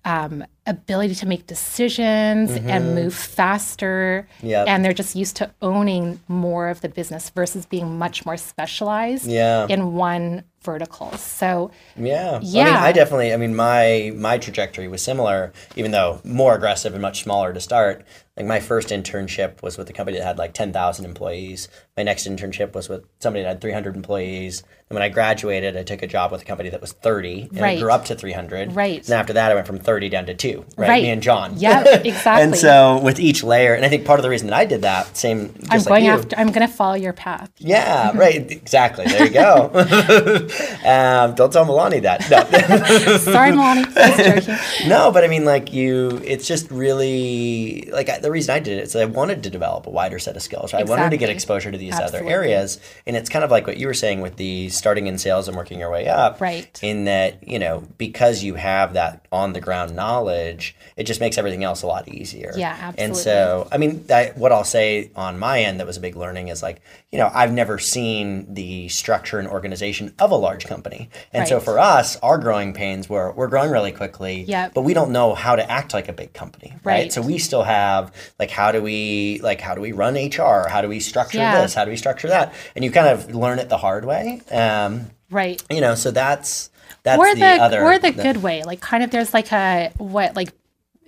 um, 0.05 0.45
ability 0.67 1.15
to 1.15 1.27
make 1.27 1.47
decisions 1.47 2.51
and 2.51 2.95
move 2.97 3.15
faster. 3.15 4.27
Mm-hmm. 4.39 4.47
Yep. 4.49 4.69
And 4.69 4.85
they're 4.85 4.93
just 4.93 5.15
used 5.15 5.37
to 5.37 5.53
owning 5.63 6.19
more 6.27 6.69
of 6.69 6.81
the 6.81 6.89
business 6.89 7.31
versus 7.31 7.67
being 7.67 7.99
much 7.99 8.27
more 8.27 8.37
specialized 8.37 9.27
Yeah. 9.27 9.67
in 9.69 9.95
one 9.95 10.43
vertical. 10.63 11.13
So, 11.13 11.71
Yeah. 11.97 12.37
I 12.37 12.39
mean, 12.41 12.49
Yeah. 12.53 12.83
I 12.83 12.93
definitely. 12.93 13.33
I 13.33 13.37
mean, 13.37 13.55
my 13.55 14.13
my 14.15 14.39
trajectory 14.39 14.89
was 14.89 15.03
similar, 15.03 15.53
even 15.77 15.91
though 15.91 16.21
more 16.25 16.55
aggressive 16.55 16.93
and 16.95 17.03
much 17.03 17.23
smaller 17.23 17.53
to 17.53 17.61
start. 17.61 18.05
Like 18.37 18.47
my 18.47 18.61
first 18.61 18.89
internship 18.89 19.61
was 19.63 19.77
with 19.77 19.91
a 19.91 19.93
company 19.93 20.17
that 20.17 20.25
had 20.25 20.39
like 20.39 20.55
ten 20.55 20.73
thousand 20.73 21.05
employees. 21.05 21.69
My 21.99 22.03
next 22.03 22.27
internship 22.27 22.73
was 22.75 22.89
with 22.89 23.05
somebody 23.21 23.43
that 23.43 23.49
had 23.49 23.61
three 23.61 23.73
hundred 23.73 23.95
employees. 23.95 24.63
And 24.89 24.95
when 24.97 25.03
I 25.03 25.11
graduated, 25.11 25.77
I 25.77 25.83
took 25.83 26.03
a 26.03 26.07
job 26.07 26.33
with 26.33 26.41
a 26.41 26.45
company 26.47 26.71
that 26.71 26.81
was 26.81 26.93
thirty, 26.93 27.43
and 27.53 27.61
Right. 27.61 27.77
it 27.77 27.83
grew 27.83 27.93
up 27.93 28.07
to 28.07 28.15
three 28.15 28.33
hundred. 28.33 28.75
Right. 28.75 29.05
And 29.05 29.11
after 29.15 29.35
that, 29.35 29.53
I 29.53 29.55
went 29.55 29.67
from 29.67 29.79
thirty 29.81 30.09
down 30.09 30.25
to 30.27 30.35
two. 30.35 30.65
Right. 30.79 30.89
Right. 30.89 31.03
Me 31.03 31.11
and 31.11 31.23
John. 31.23 31.55
yeah, 31.59 31.85
exactly. 32.05 32.43
and 32.43 32.57
so 32.57 32.99
with 33.01 33.21
each 33.21 33.45
layer, 33.45 33.75
and 33.75 33.85
I 33.85 33.91
think 33.91 34.07
part 34.07 34.19
of 34.19 34.23
the 34.23 34.31
reason 34.31 34.49
that 34.49 34.57
I 34.57 34.65
did 34.65 34.81
that, 34.81 35.15
same. 35.15 35.53
Just 35.53 35.71
I'm 35.71 35.79
like 35.81 35.87
going 35.89 36.05
you, 36.07 36.11
after, 36.13 36.37
I'm 36.39 36.53
going 36.53 36.67
to 36.67 36.73
follow 36.73 36.95
your 36.95 37.13
path. 37.13 37.51
Yeah, 37.59 38.13
right. 38.17 38.51
Exactly. 38.51 39.05
There 39.05 39.27
you 39.27 39.33
go. 39.35 39.71
um, 40.85 41.35
don't 41.35 41.53
tell 41.53 41.65
Milani 41.65 42.03
that. 42.03 42.29
No. 42.31 43.17
Sorry, 43.19 43.53
Melanie. 43.53 43.85
I 43.97 44.35
was 44.37 44.47
joking. 44.47 44.89
no, 44.89 45.11
but 45.13 45.25
I 45.25 45.29
mean, 45.29 45.45
like 45.45 45.73
you, 45.73 46.21
it's 46.25 46.47
just 46.47 46.71
really 46.71 47.89
like 47.93 48.09
I, 48.09 48.19
the 48.19 48.31
reason 48.31 48.55
I 48.55 48.61
did 48.61 48.79
it 48.79 48.83
is 48.85 48.97
I 48.97 49.05
wanted 49.05 49.43
to 49.45 49.51
develop 49.51 49.87
a 49.87 49.91
wider 49.91 50.19
set 50.19 50.37
of 50.37 50.43
skills. 50.43 50.73
Right? 50.73 50.87
I 50.87 50.91
wanted 50.91 51.11
to 51.11 51.17
get 51.17 51.31
exposure 51.31 51.71
to 51.71 51.79
these 51.79 51.95
Absolutely. 51.95 52.21
other 52.21 52.31
areas, 52.31 52.81
and 53.07 53.17
it's 53.17 53.29
kind 53.29 53.45
of 53.45 53.51
like 53.51 53.67
what 53.67 53.77
you 53.77 53.87
were 53.87 53.95
saying 53.95 54.21
with 54.21 54.37
the 54.37 54.69
starting 54.69 55.07
in 55.07 55.19
sales 55.19 55.49
and 55.49 55.57
working 55.57 55.79
your 55.79 55.91
way 55.91 56.09
up. 56.09 56.41
Right. 56.41 56.79
In 56.83 57.05
that, 57.05 57.47
you 57.47 57.59
know, 57.59 57.85
because 57.99 58.43
you 58.43 58.55
have 58.55 58.95
that 58.95 59.27
on 59.33 59.53
the 59.53 59.61
ground 59.61 59.95
knowledge, 59.95 60.77
it 60.97 61.05
just 61.05 61.21
makes 61.21 61.39
everything 61.39 61.65
else 61.65 61.83
a 61.83 61.87
lot 61.87 62.09
easier. 62.09 62.53
Yeah, 62.57 62.71
absolutely. 62.71 63.05
And 63.05 63.17
so, 63.17 63.69
I 63.73 63.79
mean, 63.79 64.05
I, 64.11 64.33
what 64.35 64.53
I'll 64.53 64.65
say 64.65 65.11
on 65.17 65.39
my 65.39 65.61
end 65.61 65.81
that 65.81 65.87
was 65.87 65.97
a 65.97 66.01
big 66.01 66.17
learning 66.17 66.49
is 66.49 66.63
like, 66.63 66.81
you 67.11 67.19
know, 67.19 67.31
I've 67.33 67.53
never 67.53 67.79
seen 67.79 68.53
the 68.53 68.89
structure 68.89 69.39
and 69.39 69.49
organization 69.49 70.15
of 70.19 70.31
a 70.31 70.37
large 70.43 70.67
company. 70.67 71.09
And 71.33 71.49
so 71.49 71.61
for 71.61 71.79
us, 71.79 72.17
our 72.23 72.37
growing 72.39 72.75
pains 72.75 73.09
were 73.09 73.33
we're 73.33 73.49
growing 73.49 73.71
really 73.71 73.93
quickly, 73.93 74.43
Yep. 74.43 74.75
but 74.75 74.83
we 74.83 74.93
don't 74.93 75.11
know 75.13 75.35
how 75.35 75.57
to 75.57 75.71
act 75.71 75.95
like 75.95 76.09
a 76.09 76.13
big 76.13 76.33
company, 76.35 76.75
right? 76.85 76.93
Right. 77.03 77.13
So 77.13 77.23
we 77.23 77.39
still 77.39 77.63
have 77.63 78.13
like 78.39 78.51
how 78.51 78.73
do 78.73 78.83
we 78.83 79.41
like 79.43 79.61
how 79.61 79.75
do 79.75 79.81
we 79.81 79.93
run 79.93 80.15
HR? 80.15 80.67
How 80.69 80.83
do 80.83 80.89
we 80.89 81.01
structure 81.01 81.39
Yeah. 81.39 81.63
this? 81.63 81.75
How 81.75 81.85
do 81.87 81.91
we 81.91 81.97
structure 81.97 82.29
that? 82.29 82.53
And 82.77 82.85
you 82.85 82.91
kind 82.91 83.09
of 83.09 83.35
learn 83.35 83.59
it 83.59 83.69
the 83.71 83.79
hard 83.79 84.05
way. 84.05 84.43
Um, 84.51 85.11
Right. 85.31 85.63
you 85.71 85.81
know, 85.81 85.95
so 85.95 86.11
that's 86.11 86.71
that's 87.05 87.19
or 87.19 87.33
the, 87.35 87.41
the, 87.41 87.47
other 87.47 87.83
or 87.83 87.99
the 87.99 88.13
good 88.13 88.43
way 88.43 88.63
like 88.65 88.81
kind 88.81 89.03
of 89.03 89.11
there's 89.11 89.33
like 89.35 89.51
a 89.53 89.91
what 89.99 90.37
like 90.37 90.53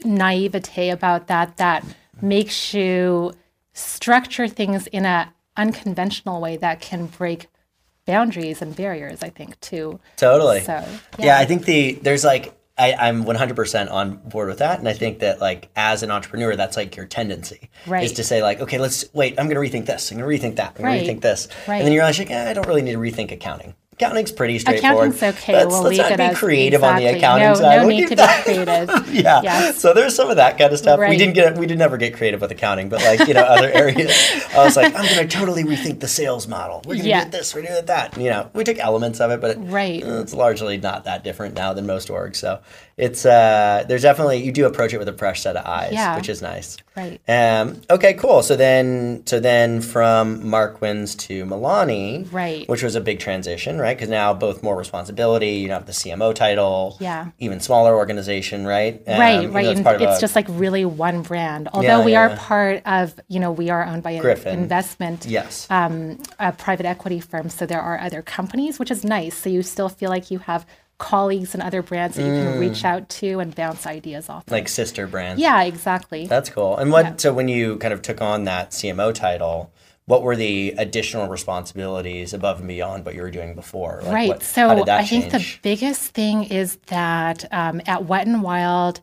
naivete 0.04 0.90
about 0.90 1.26
that 1.28 1.56
that 1.58 1.84
makes 2.20 2.74
you 2.74 3.32
structure 3.72 4.48
things 4.48 4.86
in 4.88 5.04
a 5.04 5.32
unconventional 5.56 6.40
way 6.40 6.56
that 6.56 6.80
can 6.80 7.06
break 7.06 7.46
boundaries 8.06 8.62
and 8.62 8.74
barriers. 8.76 9.22
I 9.22 9.30
think 9.30 9.58
too. 9.60 10.00
Totally. 10.16 10.60
So 10.60 10.72
yeah. 11.18 11.26
yeah, 11.26 11.38
I 11.38 11.44
think 11.44 11.64
the 11.64 11.92
there's 12.02 12.24
like 12.24 12.54
I, 12.76 12.92
I'm 12.94 13.24
100% 13.24 13.88
on 13.92 14.16
board 14.16 14.48
with 14.48 14.58
that, 14.58 14.80
and 14.80 14.88
I 14.88 14.94
think 14.94 15.20
that 15.20 15.40
like 15.40 15.68
as 15.76 16.02
an 16.02 16.10
entrepreneur, 16.10 16.56
that's 16.56 16.76
like 16.76 16.96
your 16.96 17.06
tendency 17.06 17.70
Right. 17.86 18.02
is 18.02 18.14
to 18.14 18.24
say 18.24 18.42
like, 18.42 18.60
okay, 18.60 18.78
let's 18.78 19.04
wait. 19.14 19.38
I'm 19.38 19.48
going 19.48 19.70
to 19.70 19.78
rethink 19.78 19.86
this. 19.86 20.10
I'm 20.10 20.18
going 20.18 20.28
to 20.40 20.46
rethink 20.48 20.56
that. 20.56 20.74
I'm 20.76 20.84
going 20.84 21.04
to 21.04 21.12
rethink 21.12 21.20
this, 21.20 21.46
Right. 21.68 21.76
and 21.76 21.86
then 21.86 21.92
you're 21.92 22.02
like, 22.02 22.28
eh, 22.28 22.50
I 22.50 22.52
don't 22.52 22.66
really 22.66 22.82
need 22.82 22.92
to 22.94 22.98
rethink 22.98 23.30
accounting. 23.30 23.76
Accounting's 23.94 24.32
pretty 24.32 24.58
straightforward. 24.58 25.10
Accounting's 25.14 25.38
okay. 25.38 25.52
Let's, 25.52 25.66
we'll 25.68 25.82
let's 25.84 25.98
not 25.98 26.30
be 26.30 26.34
creative 26.34 26.82
on 26.82 26.96
the 26.96 27.06
accounting 27.06 27.46
no, 27.48 27.54
side. 27.54 27.76
No 27.80 27.86
We'll 27.86 27.96
need 27.96 28.08
to 28.08 28.16
that. 28.16 28.44
be 28.46 28.52
creative. 28.64 29.14
yeah. 29.14 29.40
Yes. 29.42 29.80
So 29.80 29.94
there's 29.94 30.14
some 30.16 30.30
of 30.30 30.36
that 30.36 30.58
kind 30.58 30.72
of 30.72 30.78
stuff. 30.78 30.98
We 30.98 31.16
didn't 31.16 31.34
get 31.34 31.56
we 31.56 31.66
did 31.66 31.78
never 31.78 31.96
get 31.96 32.14
creative 32.16 32.40
with 32.40 32.50
accounting, 32.50 32.88
but 32.88 33.02
like, 33.04 33.26
you 33.28 33.34
know, 33.34 33.42
other 33.42 33.70
areas. 33.70 34.10
I 34.54 34.64
was 34.64 34.76
like, 34.76 34.94
I'm 34.94 35.06
gonna 35.06 35.28
totally 35.28 35.62
rethink 35.64 36.00
the 36.00 36.08
sales 36.08 36.48
model. 36.48 36.82
We're 36.84 36.96
gonna 36.96 37.08
Yeah. 37.08 37.24
do 37.24 37.30
this, 37.30 37.54
we're 37.54 37.62
gonna 37.62 37.80
do 37.80 37.86
that. 37.86 38.16
You 38.16 38.30
know, 38.30 38.50
we 38.52 38.64
took 38.64 38.78
elements 38.78 39.20
of 39.20 39.30
it, 39.30 39.40
but 39.40 39.52
it, 39.52 39.58
Right. 39.60 40.02
it's 40.02 40.34
largely 40.34 40.76
not 40.78 41.04
that 41.04 41.22
different 41.24 41.54
now 41.54 41.72
than 41.72 41.86
most 41.86 42.08
orgs. 42.08 42.36
So 42.36 42.60
it's 42.96 43.24
uh 43.24 43.84
there's 43.88 44.02
definitely 44.02 44.42
you 44.42 44.50
do 44.52 44.66
approach 44.66 44.92
it 44.92 44.98
with 44.98 45.08
a 45.08 45.12
fresh 45.12 45.42
set 45.42 45.56
of 45.56 45.64
eyes, 45.66 45.92
Yeah. 45.92 46.16
which 46.16 46.28
is 46.28 46.42
nice. 46.42 46.76
Right. 46.96 47.20
Um, 47.28 47.80
okay, 47.90 48.14
cool. 48.14 48.42
So 48.44 48.54
then, 48.54 49.22
so 49.26 49.40
then 49.40 49.80
from 49.80 50.42
Markwins 50.42 51.18
to 51.26 51.44
Milani, 51.44 52.32
Right. 52.32 52.68
which 52.68 52.84
was 52.84 52.94
a 52.94 53.00
big 53.00 53.18
transition, 53.18 53.80
right? 53.80 53.96
Because 53.96 54.08
now 54.08 54.32
both 54.32 54.62
more 54.62 54.76
responsibility. 54.76 55.54
You 55.54 55.70
have 55.70 55.86
the 55.86 55.92
CMO 55.92 56.32
title, 56.32 56.96
Yeah. 57.00 57.26
even 57.40 57.58
smaller 57.58 57.96
organization, 57.96 58.64
right? 58.64 59.02
Um, 59.08 59.18
right, 59.18 59.50
right. 59.50 59.64
though 59.64 59.70
it's 59.70 59.76
And 59.78 59.84
part 59.84 59.96
of 59.96 60.02
it's 60.02 60.18
a- 60.18 60.20
just 60.20 60.36
like 60.36 60.46
really 60.48 60.84
one 60.84 61.22
brand. 61.22 61.68
Although 61.72 62.02
we 62.04 62.12
yeah, 62.12 62.20
are 62.32 62.36
part 62.36 62.82
of, 62.86 63.14
you 63.28 63.40
know, 63.40 63.50
we 63.50 63.70
are 63.70 63.84
owned 63.84 64.04
by 64.04 64.12
an 64.12 64.46
investment 64.46 65.26
yes, 65.26 65.66
um, 65.70 66.18
a 66.38 66.52
private 66.52 66.86
equity 66.86 67.18
firm. 67.18 67.48
So 67.48 67.66
there 67.66 67.80
are 67.80 67.98
other 67.98 68.22
companies, 68.22 68.78
which 68.78 68.90
is 68.92 69.02
nice. 69.04 69.36
So 69.36 69.50
you 69.50 69.62
still 69.62 69.88
feel 69.88 70.10
like 70.10 70.30
you 70.30 70.38
have 70.40 70.64
colleagues 70.98 71.54
and 71.54 71.62
other 71.62 71.82
brands 71.82 72.16
that 72.16 72.22
you 72.22 72.28
Mm. 72.32 72.52
can 72.52 72.60
reach 72.60 72.84
out 72.84 73.08
to 73.08 73.40
and 73.40 73.54
bounce 73.54 73.86
ideas 73.86 74.28
off. 74.28 74.44
of. 74.46 74.52
like 74.52 74.68
sister 74.68 75.06
brands. 75.06 75.40
Yeah, 75.40 75.62
exactly. 75.62 76.26
That's 76.26 76.50
cool. 76.50 76.76
And 76.76 76.90
what? 76.92 77.20
So 77.20 77.32
when 77.32 77.48
you 77.48 77.76
kind 77.78 77.92
of 77.92 78.00
took 78.02 78.20
on 78.22 78.44
that 78.44 78.70
CMO 78.72 79.12
title, 79.12 79.72
what 80.06 80.22
were 80.22 80.36
the 80.36 80.74
additional 80.78 81.28
responsibilities 81.28 82.32
above 82.34 82.58
and 82.58 82.68
beyond 82.68 83.04
what 83.06 83.14
you 83.14 83.22
were 83.22 83.30
doing 83.30 83.54
before? 83.54 84.00
Like, 84.04 84.12
right. 84.12 84.28
what- 84.28 84.42
so 84.42 84.84
I 84.88 85.04
think 85.04 85.30
the 85.32 85.44
biggest 85.62 86.12
thing 86.12 86.44
is 86.44 86.76
that 86.86 87.44
um, 87.52 87.80
at 87.86 88.04
Wet 88.04 88.26
and 88.26 88.42
Wild, 88.42 89.00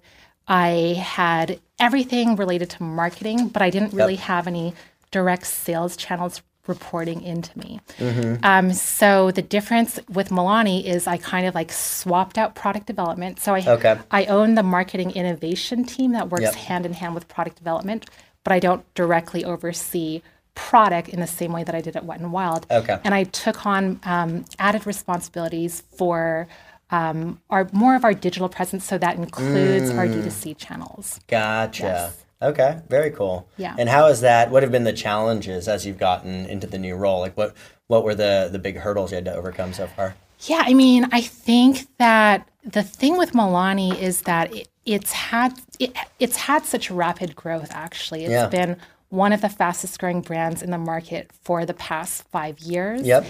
I 0.47 0.95
had 1.03 1.59
everything 1.79 2.35
related 2.35 2.69
to 2.71 2.83
marketing, 2.83 3.47
but 3.49 3.61
I 3.61 3.69
didn't 3.69 3.93
really 3.93 4.15
have 4.17 4.47
any 4.47 4.73
direct 5.11 5.47
sales 5.47 5.97
channels 5.97 6.41
reporting 6.67 7.21
into 7.21 7.57
me. 7.57 7.79
Mm-hmm. 7.97 8.43
Um, 8.43 8.73
so 8.73 9.31
the 9.31 9.41
difference 9.41 9.99
with 10.09 10.29
Milani 10.29 10.83
is 10.85 11.07
I 11.07 11.17
kind 11.17 11.47
of 11.47 11.55
like 11.55 11.71
swapped 11.71 12.37
out 12.37 12.55
product 12.55 12.87
development. 12.87 13.39
So 13.39 13.55
I 13.55 13.61
Okay. 13.67 13.97
I 14.11 14.25
own 14.25 14.55
the 14.55 14.63
marketing 14.63 15.11
innovation 15.11 15.83
team 15.83 16.11
that 16.13 16.29
works 16.29 16.43
Yep. 16.43 16.55
hand 16.55 16.85
in 16.85 16.93
hand 16.93 17.15
with 17.15 17.27
product 17.27 17.57
development, 17.57 18.05
but 18.43 18.53
I 18.53 18.59
don't 18.59 18.83
directly 18.95 19.43
oversee 19.43 20.21
product 20.53 21.09
in 21.09 21.19
the 21.19 21.27
same 21.27 21.51
way 21.53 21.63
that 21.63 21.73
I 21.73 21.81
did 21.81 21.95
at 21.95 22.05
Wet 22.05 22.19
and 22.19 22.31
Wild. 22.33 22.67
Okay. 22.69 22.99
And 23.03 23.13
I 23.13 23.23
took 23.23 23.65
on 23.65 23.99
um, 24.03 24.45
added 24.59 24.85
responsibilities 24.85 25.81
for 25.97 26.47
um, 26.91 27.39
our 27.49 27.69
more 27.71 27.95
of 27.95 28.03
our 28.03 28.13
digital 28.13 28.49
presence, 28.49 28.83
so 28.85 28.97
that 28.97 29.15
includes 29.15 29.89
our 29.91 30.05
Mm. 30.05 30.23
D2C 30.25 30.57
channels. 30.57 31.21
Gotcha. 31.29 31.83
Yes. 31.83 32.20
Okay, 32.41 32.79
very 32.89 33.11
cool. 33.11 33.47
Yeah. 33.57 33.75
And 33.77 33.87
how 33.87 34.07
is 34.07 34.21
that? 34.21 34.49
What 34.49 34.63
have 34.63 34.71
been 34.71 34.83
the 34.83 34.93
challenges 34.93 35.67
as 35.67 35.85
you've 35.85 35.99
gotten 35.99 36.45
into 36.47 36.65
the 36.67 36.79
new 36.79 36.95
role? 36.95 37.19
Like, 37.19 37.37
what 37.37 37.55
what 37.87 38.03
were 38.03 38.15
the 38.15 38.49
the 38.51 38.59
big 38.59 38.77
hurdles 38.77 39.11
you 39.11 39.15
had 39.15 39.25
to 39.25 39.33
overcome 39.35 39.73
so 39.73 39.87
far? 39.87 40.15
Yeah, 40.41 40.63
I 40.65 40.73
mean, 40.73 41.07
I 41.11 41.21
think 41.21 41.85
that 41.97 42.47
the 42.63 42.81
thing 42.83 43.17
with 43.17 43.33
Milani 43.33 43.99
is 43.99 44.21
that 44.21 44.55
it, 44.55 44.67
it's 44.85 45.11
had 45.11 45.53
it, 45.79 45.95
it's 46.19 46.35
had 46.37 46.65
such 46.65 46.89
rapid 46.89 47.35
growth. 47.35 47.69
Actually, 47.71 48.23
It's 48.23 48.31
Yeah. 48.31 48.47
been 48.47 48.77
one 49.09 49.33
of 49.33 49.41
the 49.41 49.49
fastest 49.49 49.99
growing 49.99 50.21
brands 50.21 50.63
in 50.63 50.71
the 50.71 50.77
market 50.77 51.29
for 51.43 51.65
the 51.65 51.73
past 51.75 52.23
five 52.31 52.57
years. 52.59 53.01
Yep. 53.03 53.25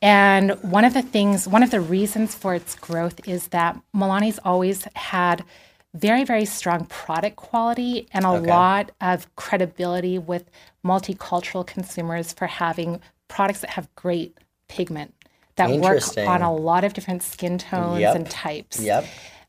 And 0.00 0.52
one 0.62 0.84
of 0.84 0.94
the 0.94 1.02
things, 1.02 1.46
one 1.46 1.62
of 1.62 1.70
the 1.70 1.80
reasons 1.80 2.34
for 2.34 2.54
its 2.54 2.74
growth 2.76 3.20
is 3.28 3.48
that 3.48 3.76
Milani's 3.94 4.38
always 4.44 4.86
had 4.94 5.44
very, 5.94 6.24
very 6.24 6.44
strong 6.44 6.84
product 6.86 7.36
quality 7.36 8.06
and 8.12 8.24
a 8.24 8.32
lot 8.32 8.90
of 9.00 9.34
credibility 9.36 10.18
with 10.18 10.50
multicultural 10.84 11.66
consumers 11.66 12.32
for 12.32 12.46
having 12.46 13.00
products 13.28 13.60
that 13.60 13.70
have 13.70 13.92
great 13.94 14.36
pigment 14.68 15.14
that 15.56 15.70
work 15.70 16.02
on 16.18 16.40
a 16.42 16.54
lot 16.54 16.84
of 16.84 16.92
different 16.94 17.22
skin 17.22 17.58
tones 17.58 18.00
Yep. 18.00 18.14
and 18.16 18.30
types. 18.30 18.80
Yep. 18.80 19.04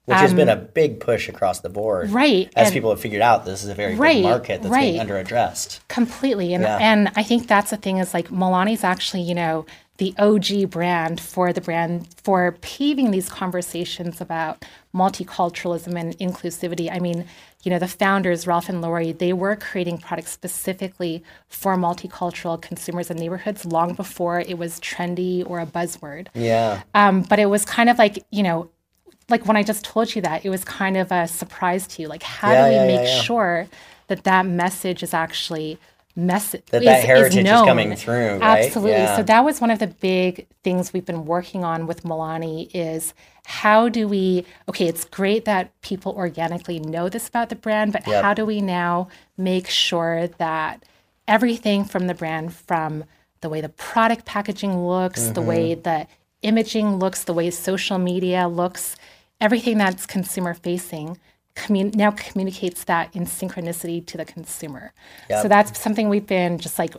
Which 0.05 0.17
has 0.17 0.33
been 0.33 0.49
a 0.49 0.55
big 0.55 0.99
push 0.99 1.29
across 1.29 1.59
the 1.59 1.69
board. 1.69 2.07
Um, 2.07 2.13
Right, 2.15 2.51
As 2.55 2.67
and- 2.67 2.73
people 2.73 2.89
have 2.89 2.99
figured 2.99 3.21
out, 3.21 3.45
this 3.45 3.63
is 3.63 3.69
a 3.69 3.75
very 3.75 3.93
Right, 3.93 4.15
big 4.15 4.23
market 4.23 4.63
that's 4.63 4.75
being 4.75 4.97
right. 4.97 5.07
underaddressed. 5.07 5.81
completely 5.87 6.53
and 6.55 6.63
Yeah. 6.63 6.77
and 6.81 7.11
i 7.15 7.21
think 7.21 7.47
that's 7.47 7.69
the 7.69 7.77
thing 7.77 7.97
is 7.97 8.13
like 8.13 8.29
milani's 8.29 8.83
actually 8.83 9.21
you 9.21 9.35
know 9.35 9.65
the 9.97 10.15
og 10.17 10.47
brand 10.71 11.19
for 11.21 11.53
the 11.53 11.61
brand 11.61 12.07
for 12.23 12.53
paving 12.61 13.11
these 13.11 13.29
conversations 13.29 14.19
about 14.19 14.65
multiculturalism 14.95 15.99
and 15.99 16.17
inclusivity 16.17 16.91
i 16.91 16.99
mean 16.99 17.25
you 17.63 17.69
know 17.71 17.77
the 17.79 17.87
founders 17.87 18.47
ralph 18.47 18.69
and 18.69 18.81
lori 18.81 19.11
they 19.11 19.33
were 19.33 19.55
creating 19.55 19.97
products 19.97 20.31
specifically 20.31 21.23
for 21.47 21.75
multicultural 21.77 22.59
consumers 22.59 23.09
and 23.11 23.19
neighborhoods 23.19 23.65
long 23.65 23.93
before 23.93 24.39
it 24.39 24.57
was 24.57 24.79
trendy 24.79 25.47
or 25.49 25.59
a 25.59 25.65
buzzword 25.65 26.27
Yeah. 26.33 26.81
um, 26.95 27.21
but 27.21 27.37
it 27.39 27.45
was 27.47 27.65
kind 27.65 27.89
of 27.89 27.97
like 27.99 28.23
you 28.31 28.41
know 28.43 28.69
like 29.29 29.45
when 29.45 29.55
i 29.57 29.61
just 29.63 29.85
told 29.85 30.15
you 30.15 30.21
that 30.23 30.43
it 30.43 30.49
was 30.49 30.63
kind 30.65 30.97
of 30.97 31.11
a 31.11 31.27
surprise 31.27 31.85
to 31.87 32.01
you 32.01 32.07
like 32.07 32.23
how 32.23 32.51
Yeah, 32.51 32.63
do 32.65 32.69
we 32.69 32.75
yeah, 32.77 32.87
make 32.87 33.07
yeah. 33.07 33.21
sure 33.21 33.67
that 34.07 34.23
that 34.23 34.45
message 34.47 35.03
is 35.03 35.13
actually 35.13 35.77
message 36.19 36.65
That 36.71 36.83
that 36.83 37.03
heritage 37.05 37.45
is 37.45 37.51
coming 37.71 37.95
through, 37.95 38.37
right? 38.37 38.65
absolutely 38.65 38.91
Yeah. 38.91 39.15
so 39.17 39.23
that 39.23 39.43
was 39.45 39.59
one 39.61 39.71
of 39.71 39.79
the 39.79 39.87
big 39.87 40.47
things 40.63 40.93
we've 40.93 41.05
been 41.05 41.25
working 41.25 41.63
on 41.63 41.87
with 41.87 42.03
milani 42.03 42.69
is 42.73 43.13
how 43.45 43.89
do 43.89 44.07
we 44.07 44.45
okay 44.69 44.87
it's 44.87 45.05
great 45.05 45.45
that 45.45 45.79
people 45.81 46.11
organically 46.13 46.79
know 46.79 47.09
this 47.09 47.27
about 47.27 47.49
the 47.49 47.55
brand 47.55 47.93
but 47.93 48.05
Yep. 48.07 48.23
how 48.23 48.33
do 48.33 48.45
we 48.45 48.61
now 48.61 49.07
make 49.37 49.67
sure 49.69 50.27
that 50.37 50.83
everything 51.27 51.83
from 51.85 52.07
the 52.07 52.13
brand 52.13 52.53
from 52.53 53.03
the 53.41 53.49
way 53.49 53.61
the 53.61 53.69
product 53.69 54.25
packaging 54.25 54.85
looks 54.85 55.27
the 55.29 55.41
way 55.41 55.73
Mm-hmm. 55.73 55.81
the 55.83 56.07
imaging 56.41 56.97
looks 56.97 57.23
the 57.25 57.33
way 57.33 57.49
social 57.49 57.97
media 57.97 58.47
looks 58.47 58.95
everything 59.41 59.77
that's 59.77 60.05
consumer 60.05 60.53
facing 60.53 61.17
commun- 61.63 61.91
now 62.03 62.11
communicates 62.11 62.81
that 62.85 63.05
in 63.15 63.25
synchronicity 63.25 63.99
to 64.05 64.15
the 64.17 64.25
consumer 64.25 64.85
Yep. 65.29 65.41
so 65.41 65.47
that's 65.47 65.79
something 65.79 66.09
we've 66.09 66.25
been 66.39 66.57
just 66.65 66.77
like 66.83 66.93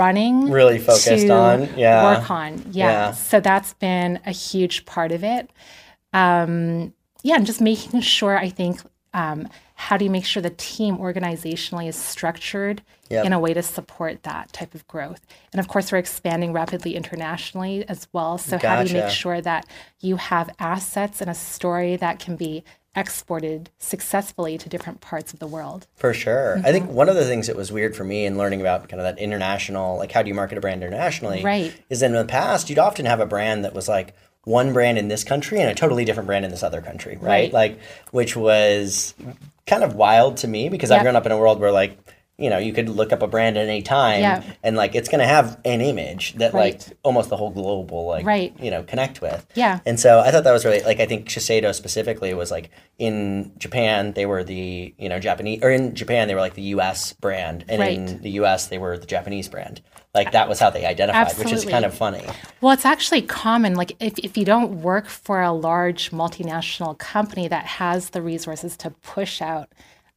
running 0.00 0.50
Really 0.50 0.78
focused 0.78 1.30
on, 1.30 1.68
yeah. 1.76 2.02
work 2.18 2.30
on 2.30 2.50
yeah. 2.70 2.90
Yeah. 2.90 3.10
so 3.12 3.40
that's 3.40 3.72
been 3.74 4.20
a 4.26 4.32
huge 4.32 4.84
part 4.86 5.10
of 5.12 5.22
it 5.24 5.50
um, 6.12 6.92
yeah, 7.22 7.36
and 7.36 7.46
just 7.46 7.60
making 7.60 8.00
sure 8.00 8.36
I 8.36 8.48
think 8.48 8.80
um, 9.14 9.48
how 9.74 9.96
do 9.96 10.04
you 10.04 10.10
make 10.10 10.24
sure 10.24 10.42
the 10.42 10.50
team 10.50 10.96
organizationally 10.98 11.88
is 11.88 11.96
structured 11.96 12.82
Yep. 13.10 13.26
in 13.26 13.32
a 13.34 13.38
way 13.38 13.52
to 13.52 13.62
support 13.62 14.22
that 14.22 14.52
type 14.54 14.74
of 14.74 14.86
growth? 14.88 15.20
And 15.52 15.60
of 15.60 15.68
course, 15.68 15.92
we're 15.92 15.98
expanding 15.98 16.54
rapidly 16.54 16.96
internationally 16.96 17.86
as 17.86 18.08
well. 18.14 18.38
So 18.38 18.56
how 18.56 18.82
do 18.82 18.88
you 18.90 19.00
make 19.02 19.10
sure 19.10 19.40
that 19.42 19.66
you 20.00 20.16
have 20.16 20.48
assets 20.58 21.20
and 21.20 21.28
a 21.28 21.34
story 21.34 21.96
that 21.96 22.18
can 22.20 22.36
be 22.36 22.64
exported 22.94 23.70
successfully 23.78 24.58
to 24.58 24.68
different 24.68 25.00
parts 25.00 25.32
of 25.32 25.38
the 25.38 25.46
world? 25.46 25.86
For 25.96 26.12
sure. 26.12 26.54
I 26.56 26.58
Mm-hmm. 26.60 26.72
think 26.72 26.90
one 26.90 27.08
of 27.08 27.14
the 27.14 27.24
things 27.24 27.46
that 27.46 27.56
was 27.56 27.72
weird 27.72 27.96
for 27.96 28.04
me 28.04 28.24
in 28.26 28.36
learning 28.36 28.60
about 28.60 28.88
kind 28.88 29.00
of 29.00 29.04
that 29.04 29.18
international, 29.22 29.96
like 29.96 30.12
how 30.12 30.22
do 30.22 30.28
you 30.28 30.34
market 30.34 30.58
a 30.58 30.60
brand 30.60 30.82
internationally, 30.82 31.42
Right. 31.42 31.72
is 31.88 32.02
in 32.02 32.12
the 32.12 32.24
past, 32.24 32.68
you'd 32.68 32.78
often 32.78 33.06
have 33.06 33.20
a 33.20 33.26
brand 33.26 33.64
that 33.64 33.74
was 33.74 33.88
like 33.88 34.14
one 34.44 34.72
brand 34.72 34.98
in 34.98 35.08
this 35.08 35.22
country 35.24 35.60
and 35.60 35.70
a 35.70 35.74
totally 35.74 36.04
different 36.04 36.26
brand 36.26 36.44
in 36.44 36.50
this 36.50 36.62
other 36.64 36.80
country, 36.82 37.16
right? 37.16 37.28
Right. 37.28 37.52
Like, 37.52 37.78
which 38.10 38.36
was 38.36 39.14
kind 39.66 39.84
of 39.84 39.94
wild 39.94 40.38
to 40.38 40.48
me 40.48 40.68
because 40.68 40.90
I've 40.90 41.02
grown 41.02 41.16
up 41.16 41.26
in 41.26 41.32
a 41.32 41.38
world 41.38 41.60
where 41.60 41.70
like, 41.72 41.96
you 42.42 42.50
know, 42.50 42.58
you 42.58 42.72
could 42.72 42.88
look 42.88 43.12
up 43.12 43.22
a 43.22 43.26
brand 43.28 43.56
at 43.56 43.68
any 43.68 43.82
time 43.82 44.20
Yeah. 44.20 44.42
and 44.62 44.76
like 44.76 44.94
it's 44.94 45.08
going 45.08 45.20
to 45.20 45.26
have 45.26 45.58
an 45.64 45.80
image 45.80 46.34
that 46.34 46.52
Right. 46.52 46.74
like 46.88 46.98
almost 47.02 47.28
the 47.30 47.36
whole 47.36 47.50
globe 47.50 47.90
will 47.92 48.06
like, 48.06 48.26
Right. 48.26 48.52
you 48.60 48.70
know, 48.70 48.82
connect 48.82 49.22
with. 49.22 49.46
Yeah. 49.54 49.78
And 49.86 49.98
so 50.00 50.20
I 50.20 50.30
thought 50.30 50.44
that 50.44 50.52
was 50.52 50.64
really 50.64 50.80
like 50.82 51.00
I 51.00 51.06
think 51.06 51.28
Shiseido 51.28 51.74
specifically 51.74 52.34
was 52.34 52.50
like 52.50 52.70
in 52.98 53.52
Japan 53.58 54.12
they 54.12 54.26
were 54.26 54.42
the 54.44 54.94
you 54.98 55.08
know 55.08 55.18
Japanese 55.18 55.60
or 55.62 55.70
in 55.70 55.94
Japan 55.94 56.28
they 56.28 56.34
were 56.34 56.40
like 56.40 56.54
the 56.54 56.62
U.S. 56.76 57.12
brand 57.12 57.64
and 57.68 57.82
in 57.82 58.22
the 58.22 58.30
U.S. 58.32 58.66
they 58.66 58.78
were 58.78 58.98
the 58.98 59.06
Japanese 59.06 59.48
brand. 59.48 59.80
Like 60.14 60.32
that 60.32 60.46
was 60.48 60.58
how 60.58 60.68
they 60.68 60.84
identified, 60.84 61.38
which 61.38 61.52
is 61.52 61.64
kind 61.64 61.86
of 61.86 61.94
funny. 61.94 62.22
Well, 62.60 62.72
it's 62.74 62.84
actually 62.84 63.22
common. 63.22 63.76
Like, 63.76 63.92
if, 63.98 64.18
if 64.18 64.36
you 64.36 64.44
don't 64.44 64.82
work 64.82 65.06
for 65.06 65.40
a 65.40 65.52
large 65.52 66.10
multinational 66.10 66.98
company 66.98 67.48
that 67.48 67.64
has 67.64 68.10
the 68.10 68.20
resources 68.20 68.76
to 68.78 68.90
push 68.90 69.40
out 69.40 69.70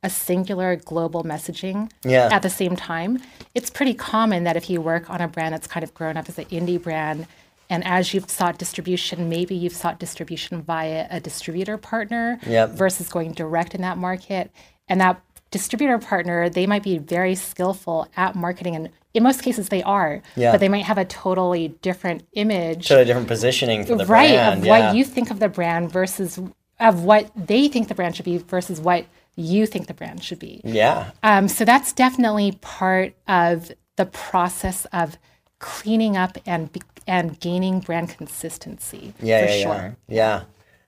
a 0.05 0.09
singular 0.09 0.75
global 0.75 1.23
messaging 1.23 1.91
Yeah. 2.03 2.29
at 2.31 2.41
the 2.43 2.49
same 2.49 2.75
time, 2.75 3.19
it's 3.53 3.69
pretty 3.69 3.93
common 3.93 4.43
that 4.43 4.55
if 4.55 4.69
you 4.69 4.79
work 4.81 5.09
on 5.09 5.19
a 5.19 5.27
brand 5.27 5.53
that's 5.53 5.67
kind 5.67 5.83
of 5.83 5.93
grown 5.93 6.15
up 6.15 6.29
as 6.29 6.37
an 6.37 6.45
indie 6.45 6.81
brand 6.81 7.27
and 7.69 7.83
as 7.83 8.13
you've 8.13 8.29
sought 8.29 8.59
distribution, 8.59 9.27
maybe 9.27 9.55
you've 9.55 9.73
sought 9.73 9.99
distribution 9.99 10.61
via 10.61 11.07
a 11.09 11.19
distributor 11.19 11.77
partner 11.77 12.39
Yep. 12.45 12.69
versus 12.71 13.09
going 13.09 13.31
direct 13.31 13.73
in 13.73 13.81
that 13.81 13.97
market. 13.97 14.51
And 14.87 15.01
that 15.01 15.19
distributor 15.49 15.97
partner, 15.97 16.47
they 16.49 16.67
might 16.67 16.83
be 16.83 16.99
very 16.99 17.33
skillful 17.33 18.07
at 18.15 18.35
marketing, 18.35 18.75
and 18.75 18.89
in 19.15 19.23
most 19.23 19.41
cases 19.41 19.69
they 19.69 19.81
are, 19.81 20.21
Yeah. 20.35 20.51
but 20.51 20.59
they 20.59 20.69
might 20.69 20.85
have 20.85 20.99
a 20.99 21.05
totally 21.05 21.69
different 21.81 22.23
image 22.33 22.87
Totally 22.89 23.05
different 23.05 23.27
positioning 23.27 23.83
for 23.85 23.95
the 23.95 24.05
right 24.05 24.29
brand. 24.35 24.59
of 24.59 24.65
yeah. 24.65 24.87
what 24.87 24.95
you 24.95 25.03
think 25.03 25.31
of 25.31 25.39
the 25.39 25.49
brand 25.49 25.91
versus 25.91 26.39
of 26.79 27.03
what 27.03 27.31
they 27.35 27.67
think 27.69 27.87
the 27.87 27.95
brand 27.95 28.15
should 28.17 28.25
be 28.25 28.37
versus 28.37 28.79
what 28.81 29.05
you 29.36 29.65
think 29.65 29.88
the 29.88 29.93
brand 29.93 30.24
should 30.24 30.39
be. 30.39 30.62
yeah. 30.63 31.12
Um, 31.24 31.48
so 31.48 31.65
that's 31.65 31.93
definitely 31.93 32.54
part 32.62 33.15
of 33.28 33.71
the 33.98 34.06
process 34.06 34.86
of 34.93 35.17
cleaning 35.60 36.17
up 36.17 36.38
and 36.45 36.71
be, 36.71 36.82
and 37.08 37.39
gaining 37.39 37.80
brand 37.80 38.10
consistency. 38.10 39.13
Yeah, 39.21 39.45
for 39.45 39.52
yeah, 39.52 39.63
sure. 39.63 39.98
yeah. 40.08 40.15
Yeah. 40.15 40.43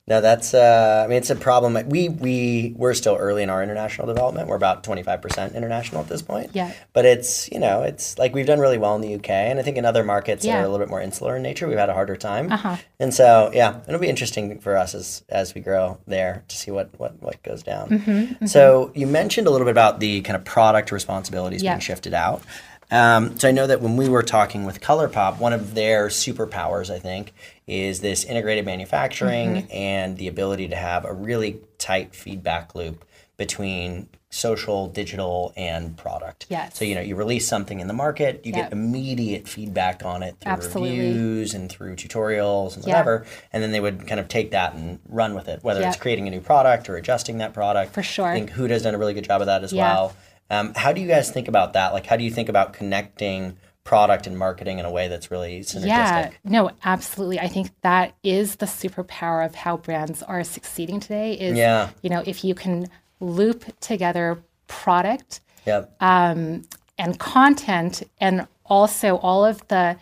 No, 0.08 0.22
that's. 0.22 0.54
Uh, 0.54 1.04
I 1.06 1.08
mean, 1.10 1.18
it's 1.18 1.30
a 1.30 1.36
problem. 1.36 1.78
We 1.90 2.08
we 2.08 2.74
we're 2.78 2.94
still 2.94 3.16
early 3.18 3.44
in 3.44 3.50
our 3.50 3.62
international 3.62 4.08
development. 4.08 4.48
We're 4.48 4.56
about 4.56 4.84
twenty 4.84 5.04
five 5.04 5.22
percent 5.22 5.54
international 5.54 6.00
at 6.02 6.08
this 6.08 6.22
point. 6.22 6.52
Yeah. 6.54 6.72
But 6.94 7.06
it's 7.06 7.52
you 7.52 7.60
know 7.60 7.84
it's 7.84 8.18
like 8.18 8.34
we've 8.34 8.46
done 8.46 8.60
really 8.60 8.78
well 8.78 8.96
in 8.96 9.02
the 9.02 9.16
UK, 9.16 9.30
and 9.30 9.60
I 9.60 9.64
think 9.64 9.76
in 9.76 9.84
other 9.84 10.06
markets 10.06 10.46
that 10.46 10.52
are 10.56 10.64
a 10.64 10.70
little 10.70 10.80
bit 10.80 10.90
more 10.90 11.02
insular 11.02 11.36
in 11.36 11.44
nature, 11.44 11.68
we've 11.68 11.78
had 11.78 11.90
a 11.90 11.94
harder 11.94 12.16
time. 12.16 12.50
Uh-huh. 12.52 12.78
And 13.00 13.14
so 13.14 13.52
yeah, 13.54 13.82
it'll 13.88 14.00
be 14.00 14.08
interesting 14.08 14.60
for 14.60 14.78
us 14.78 14.96
as 14.96 15.24
as 15.28 15.54
we 15.54 15.60
grow 15.60 15.98
there 16.08 16.46
to 16.48 16.56
see 16.58 16.72
what 16.72 16.90
what 16.98 17.22
what 17.22 17.44
goes 17.44 17.62
down. 17.62 17.90
Mm-hmm, 17.90 18.46
So 18.46 18.92
you 18.96 19.08
mentioned 19.08 19.46
a 19.48 19.50
little 19.52 19.66
bit 19.66 19.72
about 19.72 20.00
the 20.00 20.22
kind 20.22 20.38
of 20.38 20.46
product 20.46 20.92
responsibilities 20.94 21.62
Yeah. 21.62 21.74
being 21.74 21.82
shifted 21.82 22.14
out. 22.14 22.42
Um, 22.90 23.38
so 23.38 23.48
I 23.50 23.52
know 23.52 23.68
that 23.68 23.82
when 23.82 23.98
we 23.98 24.08
were 24.08 24.24
talking 24.24 24.64
with 24.66 24.80
ColourPop, 24.80 25.40
one 25.40 25.52
of 25.54 25.74
their 25.76 26.08
superpowers, 26.08 26.90
I 26.94 27.00
think, 27.00 27.34
is 27.68 28.00
this 28.00 28.24
integrated 28.24 28.66
manufacturing 28.66 29.56
Mm-hmm. 29.56 29.72
and 29.74 30.18
the 30.18 30.28
ability 30.28 30.70
to 30.70 30.76
have 30.76 31.04
a 31.06 31.12
really 31.14 31.60
tight 31.78 32.16
feedback 32.16 32.76
loop 32.76 33.04
between 33.36 34.08
social, 34.30 34.88
digital, 34.88 35.54
and 35.56 35.96
product. 35.98 36.46
Yes. 36.50 36.78
So 36.78 36.86
you 36.86 36.96
know, 36.96 37.02
you 37.02 37.16
release 37.16 37.48
something 37.48 37.80
in 37.80 37.88
the 37.88 37.94
market, 37.94 38.42
you 38.46 38.52
Yep. 38.54 38.66
get 38.66 38.72
immediate 38.74 39.48
feedback 39.48 40.04
on 40.04 40.22
it 40.24 40.36
through 40.42 40.52
Absolutely. 40.52 40.98
reviews 41.00 41.54
and 41.54 41.70
through 41.70 41.96
tutorials 41.96 42.76
and 42.76 42.86
whatever, 42.86 43.26
and 43.54 43.62
then 43.64 43.72
they 43.72 43.80
would 43.80 44.06
kind 44.08 44.20
of 44.20 44.28
take 44.28 44.52
that 44.52 44.74
and 44.74 45.00
run 45.08 45.34
with 45.34 45.48
it, 45.48 45.64
whether 45.64 45.82
it's 45.82 45.98
creating 45.98 46.28
a 46.28 46.32
new 46.32 46.42
product 46.42 46.90
or 46.90 46.98
adjusting 46.98 47.38
that 47.40 47.54
product. 47.54 47.94
For 47.94 48.04
sure. 48.04 48.26
I 48.28 48.34
think 48.34 48.52
Huda's 48.52 48.84
done 48.84 48.96
a 48.96 48.98
really 48.98 49.14
good 49.14 49.24
job 49.26 49.42
of 49.42 49.48
that 49.48 49.64
as 49.64 49.74
well. 49.74 50.14
Um, 50.50 50.74
how 50.76 50.94
do 50.94 51.02
you 51.02 51.08
guys 51.08 51.32
think 51.32 51.48
about 51.48 51.74
that? 51.74 51.94
Like, 51.94 52.06
how 52.06 52.16
do 52.16 52.24
you 52.24 52.32
think 52.32 52.50
about 52.50 52.74
connecting 52.74 53.58
product 53.84 54.28
and 54.28 54.38
marketing 54.38 54.80
in 54.80 54.86
a 54.86 54.92
way 54.92 55.08
that's 55.08 55.32
really 55.32 55.62
synergistic? 55.62 55.86
Yeah, 55.86 56.30
no, 56.44 56.72
absolutely. 56.84 57.40
I 57.40 57.48
think 57.48 57.70
that 57.82 58.14
is 58.24 58.58
the 58.58 58.66
superpower 58.66 59.46
of 59.46 59.56
how 59.56 59.78
brands 59.78 60.22
are 60.24 60.44
succeeding 60.44 61.00
today. 61.00 61.34
Is 61.34 61.58
Yeah. 61.58 61.90
you 62.02 62.10
know 62.10 62.24
if 62.26 62.44
you 62.44 62.54
can 62.56 62.88
loop 63.20 63.64
together 63.80 64.44
product 64.68 65.40
Yep. 65.66 65.96
and 66.02 67.20
content 67.20 68.04
and 68.20 68.48
also 68.66 69.16
all 69.18 69.46
of 69.46 69.66
the 69.70 69.98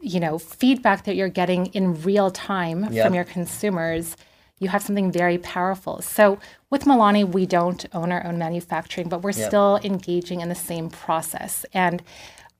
you 0.00 0.18
know 0.20 0.38
feedback 0.38 1.04
that 1.04 1.14
you're 1.14 1.28
getting 1.28 1.66
in 1.66 2.00
real 2.02 2.30
time 2.30 2.92
Yep. 2.92 3.04
from 3.06 3.14
your 3.14 3.24
consumers 3.24 4.16
you 4.58 4.68
have 4.68 4.82
something 4.82 5.12
very 5.12 5.38
powerful 5.38 6.00
so 6.02 6.38
with 6.70 6.84
milani 6.84 7.24
we 7.28 7.44
don't 7.46 7.84
own 7.92 8.10
our 8.12 8.24
own 8.26 8.38
manufacturing 8.38 9.08
but 9.08 9.22
we're 9.22 9.32
still 9.32 9.78
engaging 9.84 10.40
in 10.40 10.48
the 10.48 10.54
same 10.54 10.88
process 10.88 11.66
and 11.72 12.02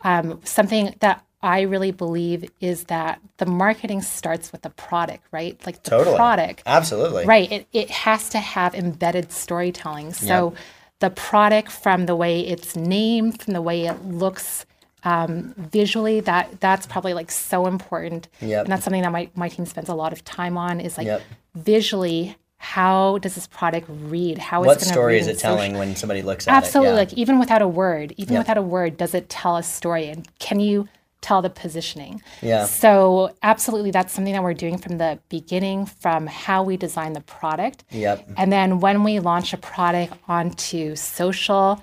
um, 0.03 0.41
something 0.45 0.95
that 1.01 1.25
i 1.43 1.61
really 1.63 1.91
believe 1.91 2.51
is 2.61 2.85
that 2.85 3.21
the 3.39 3.47
marketing 3.47 4.03
starts 4.03 4.53
with 4.53 4.63
the 4.63 4.71
product 4.71 5.25
right 5.31 5.65
like 5.67 5.83
the 5.83 5.91
Totally. 5.91 6.17
product 6.17 6.63
Absolutely. 6.67 7.25
Right. 7.25 7.51
It, 7.51 7.67
it 7.73 7.91
has 7.91 8.29
to 8.31 8.39
have 8.39 8.75
embedded 8.75 9.33
storytelling. 9.33 10.13
So 10.13 10.55
the 11.01 11.11
product 11.11 11.73
from 11.73 12.07
the 12.07 12.15
way 12.15 12.41
it's 12.41 12.77
named, 12.77 13.43
from 13.43 13.55
the 13.55 13.63
way 13.63 13.87
it 13.87 14.05
looks 14.05 14.67
um, 15.03 15.55
visually, 15.57 16.21
that 16.21 16.61
that's 16.61 16.87
probably 16.87 17.15
like 17.15 17.31
so 17.31 17.67
important. 17.67 18.29
Yep. 18.41 18.65
And 18.65 18.73
that's 18.73 18.85
something 18.85 19.03
that 19.03 19.13
my, 19.13 19.31
my 19.35 19.49
team 19.49 19.65
spends 19.67 19.89
a 19.89 19.95
lot 19.95 20.13
of 20.13 20.23
time 20.25 20.59
on 20.59 20.79
is 20.81 20.99
like 20.99 21.07
Yep. 21.07 21.23
visually, 21.55 22.37
how 22.63 23.17
does 23.23 23.35
this 23.37 23.47
product 23.47 23.87
read? 23.89 24.37
How 24.37 24.61
is 24.61 24.67
What 24.67 24.81
story 24.83 25.19
is 25.19 25.27
it 25.27 25.41
social- 25.41 25.57
telling 25.57 25.79
when 25.79 25.97
somebody 25.97 26.21
looks 26.21 26.47
at 26.47 26.53
it? 26.53 26.57
Absolutely. 26.59 26.93
it? 26.93 26.97
Like 26.97 27.13
even 27.15 27.39
without 27.39 27.63
a 27.63 27.67
word, 27.69 28.13
even 28.19 28.35
Yep. 28.35 28.41
without 28.43 28.59
a 28.59 28.63
word, 28.63 28.99
does 28.99 29.15
it 29.15 29.31
tell 29.31 29.57
a 29.57 29.63
story? 29.63 30.09
And 30.11 30.29
can 30.41 30.61
you 30.61 30.87
tell 31.23 31.41
the 31.41 31.49
positioning? 31.49 32.21
Yeah. 32.43 32.67
So 32.67 33.31
absolutely, 33.43 33.91
that's 33.93 34.13
something 34.13 34.35
that 34.35 34.43
we're 34.43 34.53
doing 34.53 34.77
from 34.77 34.99
the 34.99 35.19
beginning, 35.31 35.87
from 35.87 36.27
how 36.27 36.63
we 36.63 36.77
design 36.77 37.15
the 37.15 37.23
product. 37.23 37.83
Yep. 37.93 38.29
And 38.37 38.53
then 38.53 38.79
when 38.81 39.05
we 39.05 39.21
launch 39.21 39.55
a 39.55 39.57
product 39.57 40.13
onto 40.29 40.97
social, 40.97 41.83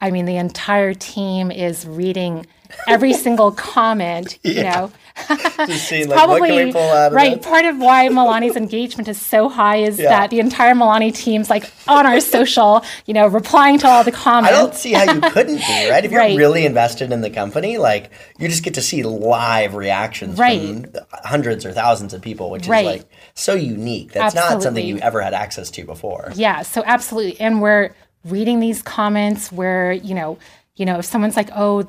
I 0.00 0.10
mean, 0.10 0.24
the 0.24 0.36
entire 0.36 0.94
team 0.94 1.50
is 1.50 1.86
reading 1.86 2.46
every 2.88 3.12
single 3.12 3.52
comment, 3.52 4.38
you 4.42 4.62
know. 4.62 4.90
Just 5.28 5.88
seeing 5.88 6.08
like 6.08 6.26
what 6.26 6.42
can 6.42 6.66
we 6.66 6.72
pull 6.72 6.82
out 6.90 7.08
of 7.08 7.12
right. 7.12 7.40
Part 7.40 7.64
of 7.66 7.78
why 7.78 8.08
Milani's 8.08 8.56
engagement 8.56 9.06
is 9.06 9.20
so 9.20 9.48
high 9.48 9.76
is 9.76 9.96
Yeah. 10.00 10.08
that 10.08 10.30
the 10.30 10.40
entire 10.40 10.74
Milani 10.74 11.14
team's 11.14 11.48
like 11.48 11.70
on 11.86 12.04
our 12.04 12.18
social, 12.18 12.84
you 13.06 13.14
know, 13.14 13.28
replying 13.28 13.78
to 13.78 13.86
all 13.86 14.02
the 14.02 14.10
comments. 14.10 14.52
I 14.52 14.60
don't 14.60 14.74
see 14.74 14.92
how 14.92 15.12
you 15.12 15.20
couldn't 15.20 15.58
be, 15.58 15.88
right? 15.88 16.04
If 16.04 16.10
you're 16.10 16.20
Right. 16.20 16.36
really 16.36 16.66
invested 16.66 17.12
in 17.12 17.20
the 17.20 17.30
company, 17.30 17.78
like 17.78 18.10
you 18.40 18.48
just 18.48 18.64
get 18.64 18.74
to 18.74 18.82
see 18.82 19.04
live 19.04 19.76
reactions 19.76 20.36
Right. 20.36 20.60
from 20.60 20.86
hundreds 21.22 21.64
or 21.64 21.70
thousands 21.72 22.12
of 22.12 22.20
people, 22.20 22.50
which 22.50 22.66
Right. 22.66 22.84
is 22.84 22.92
like 22.92 23.04
so 23.34 23.54
unique. 23.54 24.12
That's 24.12 24.34
not 24.34 24.64
something 24.64 24.84
you 24.84 24.98
ever 24.98 25.20
had 25.20 25.32
access 25.32 25.70
to 25.70 25.84
before. 25.84 26.32
Yeah, 26.34 26.62
so 26.62 26.82
absolutely. 26.84 27.40
And 27.40 27.62
we're 27.62 27.90
reading 28.24 28.58
these 28.58 28.82
comments 28.82 29.52
where, 29.52 29.92
you 29.92 30.14
know, 30.16 30.38
you 30.74 30.86
know, 30.86 30.98
if 30.98 31.04
someone's 31.04 31.36
like, 31.36 31.50
"Oh, 31.54 31.84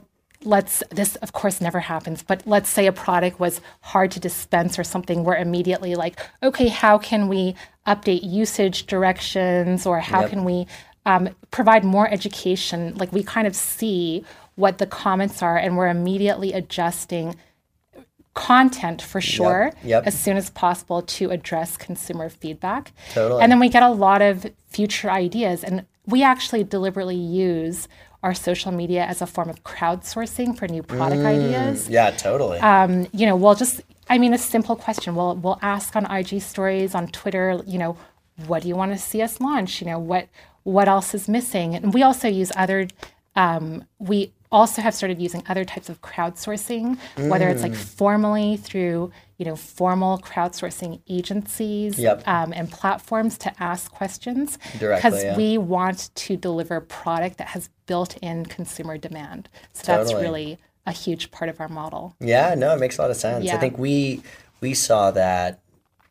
let's 0.45 0.84
this 0.91 1.15
of 1.17 1.34
course 1.34 1.62
never 1.62 1.79
happens, 1.79 2.23
but 2.23 2.43
let's 2.45 2.69
say 2.69 2.88
a 2.88 2.91
product 2.91 3.39
was 3.39 3.62
hard 3.81 4.12
to 4.12 4.19
dispense 4.19 4.77
or 4.79 4.84
something, 4.84 5.23
we're 5.23 5.36
immediately 5.36 5.95
like, 5.95 6.19
"Okay, 6.43 6.67
how 6.67 6.97
can 6.97 7.27
we 7.27 7.55
update 7.88 8.21
usage 8.23 8.86
directions 8.86 9.86
or 9.86 9.99
how 9.99 10.21
Yep. 10.21 10.29
can 10.29 10.43
we 10.43 10.67
um, 11.05 11.29
provide 11.51 11.84
more 11.84 12.08
education?" 12.10 12.95
Like 12.95 13.12
we 13.12 13.23
kind 13.23 13.47
of 13.47 13.55
see 13.55 14.23
what 14.55 14.77
the 14.77 14.86
comments 14.86 15.41
are 15.41 15.58
and 15.58 15.75
we're 15.77 15.89
immediately 15.89 16.53
adjusting 16.53 17.36
content 18.36 19.01
for 19.01 19.21
sure 19.21 19.71
yep. 19.84 20.05
as 20.05 20.19
soon 20.19 20.38
as 20.38 20.49
possible 20.51 21.01
to 21.01 21.31
address 21.31 21.77
consumer 21.77 22.29
feedback. 22.29 22.91
Totally. 23.13 23.41
And 23.41 23.51
then 23.51 23.60
we 23.60 23.69
get 23.69 23.81
a 23.81 23.89
lot 23.89 24.21
of 24.21 24.45
future 24.67 25.10
ideas. 25.10 25.63
And 25.63 25.86
we 26.05 26.21
actually 26.21 26.63
deliberately 26.63 27.15
use 27.15 27.88
our 28.25 28.33
social 28.33 28.71
media 28.71 29.05
as 29.05 29.21
a 29.21 29.27
form 29.27 29.49
of 29.49 29.63
crowdsourcing 29.63 30.57
for 30.57 30.67
new 30.67 30.81
product 30.81 31.23
ideas. 31.23 31.88
Yeah, 31.88 32.09
totally. 32.09 32.57
Um, 32.59 33.07
you 33.13 33.27
know, 33.27 33.35
we'll 33.35 33.53
just, 33.53 33.81
I 34.09 34.17
mean, 34.17 34.33
a 34.33 34.38
simple 34.39 34.75
question. 34.75 35.15
We'll, 35.15 35.35
we'll 35.35 35.59
ask 35.61 35.95
on 35.95 36.03
IG 36.11 36.41
stories, 36.41 36.95
on 36.95 37.07
Twitter, 37.09 37.61
you 37.67 37.77
know, 37.77 37.95
what 38.47 38.63
do 38.63 38.67
you 38.67 38.75
want 38.75 38.93
to 38.93 38.97
see 38.97 39.21
us 39.21 39.39
launch? 39.39 39.79
You 39.79 39.88
know, 39.88 39.99
what, 39.99 40.27
what 40.63 40.88
else 40.88 41.13
is 41.13 41.29
missing? 41.29 41.75
And 41.75 41.93
we 41.93 42.01
also 42.01 42.27
use 42.27 42.51
other, 42.55 42.88
um, 43.35 43.85
we 43.99 44.33
also 44.51 44.81
have 44.81 44.93
started 44.93 45.21
using 45.21 45.43
other 45.49 45.65
types 45.65 45.89
of 45.89 46.01
crowdsourcing, 46.01 46.97
whether 47.17 47.49
it's 47.49 47.62
like 47.63 47.71
Mm. 47.73 47.75
formally 47.77 48.58
through, 48.58 49.12
you 49.38 49.45
know, 49.45 49.55
formal 49.55 50.17
crowdsourcing 50.19 51.01
agencies 51.10 51.97
Yep. 51.99 52.27
um, 52.27 52.53
and 52.53 52.71
platforms 52.71 53.38
to 53.39 53.51
ask 53.60 53.91
questions. 53.91 54.58
Because 54.79 55.23
yeah. 55.23 55.36
we 55.36 55.58
want 55.58 56.13
to 56.15 56.38
deliver 56.38 56.79
product 56.81 57.38
that 57.38 57.47
has 57.49 57.69
built-in 57.86 58.45
consumer 58.45 58.97
demand. 58.97 59.49
So 59.73 59.84
that's 59.88 60.13
really 60.13 60.58
a 60.86 60.91
huge 60.91 61.31
part 61.31 61.49
of 61.49 61.60
our 61.60 61.67
model. 61.67 62.15
Yeah, 62.19 62.53
no, 62.55 62.73
it 62.75 62.79
makes 62.79 62.97
a 62.97 63.01
lot 63.01 63.12
of 63.12 63.17
sense. 63.17 63.49
I 63.49 63.58
think 63.58 63.77
we 63.77 64.21
we 64.62 64.73
saw 64.73 65.12
that 65.12 65.60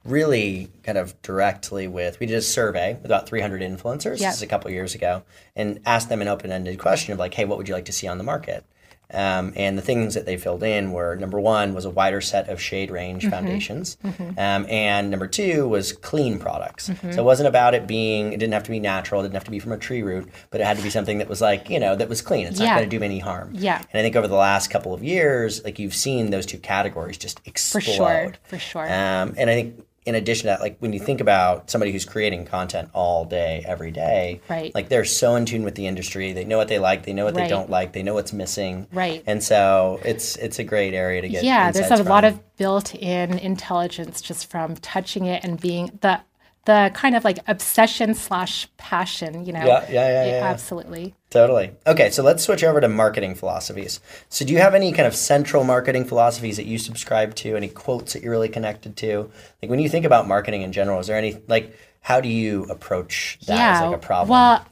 really 0.04 0.70
kind 0.82 0.98
of 0.98 1.20
directly 1.22 1.88
with 1.88 2.20
we 2.20 2.26
did 2.26 2.36
a 2.36 2.42
survey 2.42 2.94
with 2.94 3.06
about 3.06 3.26
300 3.28 3.62
influencers 3.62 4.20
Yeah. 4.20 4.28
this 4.28 4.36
is 4.36 4.42
a 4.42 4.46
couple 4.46 4.70
years 4.70 4.94
ago 4.94 5.22
and 5.56 5.80
asked 5.86 6.08
them 6.10 6.20
an 6.20 6.28
open-ended 6.28 6.78
question 6.78 7.12
of 7.12 7.18
like 7.18 7.34
hey 7.34 7.44
what 7.46 7.56
would 7.58 7.68
you 7.68 7.74
like 7.74 7.86
to 7.86 7.92
see 7.92 8.06
on 8.06 8.18
the 8.18 8.24
market 8.24 8.64
um, 9.12 9.52
and 9.54 9.76
the 9.78 9.82
things 9.82 10.14
that 10.14 10.24
they 10.24 10.36
filled 10.38 10.62
in 10.62 10.90
were 10.90 11.14
number 11.14 11.38
one 11.38 11.72
was 11.74 11.84
a 11.84 11.90
wider 11.90 12.20
set 12.22 12.48
of 12.48 12.60
shade 12.60 12.90
range 12.90 13.22
Mm-hmm. 13.22 13.30
foundations 13.30 13.96
Um, 14.36 14.66
and 14.68 15.10
number 15.10 15.26
two 15.26 15.68
was 15.68 15.92
clean 15.92 16.38
products 16.38 16.88
Mm-hmm. 16.90 17.12
so 17.12 17.20
it 17.22 17.24
wasn't 17.24 17.48
about 17.48 17.74
it 17.74 17.86
being 17.86 18.32
it 18.32 18.40
didn't 18.40 18.54
have 18.54 18.64
to 18.64 18.70
be 18.70 18.80
natural 18.80 19.20
it 19.20 19.24
didn't 19.24 19.34
have 19.34 19.44
to 19.44 19.50
be 19.50 19.58
from 19.58 19.72
a 19.72 19.78
tree 19.78 20.02
root 20.02 20.28
but 20.50 20.60
it 20.60 20.64
had 20.66 20.76
to 20.78 20.82
be 20.82 20.90
something 20.90 21.18
that 21.18 21.28
was 21.28 21.40
like 21.40 21.70
you 21.70 21.78
know 21.80 21.94
that 21.96 22.08
was 22.08 22.20
clean 22.22 22.46
it's 22.46 22.58
Yeah. 22.60 22.66
not 22.70 22.76
going 22.78 22.90
to 22.90 22.98
do 22.98 23.02
any 23.04 23.18
harm 23.20 23.52
Yeah. 23.54 23.78
and 23.78 24.00
I 24.00 24.02
think 24.02 24.16
over 24.16 24.28
the 24.28 24.34
last 24.36 24.68
couple 24.70 24.92
of 24.92 25.02
years, 25.04 25.62
like 25.64 25.78
you've 25.78 25.94
seen 25.94 26.30
those 26.30 26.44
two 26.46 26.58
categories 26.58 27.16
just 27.18 27.40
explode. 27.46 27.80
For 27.82 27.90
sure, 27.92 28.32
for 28.44 28.58
sure. 28.58 28.84
Um, 28.84 29.34
and 29.38 29.48
I 29.50 29.54
think 29.54 29.84
in 30.06 30.14
addition 30.14 30.42
to 30.42 30.46
that, 30.48 30.60
like 30.60 30.76
when 30.80 30.92
you 30.92 31.00
think 31.00 31.20
about 31.20 31.70
somebody 31.70 31.90
who's 31.90 32.04
creating 32.04 32.44
content 32.44 32.90
all 32.92 33.24
day, 33.24 33.64
every 33.66 33.90
day, 33.90 34.40
Right. 34.50 34.74
like 34.74 34.88
they're 34.90 35.04
so 35.04 35.34
in 35.36 35.46
tune 35.46 35.64
with 35.64 35.74
the 35.76 35.86
industry. 35.86 36.32
They 36.34 36.44
know 36.44 36.58
what 36.58 36.68
they 36.68 36.78
like, 36.78 37.04
they 37.06 37.14
know 37.14 37.24
what 37.24 37.34
they 37.34 37.48
don't 37.48 37.70
like, 37.70 37.92
they 37.94 38.02
know 38.02 38.12
what's 38.14 38.32
missing. 38.32 38.86
Right. 38.92 39.22
And 39.26 39.42
so 39.42 40.00
it's 40.04 40.36
it's 40.36 40.58
a 40.58 40.64
great 40.64 40.92
area 40.92 41.22
to 41.22 41.28
get. 41.28 41.42
yeah 41.44 41.72
there's 41.72 41.90
a 41.90 42.02
lot 42.02 42.24
of 42.24 42.38
built-in 42.56 43.38
intelligence 43.38 44.20
just 44.20 44.50
from 44.50 44.76
touching 44.76 45.24
it 45.26 45.42
and 45.42 45.60
being 45.60 45.98
the 46.02 46.20
the 46.66 46.90
kind 46.94 47.14
of 47.14 47.24
like 47.24 47.38
obsession 47.46 48.14
slash 48.14 48.68
passion 48.76 49.44
you 49.44 49.52
know 49.52 49.64
Yeah, 49.64 49.84
yeah, 49.88 49.92
yeah, 49.92 50.24
yeah, 50.24 50.30
yeah. 50.38 50.44
absolutely 50.44 51.14
Totally. 51.34 51.72
Okay, 51.84 52.10
so 52.10 52.22
let's 52.22 52.44
switch 52.44 52.62
over 52.62 52.80
to 52.80 52.86
marketing 52.88 53.34
philosophies. 53.34 53.98
So, 54.28 54.44
do 54.44 54.52
you 54.52 54.60
have 54.60 54.72
any 54.72 54.92
kind 54.92 55.04
of 55.04 55.16
central 55.16 55.64
marketing 55.64 56.04
philosophies 56.04 56.58
that 56.58 56.64
you 56.66 56.78
subscribe 56.78 57.34
to? 57.36 57.56
Any 57.56 57.66
quotes 57.66 58.12
that 58.12 58.22
you're 58.22 58.30
really 58.30 58.48
connected 58.48 58.96
to? 58.98 59.28
Like 59.60 59.68
when 59.68 59.80
you 59.80 59.88
think 59.88 60.04
about 60.04 60.28
marketing 60.28 60.62
in 60.62 60.70
general, 60.70 61.00
is 61.00 61.08
there 61.08 61.18
any 61.18 61.38
like 61.48 61.76
how 62.02 62.20
do 62.20 62.28
you 62.28 62.66
approach 62.70 63.40
that 63.46 63.76
as 63.76 63.80
like 63.82 63.96
a 63.96 63.98
problem? 63.98 64.28
Well, 64.28 64.64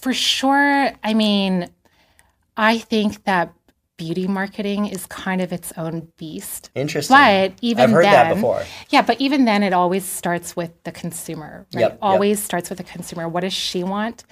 for 0.00 0.12
sure. 0.12 0.92
I 1.02 1.14
mean, 1.14 1.70
I 2.58 2.76
think 2.76 3.24
that 3.24 3.54
beauty 4.02 4.26
marketing 4.26 4.86
is 4.86 5.06
kind 5.06 5.40
of 5.40 5.52
its 5.52 5.72
own 5.76 6.08
beast. 6.16 6.70
Interesting. 6.74 7.16
But 7.16 7.52
even 7.60 7.84
I've 7.84 7.90
heard 7.90 8.04
then, 8.04 8.12
that 8.12 8.34
before. 8.34 8.64
Yeah, 8.90 9.02
but 9.02 9.20
even 9.20 9.44
then, 9.44 9.62
it 9.62 9.72
always 9.72 10.04
starts 10.04 10.56
with 10.56 10.72
the 10.82 10.90
consumer, 10.90 11.66
right? 11.74 11.80
Yep, 11.80 11.90
yep. 11.92 11.98
Always 12.02 12.42
starts 12.42 12.68
with 12.68 12.78
the 12.78 12.84
consumer. 12.84 13.28
What 13.28 13.42
does 13.42 13.52
she 13.52 13.84
want? 13.84 14.24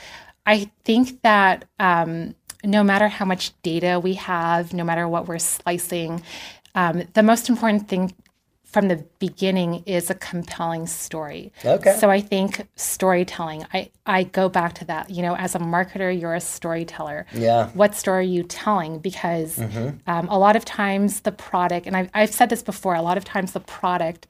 I 0.44 0.70
think 0.84 1.22
that 1.22 1.66
um, 1.78 2.34
no 2.64 2.82
matter 2.82 3.06
how 3.08 3.24
much 3.24 3.52
data 3.62 4.00
we 4.00 4.14
have, 4.14 4.74
no 4.74 4.82
matter 4.82 5.06
what 5.06 5.28
we're 5.28 5.38
slicing, 5.38 6.22
um, 6.74 7.04
the 7.14 7.22
most 7.22 7.48
important 7.48 7.88
thing 7.88 8.12
from 8.70 8.88
the 8.88 9.04
beginning 9.18 9.82
is 9.84 10.10
a 10.10 10.14
compelling 10.14 10.86
story. 10.86 11.52
Okay. 11.64 11.96
So 11.98 12.08
I 12.08 12.20
think 12.20 12.68
storytelling, 12.76 13.66
I, 13.74 13.90
I 14.06 14.22
go 14.24 14.48
back 14.48 14.74
to 14.74 14.84
that. 14.86 15.10
You 15.10 15.22
know, 15.22 15.34
as 15.36 15.54
a 15.54 15.58
marketer, 15.58 16.18
you're 16.18 16.34
a 16.34 16.40
storyteller. 16.40 17.26
Yeah. 17.32 17.70
What 17.70 17.94
story 17.96 18.18
are 18.18 18.28
you 18.28 18.44
telling? 18.44 19.00
Because 19.00 19.58
um, 20.06 20.28
a 20.28 20.38
lot 20.38 20.54
of 20.54 20.64
times 20.64 21.20
the 21.22 21.32
product, 21.32 21.86
and 21.86 21.96
I've, 21.96 22.10
I've 22.14 22.32
said 22.32 22.48
this 22.48 22.62
before, 22.62 22.94
a 22.94 23.02
lot 23.02 23.16
of 23.16 23.24
times 23.24 23.52
the 23.52 23.60
product 23.60 24.28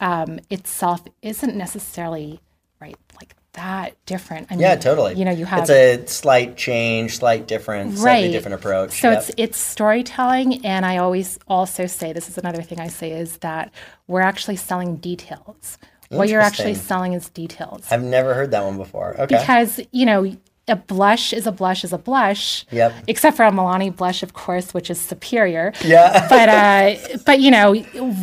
um, 0.00 0.38
itself 0.50 1.02
isn't 1.22 1.56
necessarily 1.56 2.40
right 2.80 2.96
like 3.20 3.34
that 3.58 3.94
different. 4.06 4.46
I 4.50 4.54
mean, 4.54 4.60
Yeah, 4.62 4.76
totally. 4.76 5.14
You 5.14 5.24
know, 5.24 5.30
you 5.40 5.44
have 5.44 5.68
it's 5.68 5.70
a 5.70 6.06
slight 6.06 6.56
change, 6.56 7.18
slight 7.18 7.46
difference, 7.46 7.98
slightly 8.00 8.26
Right. 8.28 8.32
different 8.32 8.54
approach. 8.60 9.00
So 9.00 9.10
Yep. 9.10 9.18
it's 9.18 9.30
it's 9.36 9.58
storytelling, 9.58 10.64
and 10.64 10.86
I 10.86 10.96
always 10.98 11.38
also 11.48 11.86
say 11.86 12.12
this 12.12 12.28
is 12.28 12.38
another 12.38 12.62
thing 12.62 12.80
I 12.80 12.88
say 12.88 13.10
is 13.10 13.38
that 13.38 13.70
we're 14.06 14.20
actually 14.32 14.56
selling 14.56 14.96
details. 14.96 15.78
What 16.10 16.28
you're 16.30 16.40
actually 16.40 16.74
selling 16.74 17.12
is 17.12 17.28
details 17.28 17.84
I've 17.90 18.02
never 18.02 18.32
heard 18.32 18.50
that 18.52 18.64
one 18.64 18.78
before. 18.78 19.14
Okay. 19.20 19.36
because 19.38 19.78
you 19.92 20.06
know 20.06 20.20
a 20.66 20.76
blush 20.76 21.32
is 21.32 21.46
a 21.46 21.52
blush 21.52 21.82
is 21.84 21.92
a 21.92 21.98
blush. 21.98 22.66
Yep. 22.70 22.92
Except 23.06 23.36
for 23.38 23.44
a 23.44 23.50
Milani 23.50 23.94
blush, 23.94 24.22
of 24.22 24.32
course, 24.34 24.72
which 24.74 24.88
is 24.90 25.00
superior. 25.00 25.72
yeah. 25.84 26.26
But 26.28 26.48
uh, 26.62 27.18
but 27.26 27.40
you 27.40 27.50
know 27.50 27.74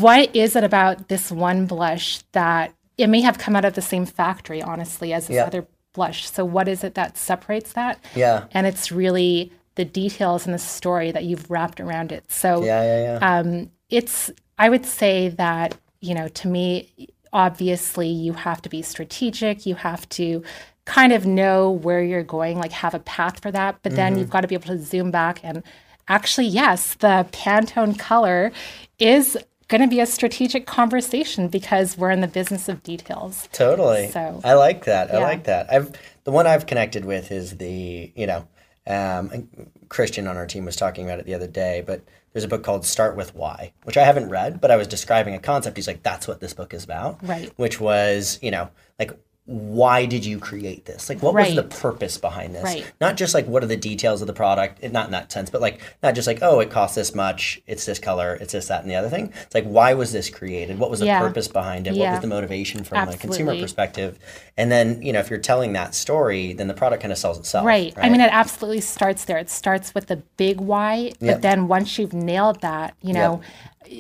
what 0.05 0.35
is 0.35 0.55
it 0.55 0.63
about 0.63 1.07
this 1.09 1.31
one 1.31 1.65
blush 1.65 2.19
that 2.33 2.71
it 2.97 3.07
may 3.07 3.21
have 3.21 3.37
come 3.37 3.55
out 3.55 3.65
of 3.65 3.73
the 3.73 3.81
same 3.81 4.05
factory, 4.05 4.61
honestly, 4.61 5.13
as 5.13 5.27
this 5.27 5.35
Yeah. 5.35 5.45
other 5.45 5.65
blush. 5.93 6.29
So 6.29 6.43
what 6.45 6.67
is 6.67 6.83
it 6.83 6.95
that 6.95 7.17
separates 7.17 7.73
that? 7.73 7.99
Yeah. 8.15 8.45
and 8.53 8.67
it's 8.67 8.91
really 8.91 9.51
the 9.75 9.85
details 9.85 10.45
and 10.45 10.53
the 10.53 10.59
story 10.59 11.11
that 11.11 11.25
you've 11.25 11.49
wrapped 11.51 11.79
around 11.81 12.11
it. 12.11 12.31
So 12.31 12.63
Yeah, 12.63 12.81
yeah, 12.83 13.19
yeah. 13.19 13.37
um, 13.39 13.71
it's 13.89 14.31
I 14.57 14.69
would 14.69 14.85
say 14.85 15.29
that 15.29 15.75
you 15.99 16.13
know 16.15 16.27
to 16.29 16.47
me, 16.47 16.91
obviously 17.33 18.07
you 18.07 18.33
have 18.33 18.61
to 18.61 18.69
be 18.69 18.81
strategic. 18.81 19.65
You 19.65 19.75
have 19.75 20.07
to 20.09 20.43
kind 20.85 21.11
of 21.11 21.25
know 21.25 21.71
where 21.71 22.01
you're 22.03 22.23
going, 22.23 22.57
like 22.59 22.71
have 22.71 22.93
a 22.93 22.99
path 22.99 23.41
for 23.41 23.51
that. 23.51 23.77
But 23.83 23.95
then 23.95 24.17
you've 24.17 24.29
got 24.29 24.41
to 24.41 24.47
be 24.47 24.55
able 24.55 24.67
to 24.67 24.77
zoom 24.77 25.11
back 25.11 25.39
and 25.43 25.63
actually, 26.07 26.45
yes, 26.47 26.93
the 26.95 27.25
Pantone 27.31 27.97
color 27.97 28.51
is 28.99 29.37
going 29.67 29.81
to 29.81 29.87
be 29.87 29.99
a 29.99 30.05
strategic 30.05 30.65
conversation 30.65 31.47
because 31.47 31.97
we're 31.97 32.11
in 32.11 32.21
the 32.21 32.27
business 32.27 32.69
of 32.69 32.83
details. 32.83 33.49
Totally. 33.51 34.09
So- 34.09 34.41
I 34.43 34.53
like 34.53 34.85
that. 34.85 35.13
I 35.13 35.19
like 35.19 35.45
that. 35.45 35.71
I've 35.71 35.91
the 36.23 36.31
one 36.31 36.47
I've 36.47 36.65
connected 36.65 37.05
with 37.05 37.31
is 37.31 37.57
the 37.57 38.11
you 38.15 38.27
know 38.27 38.47
um, 38.87 39.47
Christian 39.89 40.27
on 40.27 40.37
our 40.37 40.45
team 40.47 40.65
was 40.65 40.75
talking 40.75 41.05
about 41.05 41.19
it 41.19 41.25
the 41.25 41.33
other 41.33 41.47
day, 41.47 41.83
but 41.85 42.01
there's 42.33 42.43
a 42.43 42.47
book 42.47 42.63
called 42.63 42.85
Start 42.85 43.15
with 43.15 43.33
Why, 43.33 43.71
which 43.83 43.97
I 43.97 44.03
haven't 44.03 44.29
read, 44.29 44.59
but 44.59 44.69
I 44.69 44.75
was 44.75 44.87
describing 44.87 45.33
a 45.35 45.39
concept. 45.39 45.77
He's 45.77 45.87
like, 45.87 46.03
that's 46.03 46.27
what 46.27 46.41
this 46.41 46.53
book 46.53 46.73
is 46.73 46.83
about. 46.83 47.25
Right. 47.25 47.51
Which 47.57 47.79
was 47.79 48.39
you 48.41 48.51
know 48.51 48.69
like 48.99 49.11
why 49.47 50.07
did 50.07 50.25
you 50.25 50.39
create 50.39 50.85
this? 50.85 51.07
Like, 51.07 51.21
what 51.21 51.35
was 51.35 51.53
the 51.53 51.61
purpose 51.61 52.17
behind 52.17 52.55
this? 52.55 52.63
Right. 52.63 52.83
Not 52.99 53.15
just 53.15 53.35
like 53.35 53.45
what 53.45 53.63
are 53.63 53.67
the 53.67 53.77
details 53.77 54.21
of 54.21 54.27
the 54.27 54.33
product, 54.33 54.79
it- 54.81 54.91
not 54.91 55.05
in 55.05 55.11
that 55.11 55.31
sense, 55.31 55.51
but 55.51 55.61
like 55.61 55.79
not 56.01 56.15
just 56.15 56.25
like 56.27 56.39
oh, 56.41 56.59
it 56.61 56.71
costs 56.71 56.95
this 56.95 57.13
much, 57.13 57.61
it's 57.67 57.85
this 57.85 57.99
color, 57.99 58.33
it's 58.41 58.53
this, 58.53 58.67
that, 58.69 58.81
and 58.81 58.89
the 58.89 58.95
other 58.95 59.09
thing. 59.09 59.31
It's 59.43 59.53
like 59.53 59.65
why 59.65 59.93
was 59.93 60.11
this 60.11 60.31
created? 60.31 60.79
What 60.79 60.89
was 60.89 60.99
the 60.99 61.05
Yeah. 61.05 61.19
purpose 61.19 61.47
behind 61.47 61.85
it? 61.85 61.95
What 61.95 62.09
was 62.09 62.21
the 62.21 62.27
motivation 62.27 62.83
from 62.83 63.07
a 63.07 63.15
consumer 63.17 63.55
perspective? 63.59 64.17
And 64.57 64.71
then 64.71 65.01
you 65.03 65.13
know 65.13 65.19
if 65.19 65.29
you're 65.29 65.37
telling 65.37 65.73
that 65.73 65.93
story, 65.93 66.53
then 66.53 66.67
the 66.67 66.73
product 66.73 67.03
kind 67.03 67.11
of 67.11 67.17
sells 67.19 67.37
itself. 67.37 67.65
Right. 67.67 67.93
I 67.97 68.09
mean, 68.09 68.21
it 68.21 68.31
absolutely 68.33 68.81
starts 68.81 69.25
there. 69.25 69.37
It 69.37 69.51
starts 69.51 69.93
with 69.93 70.07
the 70.07 70.17
big 70.37 70.59
why, 70.59 71.11
but 71.19 71.25
Yep. 71.27 71.41
then 71.41 71.67
once 71.67 71.99
you've 71.99 72.13
nailed 72.13 72.61
that, 72.61 72.95
you 73.01 73.13
know, 73.13 73.41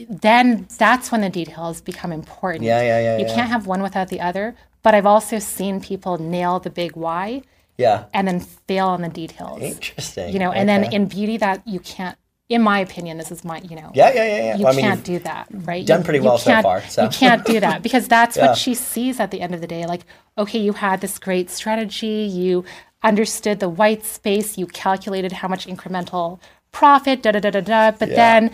then 0.09 0.67
that's 0.77 1.11
when 1.11 1.21
the 1.21 1.29
details 1.29 1.81
become 1.81 2.11
important. 2.11 2.63
Yeah, 2.63 2.81
yeah, 2.81 2.99
yeah, 2.99 3.17
You 3.17 3.25
yeah. 3.27 3.35
can't 3.35 3.49
have 3.51 3.67
one 3.67 3.83
without 3.83 4.07
the 4.07 4.19
other. 4.21 4.55
But 4.85 4.93
I've 4.93 5.07
also 5.07 5.39
seen 5.39 5.81
people 5.81 6.19
nail 6.19 6.59
the 6.59 6.69
big 6.69 6.95
why 6.95 7.41
yeah, 7.75 8.05
and 8.13 8.27
then 8.27 8.39
fail 8.39 8.87
on 8.89 9.01
the 9.01 9.09
details. 9.09 9.59
interesting. 9.59 10.31
You 10.31 10.37
know, 10.37 10.51
and 10.51 10.69
then 10.69 10.81
in 10.93 11.07
beauty, 11.07 11.37
that 11.37 11.67
you 11.67 11.79
can't. 11.79 12.15
In 12.49 12.61
my 12.61 12.77
opinion, 12.87 13.17
this 13.17 13.31
is 13.31 13.43
my, 13.43 13.57
you 13.69 13.75
know, 13.75 13.89
yeah, 13.95 14.11
yeah, 14.13 14.23
yeah, 14.27 14.37
yeah. 14.49 14.55
you 14.57 14.63
Well, 14.65 14.77
I 14.77 14.81
can't 14.81 15.03
do 15.03 15.17
that, 15.29 15.47
right? 15.71 15.83
done 15.83 16.01
You- 16.01 16.05
pretty 16.05 16.19
you 16.19 16.25
well 16.25 16.37
so 16.37 16.51
can't- 16.51 16.63
far, 16.63 16.81
so. 16.83 17.01
You 17.05 17.09
can't 17.09 17.43
do 17.43 17.59
that 17.59 17.81
because 17.87 18.07
that's 18.07 18.37
Yeah. 18.37 18.45
what 18.49 18.57
she 18.59 18.75
sees 18.75 19.19
at 19.19 19.31
the 19.31 19.41
end 19.41 19.55
of 19.55 19.61
the 19.61 19.67
day. 19.75 19.87
Like, 19.87 20.03
okay, 20.37 20.59
you 20.59 20.73
had 20.73 21.01
this 21.01 21.17
great 21.17 21.49
strategy, 21.49 22.17
you 22.41 22.63
understood 23.01 23.59
the 23.59 23.69
white 23.69 24.05
space, 24.05 24.59
you 24.59 24.67
calculated 24.67 25.31
how 25.41 25.47
much 25.47 25.65
incremental 25.65 26.39
profit, 26.71 27.23
da 27.23 27.31
da 27.31 27.39
da 27.39 27.49
da 27.49 27.61
da. 27.61 27.91
But 28.01 28.09
Yeah. 28.09 28.15
then 28.15 28.51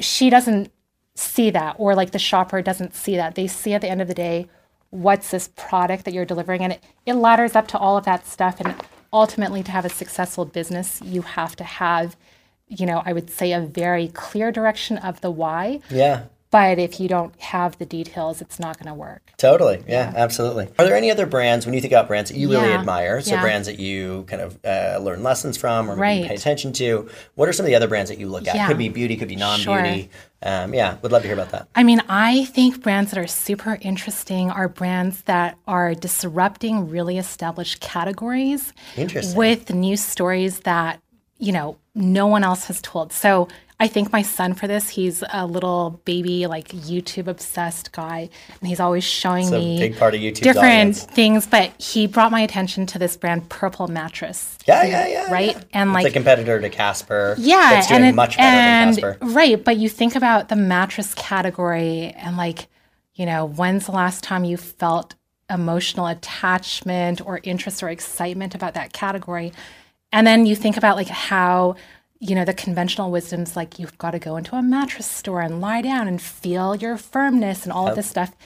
she 0.00 0.28
doesn't 0.28 0.70
see 1.14 1.48
that, 1.58 1.76
or 1.78 1.94
like 1.94 2.10
the 2.10 2.18
shopper 2.18 2.60
doesn't 2.60 2.94
see 2.94 3.16
that. 3.16 3.34
They 3.36 3.46
see 3.46 3.72
at 3.72 3.80
the 3.80 3.88
end 3.88 4.02
of 4.02 4.08
the 4.08 4.14
day, 4.28 4.48
what's 4.90 5.30
this 5.30 5.48
product 5.48 6.04
that 6.04 6.14
you're 6.14 6.24
delivering, 6.24 6.62
and 6.62 6.74
it, 6.74 6.84
it 7.06 7.14
ladders 7.14 7.56
up 7.56 7.68
to 7.68 7.78
all 7.78 7.96
of 7.96 8.04
that 8.04 8.26
stuff. 8.26 8.60
And 8.60 8.74
ultimately, 9.12 9.62
to 9.62 9.70
have 9.70 9.84
a 9.84 9.90
successful 9.90 10.44
business, 10.44 11.00
you 11.02 11.22
have 11.22 11.56
to 11.56 11.64
have 11.64 12.16
you 12.70 12.86
know, 12.86 13.02
I 13.04 13.12
would 13.12 13.28
say 13.28 13.52
a 13.52 13.60
very 13.60 14.08
clear 14.08 14.52
direction 14.52 14.96
of 14.98 15.20
the 15.20 15.30
why. 15.30 15.80
yeah. 15.90 16.24
But 16.50 16.80
if 16.80 16.98
you 16.98 17.06
don't 17.08 17.38
have 17.40 17.78
the 17.78 17.86
details, 17.86 18.40
it's 18.40 18.58
not 18.58 18.76
going 18.76 18.88
to 18.88 18.94
work. 18.94 19.32
Totally. 19.36 19.84
Yeah, 19.86 20.12
absolutely. 20.16 20.68
Are 20.80 20.84
there 20.84 20.96
any 20.96 21.08
other 21.10 21.24
brands 21.24 21.64
when 21.64 21.74
you 21.76 21.80
think 21.80 21.92
about 21.92 22.08
brands 22.08 22.30
that 22.30 22.36
you 22.36 22.50
really 22.50 22.72
admire? 22.72 23.20
So 23.20 23.36
Yeah. 23.36 23.40
brands 23.40 23.68
that 23.68 23.78
you 23.78 24.24
kind 24.26 24.42
of 24.42 24.58
uh, 24.64 24.98
learn 25.00 25.22
lessons 25.22 25.56
from 25.56 25.88
or 25.88 25.94
maybe 25.94 26.20
Right. 26.22 26.28
pay 26.28 26.34
attention 26.34 26.72
to. 26.74 27.08
What 27.36 27.48
are 27.48 27.52
some 27.52 27.64
of 27.64 27.68
the 27.68 27.76
other 27.76 27.86
brands 27.86 28.10
that 28.10 28.18
you 28.18 28.26
look 28.28 28.48
at? 28.48 28.56
Yeah. 28.56 28.66
Could 28.66 28.78
be 28.78 28.88
beauty, 28.88 29.16
could 29.16 29.28
be 29.28 29.36
non-beauty. 29.36 30.10
Um, 30.42 30.74
yeah, 30.74 30.96
would 31.02 31.12
love 31.12 31.22
to 31.22 31.28
hear 31.28 31.36
about 31.36 31.50
that. 31.50 31.68
I 31.76 31.84
mean, 31.84 32.02
I 32.08 32.46
think 32.46 32.82
brands 32.82 33.12
that 33.12 33.18
are 33.20 33.26
super 33.28 33.78
interesting 33.80 34.50
are 34.50 34.68
brands 34.68 35.22
that 35.22 35.56
are 35.68 35.94
disrupting 35.94 36.88
really 36.90 37.16
established 37.18 37.80
categories 37.80 38.72
with 39.36 39.72
new 39.72 39.96
stories 39.96 40.60
that, 40.60 40.98
you 41.38 41.52
know, 41.52 41.76
no 41.94 42.26
one 42.26 42.42
else 42.42 42.64
has 42.64 42.80
told. 42.82 43.12
So 43.12 43.46
I 43.80 43.88
thank 43.88 44.12
my 44.12 44.20
son 44.20 44.52
for 44.52 44.66
this. 44.68 44.90
He's 44.90 45.24
a 45.32 45.46
little 45.46 46.00
baby, 46.04 46.46
like 46.46 46.68
YouTube 46.68 47.26
obsessed 47.26 47.92
guy, 47.92 48.28
and 48.60 48.68
he's 48.68 48.78
always 48.78 49.02
showing 49.04 49.44
It's 49.44 49.50
me 49.52 49.78
big 49.78 49.98
part 49.98 50.14
of 50.14 50.20
YouTube's 50.20 50.40
different 50.40 50.66
audience. 50.66 51.04
things. 51.04 51.46
But 51.46 51.72
he 51.80 52.06
brought 52.06 52.30
my 52.30 52.40
attention 52.42 52.84
to 52.86 52.98
this 52.98 53.16
brand, 53.16 53.48
Purple 53.48 53.88
Mattress. 53.88 54.58
Yeah, 54.66 54.82
yeah, 54.84 55.06
yeah. 55.06 55.32
Right? 55.32 55.54
yeah. 55.56 55.62
And 55.72 55.90
It's 55.90 55.94
like 55.94 56.06
a 56.06 56.10
competitor 56.10 56.60
to 56.60 56.68
Casper. 56.68 57.34
yeah, 57.38 57.70
That's 57.70 57.88
doing 57.88 58.02
and 58.02 58.10
it- 58.10 58.14
much 58.14 58.36
better 58.36 58.56
and, 58.56 58.94
than 58.96 59.02
Casper. 59.18 59.26
Right, 59.26 59.64
but 59.64 59.78
you 59.78 59.88
think 59.88 60.14
about 60.14 60.50
the 60.50 60.56
mattress 60.56 61.14
category 61.14 62.12
and 62.16 62.36
like, 62.36 62.68
you 63.14 63.24
know, 63.24 63.46
when's 63.46 63.86
the 63.86 63.92
last 63.92 64.22
time 64.22 64.44
you 64.44 64.58
felt 64.58 65.14
emotional 65.48 66.06
attachment 66.06 67.24
or 67.26 67.40
interest 67.42 67.82
or 67.82 67.88
excitement 67.88 68.54
about 68.54 68.74
that 68.74 68.92
category? 68.92 69.52
And 70.12 70.26
then 70.26 70.44
you 70.46 70.54
think 70.56 70.76
about 70.76 70.96
like 70.96 71.08
how, 71.08 71.76
you 72.20 72.34
know, 72.34 72.44
the 72.44 72.52
conventional 72.54 73.10
wisdom's 73.10 73.56
like 73.56 73.78
you've 73.78 73.96
got 73.98 74.10
to 74.12 74.18
go 74.18 74.36
into 74.36 74.54
a 74.54 74.62
mattress 74.62 75.06
store 75.06 75.40
and 75.40 75.60
lie 75.60 75.80
down 75.82 76.06
and 76.06 76.20
feel 76.20 76.76
your 76.76 76.96
firmness 76.98 77.64
and 77.64 77.72
all 77.72 77.88
of 77.88 77.96
this 77.96 78.08
stuff. 78.10 78.36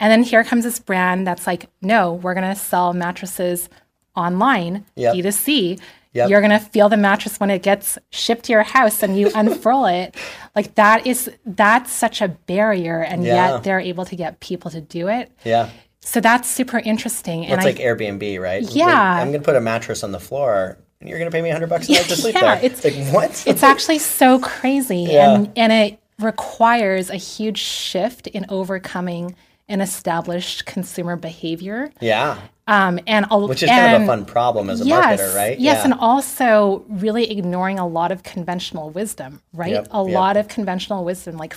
And 0.00 0.10
then 0.10 0.22
here 0.22 0.42
comes 0.44 0.64
this 0.64 0.78
brand 0.78 1.26
that's 1.26 1.46
like, 1.46 1.68
no, 1.82 2.14
we're 2.14 2.34
going 2.34 2.48
to 2.48 2.58
sell 2.58 2.92
mattresses 2.94 3.68
online, 4.16 4.84
Yep. 4.96 5.14
D2C. 5.16 5.80
Yep. 6.14 6.30
You're 6.30 6.40
going 6.40 6.58
to 6.58 6.58
feel 6.58 6.88
the 6.88 6.96
mattress 6.96 7.38
when 7.38 7.50
it 7.50 7.62
gets 7.62 7.98
shipped 8.10 8.44
to 8.46 8.52
your 8.52 8.62
house 8.62 9.02
and 9.02 9.18
you 9.18 9.30
unfurl 9.34 9.84
it. 9.86 10.16
Like 10.56 10.74
that 10.76 11.06
is 11.06 11.30
that's 11.44 11.92
such 11.92 12.22
a 12.22 12.28
barrier 12.28 13.02
and 13.02 13.24
Yeah. 13.24 13.52
yet 13.56 13.62
they're 13.64 13.78
able 13.80 14.04
to 14.06 14.16
get 14.16 14.40
people 14.40 14.70
to 14.70 14.80
do 14.80 15.08
it. 15.08 15.30
Yeah. 15.44 15.68
So 16.00 16.20
that's 16.20 16.48
super 16.48 16.78
interesting. 16.78 17.40
Well, 17.40 17.52
and 17.52 17.60
it's 17.60 17.66
I 17.66 17.70
like 17.70 17.78
Airbnb, 17.98 18.40
right? 18.40 18.62
Yeah. 18.62 18.86
Like, 18.86 18.94
I'm 18.96 19.28
going 19.28 19.40
to 19.40 19.44
put 19.44 19.56
a 19.56 19.60
mattress 19.60 20.02
on 20.02 20.12
the 20.12 20.20
floor 20.20 20.78
and 21.00 21.08
you're 21.08 21.18
going 21.18 21.30
to 21.30 21.34
pay 21.34 21.42
me 21.42 21.48
100 21.48 21.68
bucks 21.68 21.88
a 21.88 21.92
night 21.92 22.04
to 22.06 22.16
sleep 22.16 22.34
Yeah, 22.34 22.56
there. 22.56 22.64
it's- 22.64 22.84
like, 22.84 23.14
what? 23.14 23.44
it's 23.46 23.62
actually 23.62 23.98
so 23.98 24.38
crazy 24.38 24.98
Yeah. 25.10 25.34
and 25.34 25.52
and 25.56 25.72
it 25.72 25.98
requires 26.18 27.10
a 27.10 27.16
huge 27.16 27.58
shift 27.58 28.26
in 28.26 28.44
overcoming 28.48 29.36
an 29.68 29.80
established 29.80 30.64
consumer 30.64 31.14
behavior. 31.16 31.90
yeah. 32.00 32.38
Um, 32.66 33.00
and 33.06 33.24
a, 33.30 33.38
Which 33.38 33.62
is 33.62 33.70
kind 33.70 33.96
of 33.96 34.02
a 34.02 34.06
fun 34.06 34.26
problem 34.26 34.68
as 34.68 34.82
a 34.82 34.84
yes, 34.84 35.18
marketer, 35.20 35.34
right? 35.34 35.58
Yes, 35.58 35.78
yeah. 35.78 35.84
and 35.84 35.94
also 35.94 36.84
really 36.88 37.30
ignoring 37.30 37.78
a 37.78 37.86
lot 37.86 38.12
of 38.12 38.22
conventional 38.24 38.90
wisdom, 38.90 39.40
right? 39.54 39.72
Yep, 39.72 39.88
a 39.90 40.04
yep. 40.04 40.14
lot 40.14 40.36
of 40.36 40.48
conventional 40.48 41.02
wisdom. 41.02 41.38
Like 41.38 41.56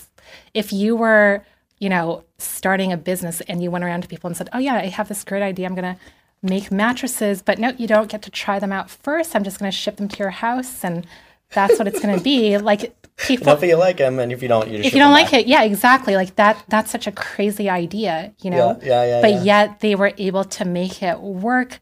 if 0.53 0.71
you 0.71 0.95
were, 0.95 1.43
you 1.79 1.89
know, 1.89 2.23
starting 2.37 2.93
a 2.93 2.97
business 2.97 3.41
and 3.41 3.61
you 3.61 3.69
went 3.71 3.83
around 3.83 4.03
to 4.03 4.07
people 4.07 4.29
and 4.29 4.37
said, 4.37 4.47
"Oh 4.53 4.57
yeah, 4.59 4.75
I 4.75 4.85
have 4.87 5.09
this 5.09 5.25
great 5.25 5.41
idea. 5.43 5.65
I'm 5.67 5.75
going 5.75 5.95
to 5.95 5.99
make 6.41 6.71
mattresses, 6.71 7.41
but 7.41 7.59
no, 7.59 7.69
you 7.77 7.87
don't 7.87 8.09
get 8.09 8.21
to 8.23 8.31
try 8.31 8.59
them 8.59 8.71
out 8.71 8.89
first. 8.89 9.35
I'm 9.35 9.43
just 9.43 9.59
going 9.59 9.71
to 9.71 9.77
ship 9.77 9.97
them 9.97 10.07
to 10.07 10.17
your 10.17 10.29
house 10.31 10.83
and 10.83 11.05
that's 11.53 11.77
what 11.77 11.87
it's 11.87 11.99
going 11.99 12.17
to 12.17 12.23
be." 12.23 12.57
Like 12.71 12.95
people 13.27 13.63
you 13.63 13.75
like 13.75 13.97
them, 13.97 14.17
and 14.19 14.31
if 14.31 14.41
you 14.41 14.47
don't, 14.47 14.67
you 14.69 14.77
just 14.77 14.87
if 14.87 14.93
you 14.93 14.99
don't 14.99 15.11
like 15.11 15.31
it, 15.33 15.45
yeah, 15.47 15.63
exactly. 15.63 16.15
Like 16.15 16.35
that 16.37 16.63
that's 16.69 16.89
such 16.91 17.05
a 17.07 17.11
crazy 17.11 17.69
idea, 17.69 18.33
you 18.41 18.49
know. 18.49 18.79
Yeah, 18.81 19.03
yeah, 19.03 19.05
yeah, 19.05 19.21
But 19.21 19.31
yeah. 19.33 19.43
yet 19.43 19.79
they 19.81 19.93
were 19.95 20.13
able 20.17 20.43
to 20.45 20.65
make 20.65 21.03
it 21.03 21.19
work 21.19 21.79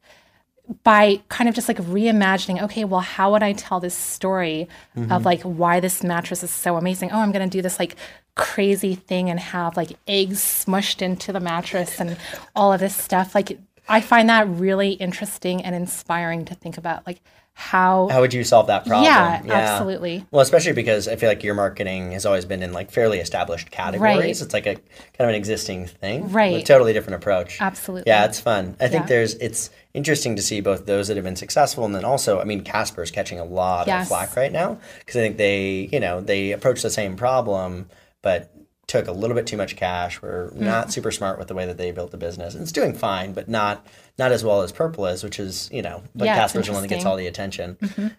by 0.83 1.19
kind 1.29 1.49
of 1.49 1.55
just 1.55 1.67
like 1.67 1.77
reimagining, 1.77 2.61
okay, 2.61 2.83
well, 2.85 2.99
how 2.99 3.31
would 3.31 3.41
I 3.41 3.53
tell 3.53 3.79
this 3.79 3.95
story 3.95 4.67
Mm-hmm. 4.97 5.11
of 5.11 5.23
like 5.25 5.41
why 5.43 5.79
this 5.79 6.03
mattress 6.03 6.43
is 6.43 6.51
so 6.51 6.75
amazing? 6.75 7.11
Oh, 7.11 7.19
I'm 7.19 7.31
gonna 7.31 7.47
do 7.47 7.61
this 7.61 7.79
like 7.79 7.95
crazy 8.35 8.95
thing 8.95 9.29
and 9.29 9.39
have 9.39 9.75
like 9.77 9.97
eggs 10.07 10.39
smushed 10.39 11.01
into 11.01 11.31
the 11.33 11.39
mattress 11.39 11.99
and 11.99 12.17
all 12.55 12.71
of 12.73 12.79
this 12.79 12.95
stuff. 12.95 13.33
Like 13.33 13.57
I 13.89 14.01
find 14.01 14.29
that 14.29 14.47
really 14.47 14.91
interesting 14.91 15.63
and 15.63 15.75
inspiring 15.75 16.45
to 16.45 16.55
think 16.55 16.77
about 16.77 17.05
like 17.07 17.21
how, 17.59 18.07
How 18.07 18.21
would 18.21 18.33
you 18.33 18.45
solve 18.45 18.67
that 18.67 18.85
problem? 18.85 19.03
Yeah, 19.03 19.41
absolutely. 19.49 20.25
Well, 20.31 20.39
especially 20.39 20.71
because 20.71 21.09
I 21.09 21.17
feel 21.17 21.27
like 21.27 21.43
your 21.43 21.55
marketing 21.55 22.13
has 22.13 22.25
always 22.25 22.45
been 22.45 22.63
in 22.63 22.71
like 22.71 22.89
fairly 22.89 23.19
established 23.19 23.69
categories. 23.69 24.17
Right. 24.17 24.29
It's 24.29 24.53
like 24.53 24.65
a 24.65 24.75
kind 24.75 24.85
of 25.19 25.27
an 25.27 25.35
existing 25.35 25.87
thing. 25.87 26.31
Right. 26.31 26.65
Totally 26.65 26.93
different 26.93 27.17
approach. 27.17 27.59
Absolutely. 27.59 28.09
Yeah, 28.09 28.23
it's 28.23 28.39
fun. 28.39 28.77
I 28.79 28.87
think 28.87 29.07
there's 29.07 29.33
it's 29.35 29.71
interesting 29.93 30.37
to 30.37 30.41
see 30.41 30.61
both 30.61 30.85
those 30.85 31.09
that 31.09 31.17
have 31.17 31.25
been 31.25 31.35
successful 31.35 31.83
and 31.83 31.93
then 31.93 32.05
also, 32.05 32.39
I 32.39 32.45
mean, 32.45 32.63
Casper's 32.63 33.11
catching 33.11 33.41
a 33.41 33.45
lot 33.45 33.89
of 33.89 34.07
flack 34.07 34.37
right 34.37 34.53
now 34.53 34.79
because 34.99 35.17
I 35.17 35.19
think 35.19 35.35
they, 35.35 35.89
you 35.91 35.99
know, 35.99 36.21
they 36.21 36.53
approach 36.53 36.81
the 36.81 36.89
same 36.89 37.17
problem, 37.17 37.89
but 38.21 38.53
took 38.89 39.07
a 39.07 39.11
little 39.13 39.35
bit 39.35 39.47
too 39.47 39.55
much 39.55 39.75
cash. 39.77 40.21
Were 40.21 40.51
Mm. 40.53 40.61
not 40.61 40.91
super 40.91 41.11
smart 41.11 41.39
with 41.39 41.47
the 41.47 41.53
way 41.53 41.65
that 41.65 41.77
they 41.77 41.91
built 41.91 42.11
the 42.11 42.17
business. 42.17 42.55
It's 42.55 42.71
doing 42.73 42.93
fine, 42.93 43.31
but 43.33 43.47
not 43.47 43.85
not 44.17 44.33
as 44.33 44.43
well 44.43 44.61
as 44.63 44.73
Purple 44.73 45.05
is, 45.05 45.23
which 45.23 45.39
is, 45.39 45.69
you 45.71 45.81
know, 45.81 46.01
but 46.13 46.25
Yeah, 46.25 46.35
Casper's 46.35 46.67
the 46.67 46.73
one 46.73 46.81
that 46.81 46.89
gets 46.89 47.05
all 47.05 47.15
the 47.15 47.27
attention. 47.27 47.77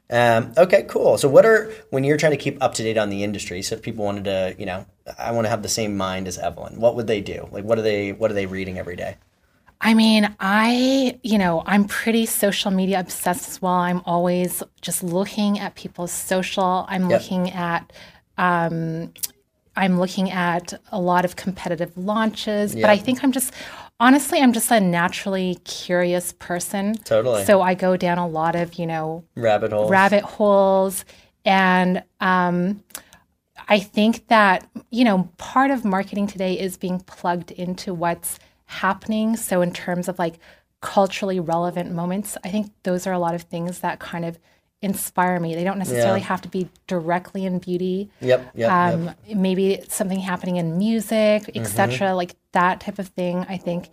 Um, 0.08 0.52
okay, 0.56 0.84
cool. 0.88 1.18
So, 1.18 1.28
what 1.28 1.44
are 1.44 1.70
when 1.90 2.04
you're 2.04 2.16
trying 2.16 2.32
to 2.32 2.38
keep 2.38 2.56
up 2.62 2.72
to 2.74 2.82
date 2.82 2.96
on 2.96 3.10
the 3.10 3.22
industry? 3.22 3.60
So, 3.60 3.74
if 3.74 3.82
people 3.82 4.04
wanted 4.06 4.24
to, 4.24 4.54
you 4.58 4.64
know, 4.64 4.86
I 5.18 5.32
want 5.32 5.44
to 5.44 5.50
have 5.50 5.62
the 5.62 5.68
same 5.68 5.96
mind 5.96 6.26
as 6.26 6.38
Evelyn, 6.38 6.80
what 6.80 6.94
would 6.96 7.06
they 7.06 7.20
do? 7.20 7.48
Like, 7.52 7.64
what 7.64 7.76
are 7.78 7.82
they 7.82 8.12
what 8.12 8.30
are 8.30 8.34
they 8.34 8.46
reading 8.46 8.78
every 8.78 8.96
day? 8.96 9.16
I 9.82 9.94
mean, 9.94 10.34
I, 10.40 11.18
you 11.22 11.38
know, 11.38 11.62
I'm 11.66 11.84
pretty 11.86 12.26
social 12.26 12.70
media 12.70 13.00
obsessed 13.00 13.48
as 13.48 13.60
well. 13.62 13.72
I'm 13.72 14.02
always 14.04 14.62
just 14.82 15.02
looking 15.02 15.58
at 15.58 15.74
people's 15.74 16.12
social. 16.12 16.84
I'm 16.88 17.08
Yep. 17.10 17.20
looking 17.22 17.50
at, 17.50 17.90
um, 18.38 19.12
I'm 19.76 19.98
looking 19.98 20.30
at 20.30 20.74
a 20.90 21.00
lot 21.00 21.24
of 21.24 21.36
competitive 21.36 21.96
launches, 21.96 22.74
but 22.74 22.86
I 22.90 22.96
think 22.96 23.22
I'm 23.22 23.32
just, 23.32 23.52
honestly, 23.98 24.40
I'm 24.40 24.52
just 24.52 24.70
a 24.70 24.80
naturally 24.80 25.56
curious 25.64 26.32
person. 26.38 26.94
Totally. 27.04 27.44
So 27.44 27.62
I 27.62 27.74
go 27.74 27.96
down 27.96 28.18
a 28.18 28.26
lot 28.28 28.56
of, 28.56 28.74
you 28.74 28.86
know, 28.86 29.24
Rabbit 29.36 29.72
hole. 29.72 29.88
rabbit 29.88 30.22
holes 30.24 31.04
and 31.44 32.02
um, 32.20 32.82
i 33.68 33.78
think 33.78 34.26
that 34.28 34.68
you 34.90 35.04
know 35.04 35.28
part 35.38 35.70
of 35.70 35.84
marketing 35.84 36.26
today 36.26 36.58
is 36.58 36.76
being 36.76 37.00
plugged 37.00 37.50
into 37.52 37.94
what's 37.94 38.38
happening 38.66 39.36
so 39.36 39.62
in 39.62 39.72
terms 39.72 40.08
of 40.08 40.18
like 40.18 40.38
culturally 40.80 41.40
relevant 41.40 41.92
moments 41.92 42.36
i 42.44 42.48
think 42.48 42.70
those 42.82 43.06
are 43.06 43.12
a 43.12 43.18
lot 43.18 43.34
of 43.34 43.42
things 43.42 43.80
that 43.80 43.98
kind 43.98 44.24
of 44.24 44.38
inspire 44.82 45.38
me 45.38 45.54
they 45.54 45.64
don't 45.64 45.78
necessarily 45.78 46.20
Yeah. 46.20 46.26
have 46.26 46.40
to 46.42 46.48
be 46.48 46.68
directly 46.86 47.44
in 47.44 47.58
beauty 47.58 48.10
Yep. 48.20 48.50
Yep. 48.54 48.70
um, 48.70 49.04
yep. 49.26 49.36
maybe 49.36 49.74
it's 49.74 49.94
something 49.94 50.18
happening 50.20 50.56
in 50.56 50.78
music, 50.78 51.42
Mm-hmm. 51.42 51.60
etc. 51.60 52.14
Like 52.14 52.34
that 52.52 52.80
type 52.80 52.98
of 52.98 53.08
thing, 53.08 53.44
I 53.48 53.56
think 53.58 53.90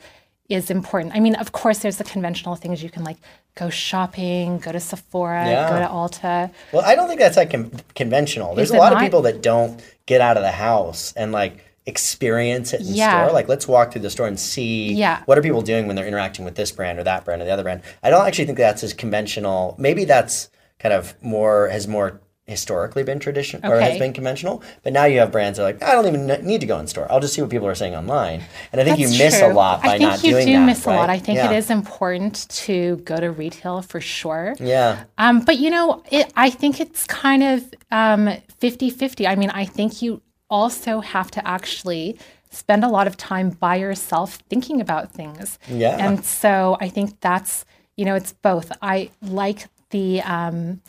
is 0.48 0.72
important. 0.72 1.14
I 1.14 1.20
mean, 1.20 1.36
of 1.36 1.52
course, 1.52 1.80
there's 1.80 1.98
the 1.98 2.06
conventional 2.06 2.56
things 2.56 2.82
you 2.82 2.90
can 2.90 3.04
like 3.04 3.18
go 3.56 3.70
shopping, 3.70 4.60
go 4.60 4.72
to 4.72 4.80
Sephora, 4.80 5.46
Yeah. 5.46 5.70
go 5.70 5.80
to 5.80 5.88
Ulta. 5.88 6.52
Well, 6.72 6.84
I 6.86 6.96
don't 6.96 7.10
think 7.10 7.20
that's 7.20 7.36
like 7.36 7.52
con- 7.52 7.72
conventional. 7.96 8.56
There's 8.56 8.72
a 8.72 8.78
lot 8.78 8.94
of 8.94 9.00
people 9.00 9.24
that 9.24 9.42
don't 9.42 9.82
get 10.06 10.22
out 10.22 10.38
of 10.38 10.44
the 10.44 10.52
house 10.52 11.12
and 11.18 11.34
like 11.34 11.66
experience 11.86 12.72
it 12.74 12.80
in 12.82 12.88
Yeah. 12.88 13.26
store. 13.26 13.34
Like, 13.34 13.50
let's 13.50 13.68
walk 13.68 13.92
through 13.92 14.04
the 14.04 14.10
store 14.10 14.28
and 14.28 14.40
see 14.40 14.94
Yeah. 14.94 15.20
what 15.26 15.38
are 15.38 15.42
people 15.42 15.62
doing 15.62 15.86
when 15.88 15.98
they're 15.98 16.08
interacting 16.08 16.46
with 16.46 16.56
this 16.56 16.72
brand 16.72 16.98
or 17.00 17.04
that 17.04 17.26
brand 17.26 17.42
or 17.42 17.46
the 17.46 17.52
other 17.52 17.64
brand. 17.64 17.82
I 18.04 18.10
don't 18.10 18.26
actually 18.26 18.46
think 18.46 18.58
that's 18.58 18.84
as 18.84 18.94
conventional. 18.94 19.76
Maybe 19.78 20.06
that's 20.06 20.50
kind 20.80 20.94
of 20.94 21.16
more 21.22 21.68
has 21.70 21.88
more 21.88 22.22
historically 22.46 23.04
been 23.04 23.20
tradition 23.20 23.60
or 23.66 23.78
has 23.78 24.00
been 24.00 24.14
conventional. 24.14 24.64
But 24.82 24.94
now 24.94 25.04
you 25.04 25.20
have 25.20 25.34
brands 25.34 25.58
that 25.58 25.64
are 25.64 25.66
like, 25.66 25.84
I 25.84 25.92
don't 25.92 26.08
even 26.08 26.28
need 26.48 26.62
to 26.62 26.68
go 26.68 26.80
in 26.80 26.88
store. 26.88 27.06
I'll 27.12 27.20
just 27.20 27.34
see 27.34 27.42
what 27.42 27.50
people 27.52 27.68
are 27.68 27.76
saying 27.76 27.94
online. 27.94 28.42
And 28.72 28.80
I 28.80 28.86
think 28.86 29.00
That's 29.00 29.12
you 29.12 29.26
miss 29.26 29.40
true. 29.40 29.52
a 29.52 29.54
lot 29.54 29.84
by 29.84 29.98
not 29.98 29.98
doing 29.98 30.06
that. 30.08 30.10
I 30.10 30.18
think 30.18 30.48
you 30.48 30.54
do 30.54 30.60
that. 30.60 30.66
miss 30.66 30.86
a 30.86 30.90
lot. 30.92 31.10
I 31.10 31.20
think 31.20 31.36
Yeah. 31.36 31.52
it 31.52 31.58
is 31.58 31.70
important 31.70 32.48
to 32.50 32.96
go 33.04 33.18
to 33.18 33.32
retail 33.32 33.82
for 33.82 34.00
sure. 34.00 34.56
Yeah. 34.62 35.04
Um, 35.18 35.42
but 35.42 35.58
you 35.58 35.70
know, 35.70 36.04
it, 36.10 36.32
I 36.38 36.50
think 36.50 36.80
it's 36.80 37.06
kind 37.06 37.44
of 37.44 37.66
um, 37.92 38.28
50-50. 38.62 39.28
I 39.28 39.36
mean, 39.36 39.50
I 39.50 39.66
think 39.66 40.02
you 40.02 40.22
also 40.50 41.02
have 41.02 41.30
to 41.32 41.46
actually 41.46 42.18
spend 42.50 42.86
a 42.86 42.88
lot 42.88 43.08
of 43.08 43.18
time 43.18 43.50
by 43.50 43.76
yourself 43.76 44.36
thinking 44.50 44.80
about 44.80 45.12
things. 45.12 45.60
Yeah. 45.68 45.98
And 46.00 46.24
so 46.24 46.78
I 46.80 46.88
think 46.88 47.20
that's, 47.20 47.66
you 47.98 48.06
know, 48.06 48.16
it's 48.16 48.32
both. 48.32 48.72
I 48.82 49.10
like 49.22 49.68
the 49.92 50.22
um, 50.22 50.82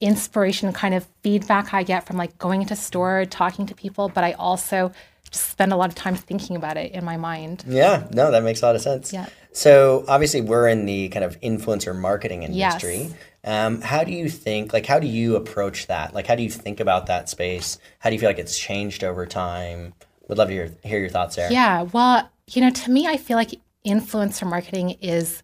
inspiration 0.00 0.72
kind 0.72 0.94
of 0.94 1.06
feedback 1.22 1.72
I 1.72 1.82
get 1.82 2.06
from 2.06 2.16
like 2.16 2.38
going 2.38 2.62
into 2.62 2.76
store, 2.76 3.24
talking 3.24 3.66
to 3.66 3.74
people, 3.74 4.08
but 4.08 4.24
I 4.24 4.32
also 4.32 4.92
just 5.30 5.50
spend 5.50 5.72
a 5.72 5.76
lot 5.76 5.88
of 5.88 5.94
time 5.94 6.14
thinking 6.14 6.56
about 6.56 6.76
it 6.76 6.92
in 6.92 7.04
my 7.04 7.16
mind. 7.16 7.64
Yeah, 7.66 8.06
no, 8.12 8.30
that 8.30 8.42
makes 8.42 8.62
a 8.62 8.66
lot 8.66 8.76
of 8.76 8.82
sense. 8.82 9.12
Yeah. 9.12 9.26
So 9.52 10.04
obviously, 10.06 10.42
we're 10.42 10.68
in 10.68 10.84
the 10.86 11.08
kind 11.08 11.24
of 11.24 11.40
influencer 11.40 11.98
marketing 11.98 12.42
Yes. 12.52 12.74
industry. 12.84 13.14
Um, 13.42 13.80
how 13.80 14.04
do 14.04 14.12
you 14.12 14.28
think? 14.28 14.72
Like, 14.72 14.86
how 14.86 14.98
do 14.98 15.06
you 15.06 15.36
approach 15.36 15.86
that? 15.86 16.14
Like, 16.14 16.26
how 16.26 16.34
do 16.34 16.42
you 16.42 16.50
think 16.50 16.78
about 16.80 17.06
that 17.06 17.28
space? 17.28 17.78
How 18.00 18.10
do 18.10 18.14
you 18.14 18.20
feel 18.20 18.28
like 18.28 18.38
it's 18.38 18.58
changed 18.58 19.02
over 19.02 19.24
time? 19.24 19.94
Would 20.28 20.36
love 20.38 20.48
to 20.48 20.54
hear, 20.54 20.72
hear 20.82 20.98
your 20.98 21.08
thoughts 21.08 21.36
there. 21.36 21.50
Yeah. 21.50 21.82
Well, 21.82 22.28
you 22.50 22.60
know, 22.60 22.70
to 22.70 22.90
me, 22.90 23.06
I 23.06 23.16
feel 23.16 23.36
like 23.36 23.52
influencer 23.86 24.48
marketing 24.48 24.90
is, 25.00 25.42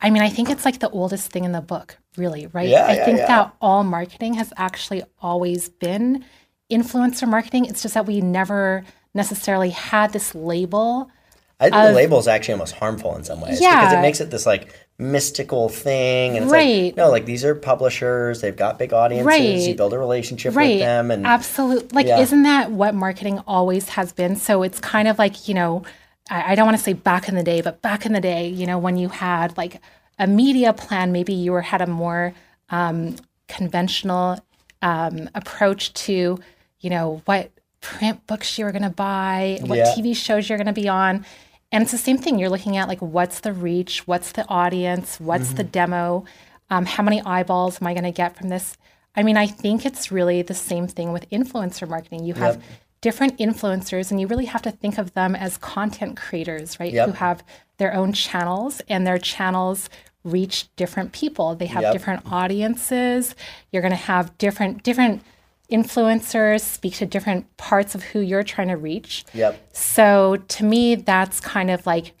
I 0.00 0.10
mean, 0.10 0.22
I 0.22 0.28
think 0.28 0.50
it's 0.50 0.64
like 0.64 0.80
the 0.80 0.90
oldest 0.90 1.30
thing 1.30 1.44
in 1.44 1.52
the 1.52 1.60
book, 1.60 1.96
really, 2.16 2.46
right? 2.48 2.68
Yeah, 2.68 2.86
I 2.86 2.96
yeah, 2.96 3.04
think 3.04 3.18
yeah. 3.18 3.26
that 3.26 3.56
all 3.60 3.82
marketing 3.82 4.34
has 4.34 4.52
actually 4.56 5.02
always 5.20 5.68
been 5.68 6.24
influencer 6.70 7.28
marketing. 7.28 7.64
It's 7.66 7.82
just 7.82 7.94
that 7.94 8.06
we 8.06 8.20
never 8.20 8.84
necessarily 9.14 9.70
had 9.70 10.12
this 10.12 10.34
label. 10.34 11.10
I 11.58 11.70
think 11.70 11.82
the 11.82 11.92
label 11.92 12.18
is 12.18 12.28
actually 12.28 12.52
almost 12.52 12.74
harmful 12.74 13.16
in 13.16 13.24
some 13.24 13.40
ways 13.40 13.62
yeah. 13.62 13.80
because 13.80 13.94
it 13.94 14.02
makes 14.02 14.20
it 14.20 14.30
this 14.30 14.44
like 14.44 14.74
mystical 14.98 15.70
thing, 15.70 16.36
and 16.36 16.44
it's 16.44 16.52
Right. 16.52 16.84
like 16.86 16.96
no, 16.96 17.08
like 17.10 17.24
these 17.24 17.46
are 17.46 17.54
publishers. 17.54 18.42
They've 18.42 18.54
got 18.56 18.78
big 18.78 18.92
audiences. 18.92 19.26
Right. 19.26 19.58
You 19.60 19.74
build 19.74 19.94
a 19.94 19.98
relationship 19.98 20.54
Right. 20.54 20.74
with 20.74 20.80
them, 20.80 21.10
and 21.10 21.26
Absolutely. 21.26 21.88
Like, 21.92 22.06
Yeah. 22.06 22.18
isn't 22.20 22.42
that 22.42 22.72
what 22.72 22.94
marketing 22.94 23.40
always 23.46 23.88
has 23.90 24.12
been? 24.12 24.36
So 24.36 24.62
it's 24.62 24.80
kind 24.80 25.08
of 25.08 25.18
like, 25.18 25.48
you 25.48 25.54
know, 25.54 25.82
I, 26.30 26.52
I 26.52 26.54
don't 26.54 26.66
want 26.66 26.76
to 26.76 26.82
say 26.82 26.92
back 26.92 27.28
in 27.28 27.34
the 27.34 27.42
day, 27.42 27.60
but 27.60 27.82
back 27.82 28.06
in 28.06 28.12
the 28.12 28.20
day, 28.20 28.48
you 28.48 28.66
know, 28.66 28.78
when 28.78 28.96
you 28.96 29.08
had 29.08 29.56
like 29.56 29.80
a 30.18 30.26
media 30.26 30.72
plan, 30.72 31.12
maybe 31.12 31.32
you 31.32 31.52
were 31.52 31.62
had 31.62 31.82
a 31.82 31.86
more 31.86 32.34
um, 32.70 33.16
conventional 33.48 34.38
um, 34.82 35.28
approach 35.34 35.92
to, 35.94 36.38
you 36.80 36.90
know, 36.90 37.22
what 37.24 37.50
print 37.80 38.26
books 38.26 38.58
you 38.58 38.64
were 38.64 38.72
going 38.72 38.82
to 38.82 38.90
buy, 38.90 39.58
what 39.62 39.78
Yeah. 39.78 39.94
TV 39.96 40.16
shows 40.16 40.48
you're 40.48 40.58
going 40.58 40.66
to 40.66 40.72
be 40.72 40.88
on. 40.88 41.24
And 41.72 41.82
it's 41.82 41.92
the 41.92 41.98
same 41.98 42.18
thing. 42.18 42.38
You're 42.38 42.48
looking 42.50 42.76
at 42.76 42.88
like 42.88 43.00
what's 43.00 43.40
the 43.40 43.52
reach, 43.52 44.06
what's 44.06 44.32
the 44.32 44.48
audience, 44.48 45.20
what's 45.20 45.52
the 45.52 45.64
demo, 45.64 46.24
um, 46.70 46.86
how 46.86 47.02
many 47.02 47.20
eyeballs 47.22 47.80
am 47.80 47.86
I 47.86 47.92
going 47.94 48.04
to 48.04 48.12
get 48.12 48.36
from 48.36 48.48
this? 48.48 48.76
I 49.14 49.22
mean, 49.22 49.36
I 49.36 49.46
think 49.46 49.86
it's 49.86 50.12
really 50.12 50.42
the 50.42 50.54
same 50.54 50.86
thing 50.86 51.12
with 51.12 51.28
influencer 51.30 51.88
marketing. 51.88 52.24
You 52.24 52.34
have 52.34 52.62
different 53.00 53.38
influencers, 53.38 54.10
and 54.10 54.20
you 54.20 54.26
really 54.26 54.46
have 54.46 54.62
to 54.62 54.70
think 54.70 54.98
of 54.98 55.14
them 55.14 55.34
as 55.36 55.56
content 55.58 56.16
creators, 56.16 56.80
right? 56.80 56.92
Yep. 56.92 57.06
Who 57.06 57.12
have 57.12 57.44
their 57.78 57.94
own 57.94 58.12
channels, 58.12 58.80
and 58.88 59.06
their 59.06 59.18
channels 59.18 59.88
reach 60.24 60.74
different 60.76 61.12
people. 61.12 61.54
They 61.54 61.66
have 61.66 61.82
Yep. 61.82 61.92
different 61.92 62.32
audiences. 62.32 63.34
You're 63.70 63.82
going 63.82 63.90
to 63.90 63.96
have 63.96 64.36
different 64.38 64.82
different 64.82 65.22
influencers 65.70 66.60
speak 66.60 66.94
to 66.94 67.06
different 67.06 67.56
parts 67.56 67.94
of 67.94 68.02
who 68.02 68.20
you're 68.20 68.44
trying 68.44 68.68
to 68.68 68.76
reach. 68.76 69.24
Yep. 69.34 69.74
So 69.74 70.36
to 70.36 70.64
me, 70.64 70.94
that's 70.94 71.40
kind 71.40 71.70
of 71.70 71.86
like, 71.86 72.12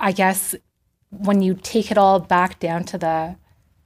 I 0.00 0.12
guess, 0.12 0.54
when 1.10 1.42
you 1.42 1.54
take 1.54 1.90
it 1.90 1.98
all 1.98 2.18
back 2.18 2.58
down 2.58 2.84
to 2.84 2.98
the 2.98 3.36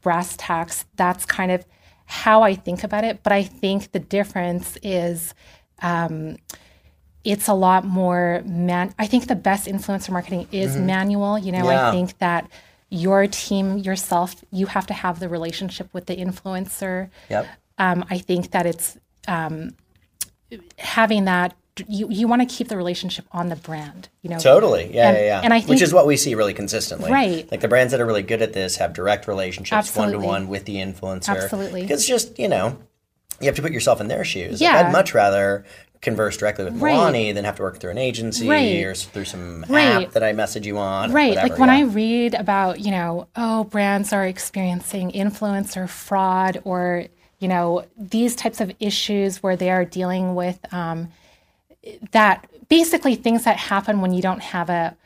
brass 0.03 0.36
tacks, 0.36 0.84
that's 0.96 1.26
kind 1.26 1.51
of 1.51 1.64
how 2.07 2.42
I 2.42 2.55
think 2.55 2.82
about 2.84 3.05
it. 3.05 3.22
But 3.22 3.32
I 3.32 3.42
think 3.42 3.92
the 3.92 3.98
difference 3.98 4.78
is 4.82 5.34
um, 5.83 6.37
it's 7.24 7.49
a 7.49 7.55
lot 7.55 7.85
more 7.85 8.43
man. 8.47 8.95
I 8.99 9.07
think 9.07 9.26
the 9.26 9.35
best 9.37 9.66
influencer 9.66 10.11
marketing 10.11 10.49
is 10.53 10.76
manual. 10.76 11.39
You 11.39 11.53
know, 11.53 11.64
Yeah. 11.70 11.89
I 11.89 11.93
think 11.93 12.18
that 12.18 12.49
your 12.89 13.26
team 13.26 13.78
yourself, 13.78 14.35
you 14.51 14.66
have 14.66 14.87
to 14.87 14.95
have 14.95 15.20
the 15.20 15.28
relationship 15.28 15.89
with 15.93 16.07
the 16.07 16.16
influencer. 16.16 17.11
Yep. 17.28 17.47
Um, 17.78 18.05
I 18.11 18.18
think 18.18 18.51
that 18.53 18.66
it's 18.66 18.97
um, 19.28 19.70
having 20.78 21.24
that. 21.26 21.55
You, 21.89 22.09
you 22.11 22.28
want 22.28 22.47
to 22.47 22.53
keep 22.55 22.68
the 22.68 22.76
relationship 22.76 23.24
on 23.33 23.49
the 23.49 23.57
brand, 23.57 24.09
you 24.22 24.28
know. 24.28 24.39
Totally. 24.39 24.95
Yeah, 24.95 25.09
And- 25.09 25.16
yeah, 25.16 25.24
yeah. 25.24 25.41
and 25.43 25.55
I 25.55 25.61
Which 25.62 25.81
is 25.81 25.95
what 25.95 26.07
we 26.07 26.16
see 26.16 26.35
really 26.35 26.53
consistently. 26.53 27.11
Right. 27.11 27.51
Like 27.51 27.61
the 27.61 27.68
brands 27.68 27.93
that 27.93 28.01
are 28.01 28.07
really 28.07 28.22
good 28.22 28.43
at 28.43 28.53
this 28.53 28.76
have 28.76 28.93
direct 28.93 29.26
relationships 29.26 29.95
one 29.97 30.12
to 30.12 30.18
one 30.18 30.49
with 30.49 30.66
the 30.66 30.76
influencer. 30.76 31.43
Absolutely. 31.43 31.83
Because 31.83 32.07
just, 32.07 32.39
you 32.39 32.49
know, 32.49 32.76
you 33.41 33.47
have 33.47 33.57
to 33.57 33.62
put 33.62 33.72
yourself 33.72 34.01
in 34.01 34.09
their 34.09 34.24
shoes. 34.24 34.61
Like, 34.61 34.70
Yeah. 34.72 34.86
I'd 34.86 34.93
much 34.93 35.14
rather 35.14 35.64
converse 36.03 36.36
directly 36.36 36.64
with 36.64 36.80
Right. 36.80 36.95
Milani 36.95 37.34
than 37.34 37.45
have 37.45 37.57
to 37.57 37.62
work 37.62 37.78
through 37.78 37.91
an 37.91 37.99
agency 37.99 38.49
Right. 38.49 38.82
or 38.84 38.95
through 38.95 39.26
some 39.26 39.64
app 39.64 40.12
that 40.12 40.22
I 40.24 40.32
message 40.32 40.66
you 40.66 40.78
on. 40.78 41.12
Right. 41.12 41.30
whatever, 41.30 41.49
like 41.49 41.59
when 41.59 41.68
yeah. 41.68 41.76
I 41.76 41.80
read 41.82 42.34
about, 42.34 42.80
you 42.80 42.91
know, 42.91 43.28
oh, 43.36 43.64
brands 43.64 44.12
are 44.12 44.24
experiencing 44.26 45.12
influencer 45.12 45.88
fraud 45.88 46.61
or, 46.64 47.05
you 47.38 47.49
know, 47.49 47.84
these 47.99 48.34
types 48.34 48.61
of 48.61 48.72
issues 48.80 49.43
where 49.43 49.57
they 49.57 49.70
are 49.70 49.84
dealing 49.84 50.34
with 50.34 50.59
um, 50.72 51.09
that 52.12 52.47
basically 52.68 53.14
things 53.14 53.45
that 53.45 53.57
happen 53.57 54.01
when 54.01 54.12
you 54.12 54.22
don't 54.22 54.41
have 54.43 54.70
a 54.70 54.97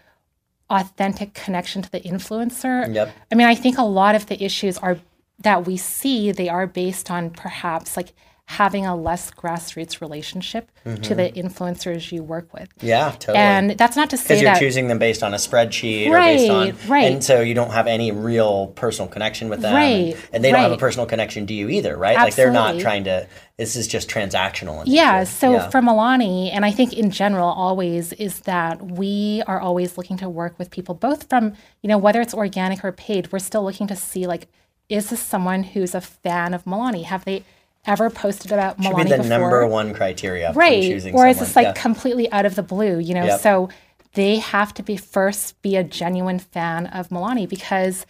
authentic 0.71 1.35
connection 1.35 1.83
to 1.83 1.91
the 1.91 2.01
influencer. 2.01 2.93
Yep. 2.93 3.11
I 3.31 3.35
mean, 3.35 3.47
I 3.47 3.55
think 3.55 3.79
a 3.79 3.83
lot 3.85 4.15
of 4.15 4.27
the 4.27 4.43
issues 4.43 4.79
are 4.79 4.99
that 5.41 5.67
we 5.67 5.77
see, 5.77 6.33
they 6.33 6.49
are 6.49 6.67
based 6.67 7.11
on 7.11 7.31
perhaps 7.31 7.97
like 7.97 8.13
having 8.47 8.85
a 8.85 8.95
less 8.95 9.31
grassroots 9.31 10.03
relationship 10.03 10.71
to 10.85 11.15
the 11.15 11.23
mm-hmm. 11.23 11.47
influencers 11.47 12.13
you 12.13 12.23
work 12.23 12.53
with. 12.53 12.69
Yeah, 12.83 13.13
totally. 13.13 13.39
And 13.39 13.71
that's 13.71 13.97
not 13.97 14.11
to 14.11 14.19
say 14.19 14.35
because 14.35 14.43
you're 14.43 14.53
that 14.53 14.59
choosing 14.59 14.89
them 14.89 14.99
based 14.99 15.23
on 15.23 15.33
a 15.33 15.39
spreadsheet 15.39 16.09
or 16.09 16.19
based 16.19 16.51
on 16.51 16.67
Right, 16.67 16.89
right. 16.89 17.13
and 17.13 17.25
so 17.25 17.41
you 17.41 17.55
don't 17.55 17.71
have 17.71 17.87
any 17.87 18.13
real 18.13 18.67
personal 18.69 19.09
connection 19.09 19.49
with 19.49 19.63
them 19.63 19.75
and- 19.75 20.13
Right, 20.13 20.29
and, 20.31 20.45
they 20.45 20.51
don't 20.51 20.61
have 20.61 20.73
a 20.73 20.77
personal 20.77 21.07
connection 21.07 21.47
to 21.47 21.55
you 21.55 21.71
either 21.71 21.97
right 21.97 22.19
Absolutely. 22.19 22.27
like 22.27 22.37
they're 22.37 22.53
not 22.53 22.81
trying 22.81 23.05
to 23.05 23.27
this 23.57 23.77
is 23.77 23.89
just 23.89 24.11
transactional 24.11 24.83
Yeah. 24.85 25.21
nature. 25.21 25.31
So 25.31 25.53
Yeah. 25.53 25.71
for 25.71 25.81
Milani, 25.81 26.51
and 26.53 26.67
I 26.67 26.71
think 26.71 26.93
in 26.93 27.11
general, 27.11 27.49
always 27.49 28.13
is 28.15 28.41
that 28.41 28.83
we 28.83 29.43
are 29.47 29.61
always 29.61 29.97
looking 29.97 30.17
to 30.19 30.29
work 30.29 30.59
with 30.59 30.71
people, 30.71 30.95
both 30.95 31.31
from 31.31 31.55
you 31.81 31.89
know 31.89 31.97
whether 31.97 32.21
it's 32.21 32.35
organic 32.35 32.85
or 32.85 32.93
paid. 32.93 33.33
We're 33.33 33.39
still 33.39 33.65
looking 33.65 33.87
to 33.87 33.97
see 33.97 34.27
like, 34.27 34.49
is 34.89 35.11
this 35.11 35.21
someone 35.21 35.63
who's 35.63 35.95
a 35.95 36.01
fan 36.01 36.55
of 36.55 36.65
Milani? 36.65 37.05
Have 37.05 37.25
they 37.25 37.45
ever 37.87 38.09
posted 38.11 38.53
about 38.53 38.83
should 38.83 38.93
Milani 38.93 39.05
be 39.05 39.11
the 39.11 39.17
before? 39.19 39.29
number 39.29 39.67
one 39.67 39.93
criteria 39.95 40.53
for 40.53 40.59
right? 40.59 40.83
choosing 40.83 41.15
Or 41.15 41.27
is 41.27 41.37
someone. 41.37 41.47
this 41.49 41.57
like 41.57 41.67
Yeah. 41.69 41.73
completely 41.83 42.31
out 42.33 42.47
of 42.47 42.55
the 42.55 42.63
blue? 42.63 42.99
You 42.99 43.15
know, 43.15 43.25
Yep. 43.25 43.41
so 43.41 43.69
they 44.15 44.39
have 44.39 44.73
to 44.75 44.83
be 44.83 44.97
first 44.97 45.61
be 45.63 45.77
a 45.77 45.85
genuine 45.85 46.39
fan 46.39 46.87
of 46.87 47.09
Milani 47.09 47.49
because 47.49 48.07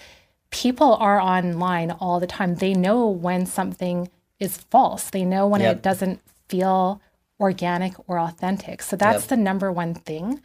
people 0.51 0.95
are 0.97 1.19
online 1.21 1.91
all 1.91 2.21
the 2.21 2.27
time. 2.27 2.57
They 2.57 2.75
know 2.75 3.07
when 3.09 3.47
something 3.47 4.09
is 4.39 4.57
false. 4.57 5.11
They 5.11 5.25
know 5.25 5.47
when 5.49 5.61
Yep. 5.63 5.77
it 5.77 5.83
doesn't 5.83 6.21
feel 6.49 7.01
organic 7.41 7.95
or 8.09 8.19
authentic. 8.21 8.83
So 8.83 8.95
that's 8.97 9.23
Yep. 9.25 9.29
the 9.31 9.37
number 9.37 9.73
one 9.73 9.95
thing. 9.95 10.41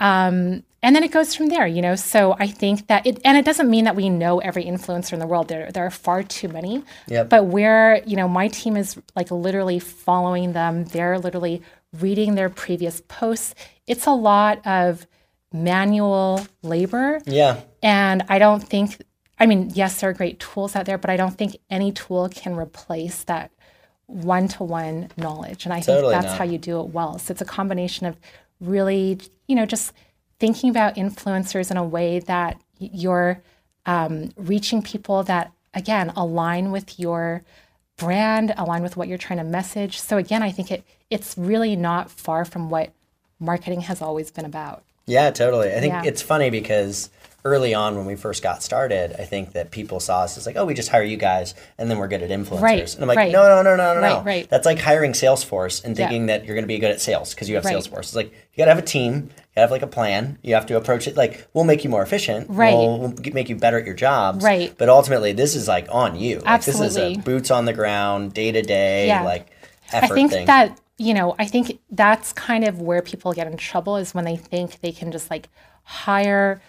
Um, 0.00 0.62
and 0.82 0.94
then 0.94 1.02
it 1.02 1.10
goes 1.10 1.34
from 1.34 1.48
there, 1.48 1.66
you 1.66 1.82
know. 1.82 1.96
So 1.96 2.36
I 2.38 2.46
think 2.46 2.86
that 2.86 3.06
it, 3.06 3.20
and 3.24 3.36
it 3.36 3.44
doesn't 3.44 3.68
mean 3.68 3.84
that 3.84 3.96
we 3.96 4.08
know 4.08 4.38
every 4.38 4.64
influencer 4.64 5.12
in 5.12 5.18
the 5.18 5.26
world. 5.26 5.48
There, 5.48 5.70
there 5.72 5.84
are 5.86 5.90
far 5.90 6.22
too 6.22 6.48
many. 6.48 6.84
Yep. 7.08 7.28
But 7.28 7.46
we're, 7.46 8.02
you 8.06 8.16
know, 8.16 8.28
my 8.28 8.48
team 8.48 8.76
is 8.76 8.96
like 9.16 9.30
literally 9.30 9.78
following 9.78 10.52
them. 10.52 10.84
They're 10.84 11.18
literally 11.18 11.62
reading 11.98 12.34
their 12.36 12.48
previous 12.50 13.02
posts. 13.08 13.54
It's 13.86 14.06
a 14.06 14.12
lot 14.12 14.64
of 14.66 15.06
manual 15.52 16.46
labor. 16.62 17.20
yeah 17.26 17.60
And 17.82 18.22
I 18.28 18.38
don't 18.38 18.60
think, 18.62 19.02
I 19.40 19.46
mean, 19.46 19.70
yes, 19.74 20.00
there 20.00 20.10
are 20.10 20.12
great 20.12 20.38
tools 20.38 20.76
out 20.76 20.84
there, 20.86 20.98
but 20.98 21.10
I 21.10 21.16
don't 21.16 21.36
think 21.36 21.56
any 21.70 21.90
tool 21.92 22.28
can 22.28 22.54
replace 22.54 23.24
that 23.24 23.50
one 24.06 24.48
to 24.48 24.64
one 24.64 25.10
knowledge. 25.16 25.64
And 25.64 25.72
I 25.72 25.80
Totally 25.80 26.12
think 26.12 26.22
that's 26.22 26.32
not. 26.32 26.38
how 26.38 26.44
you 26.44 26.58
do 26.58 26.80
it 26.80 26.88
well. 26.88 27.18
So 27.18 27.32
it's 27.32 27.40
a 27.40 27.46
combination 27.46 28.06
of 28.06 28.18
really, 28.60 29.18
you 29.46 29.54
know, 29.56 29.66
just 29.66 29.92
thinking 30.38 30.70
about 30.70 30.96
influencers 30.96 31.70
in 31.70 31.76
a 31.76 31.84
way 31.84 32.20
that 32.20 32.60
you're 32.78 33.40
um, 33.86 34.30
reaching 34.36 34.82
people 34.82 35.22
that, 35.24 35.52
again, 35.74 36.12
align 36.16 36.70
with 36.70 36.98
your 37.00 37.42
brand, 37.96 38.54
align 38.56 38.82
with 38.82 38.96
what 38.96 39.08
you're 39.08 39.18
trying 39.18 39.38
to 39.38 39.44
message. 39.44 39.98
So 40.00 40.16
again, 40.16 40.42
I 40.42 40.50
think 40.52 40.70
it 40.70 40.84
it's 41.10 41.36
really 41.38 41.74
not 41.74 42.10
far 42.10 42.44
from 42.44 42.68
what 42.70 42.90
marketing 43.40 43.80
has 43.82 44.02
always 44.02 44.30
been 44.30 44.44
about. 44.44 44.84
Yeah, 45.06 45.30
totally. 45.30 45.68
I 45.72 45.80
think 45.80 45.92
Yeah. 45.94 46.02
it's 46.04 46.20
funny 46.20 46.50
because 46.50 47.08
early 47.44 47.72
on 47.72 47.96
when 47.96 48.04
we 48.04 48.14
first 48.14 48.42
got 48.42 48.62
started, 48.62 49.16
I 49.18 49.24
think 49.24 49.52
that 49.54 49.70
people 49.70 50.00
saw 50.00 50.20
us 50.20 50.36
as 50.36 50.44
like, 50.44 50.56
oh, 50.56 50.66
we 50.66 50.74
just 50.74 50.90
hire 50.90 51.02
you 51.02 51.16
guys 51.16 51.54
and 51.78 51.90
then 51.90 51.96
we're 51.96 52.08
good 52.08 52.22
at 52.22 52.28
influencers. 52.30 52.60
Right, 52.60 52.94
And 52.94 53.02
I'm 53.02 53.08
like, 53.08 53.16
right. 53.16 53.32
no, 53.32 53.42
no, 53.48 53.62
no, 53.62 53.74
no, 53.74 53.94
no, 53.94 54.00
no. 54.00 54.16
Right, 54.16 54.24
right. 54.26 54.50
That's 54.50 54.66
like 54.66 54.78
hiring 54.80 55.12
Salesforce 55.12 55.82
and 55.82 55.96
Yeah. 55.96 56.08
thinking 56.08 56.26
that 56.26 56.44
you're 56.44 56.54
going 56.56 56.64
to 56.64 56.68
be 56.68 56.78
good 56.78 56.90
at 56.90 57.00
sales 57.00 57.32
because 57.32 57.48
you 57.48 57.54
have 57.54 57.64
Right. 57.64 57.74
Salesforce. 57.74 58.00
It's 58.00 58.14
like, 58.16 58.30
you 58.32 58.58
got 58.58 58.66
to 58.66 58.70
have 58.74 58.78
a 58.78 58.86
team, 58.86 59.14
you 59.14 59.20
got 59.20 59.30
to 59.47 59.47
have 59.58 59.70
like 59.70 59.82
a 59.82 59.86
plan. 59.86 60.38
You 60.42 60.54
have 60.54 60.66
to 60.66 60.76
approach 60.76 61.06
it 61.06 61.16
like, 61.16 61.46
we'll 61.52 61.64
make 61.64 61.84
you 61.84 61.90
more 61.90 62.02
efficient. 62.02 62.48
Right. 62.48 62.74
We'll, 62.74 62.98
we'll 62.98 63.14
make 63.32 63.48
you 63.48 63.56
better 63.56 63.78
at 63.78 63.86
your 63.86 63.94
jobs. 63.94 64.44
Right. 64.44 64.74
But 64.76 64.88
ultimately, 64.88 65.32
this 65.32 65.54
is 65.54 65.68
like 65.68 65.86
on 65.90 66.16
you. 66.16 66.40
Like, 66.40 66.64
This 66.64 66.76
is 66.76 66.96
Absolutely. 66.96 67.20
a 67.20 67.22
boots 67.22 67.50
on 67.50 67.64
the 67.64 67.72
ground, 67.72 68.34
day 68.34 68.52
to 68.52 68.62
day, 68.62 69.08
like 69.24 69.50
I 69.92 70.06
think 70.08 70.32
thing. 70.32 70.46
that 70.46 70.78
you 70.98 71.14
know, 71.14 71.36
I 71.38 71.46
think 71.46 71.78
that's 71.90 72.32
kind 72.32 72.64
of 72.64 72.80
where 72.80 73.02
people 73.02 73.32
get 73.32 73.46
in 73.46 73.56
trouble 73.56 73.96
is 73.96 74.14
when 74.14 74.24
they 74.24 74.36
think 74.36 74.80
they 74.80 74.90
can 74.90 75.12
just 75.12 75.30
like 75.30 75.48
hire 75.84 76.60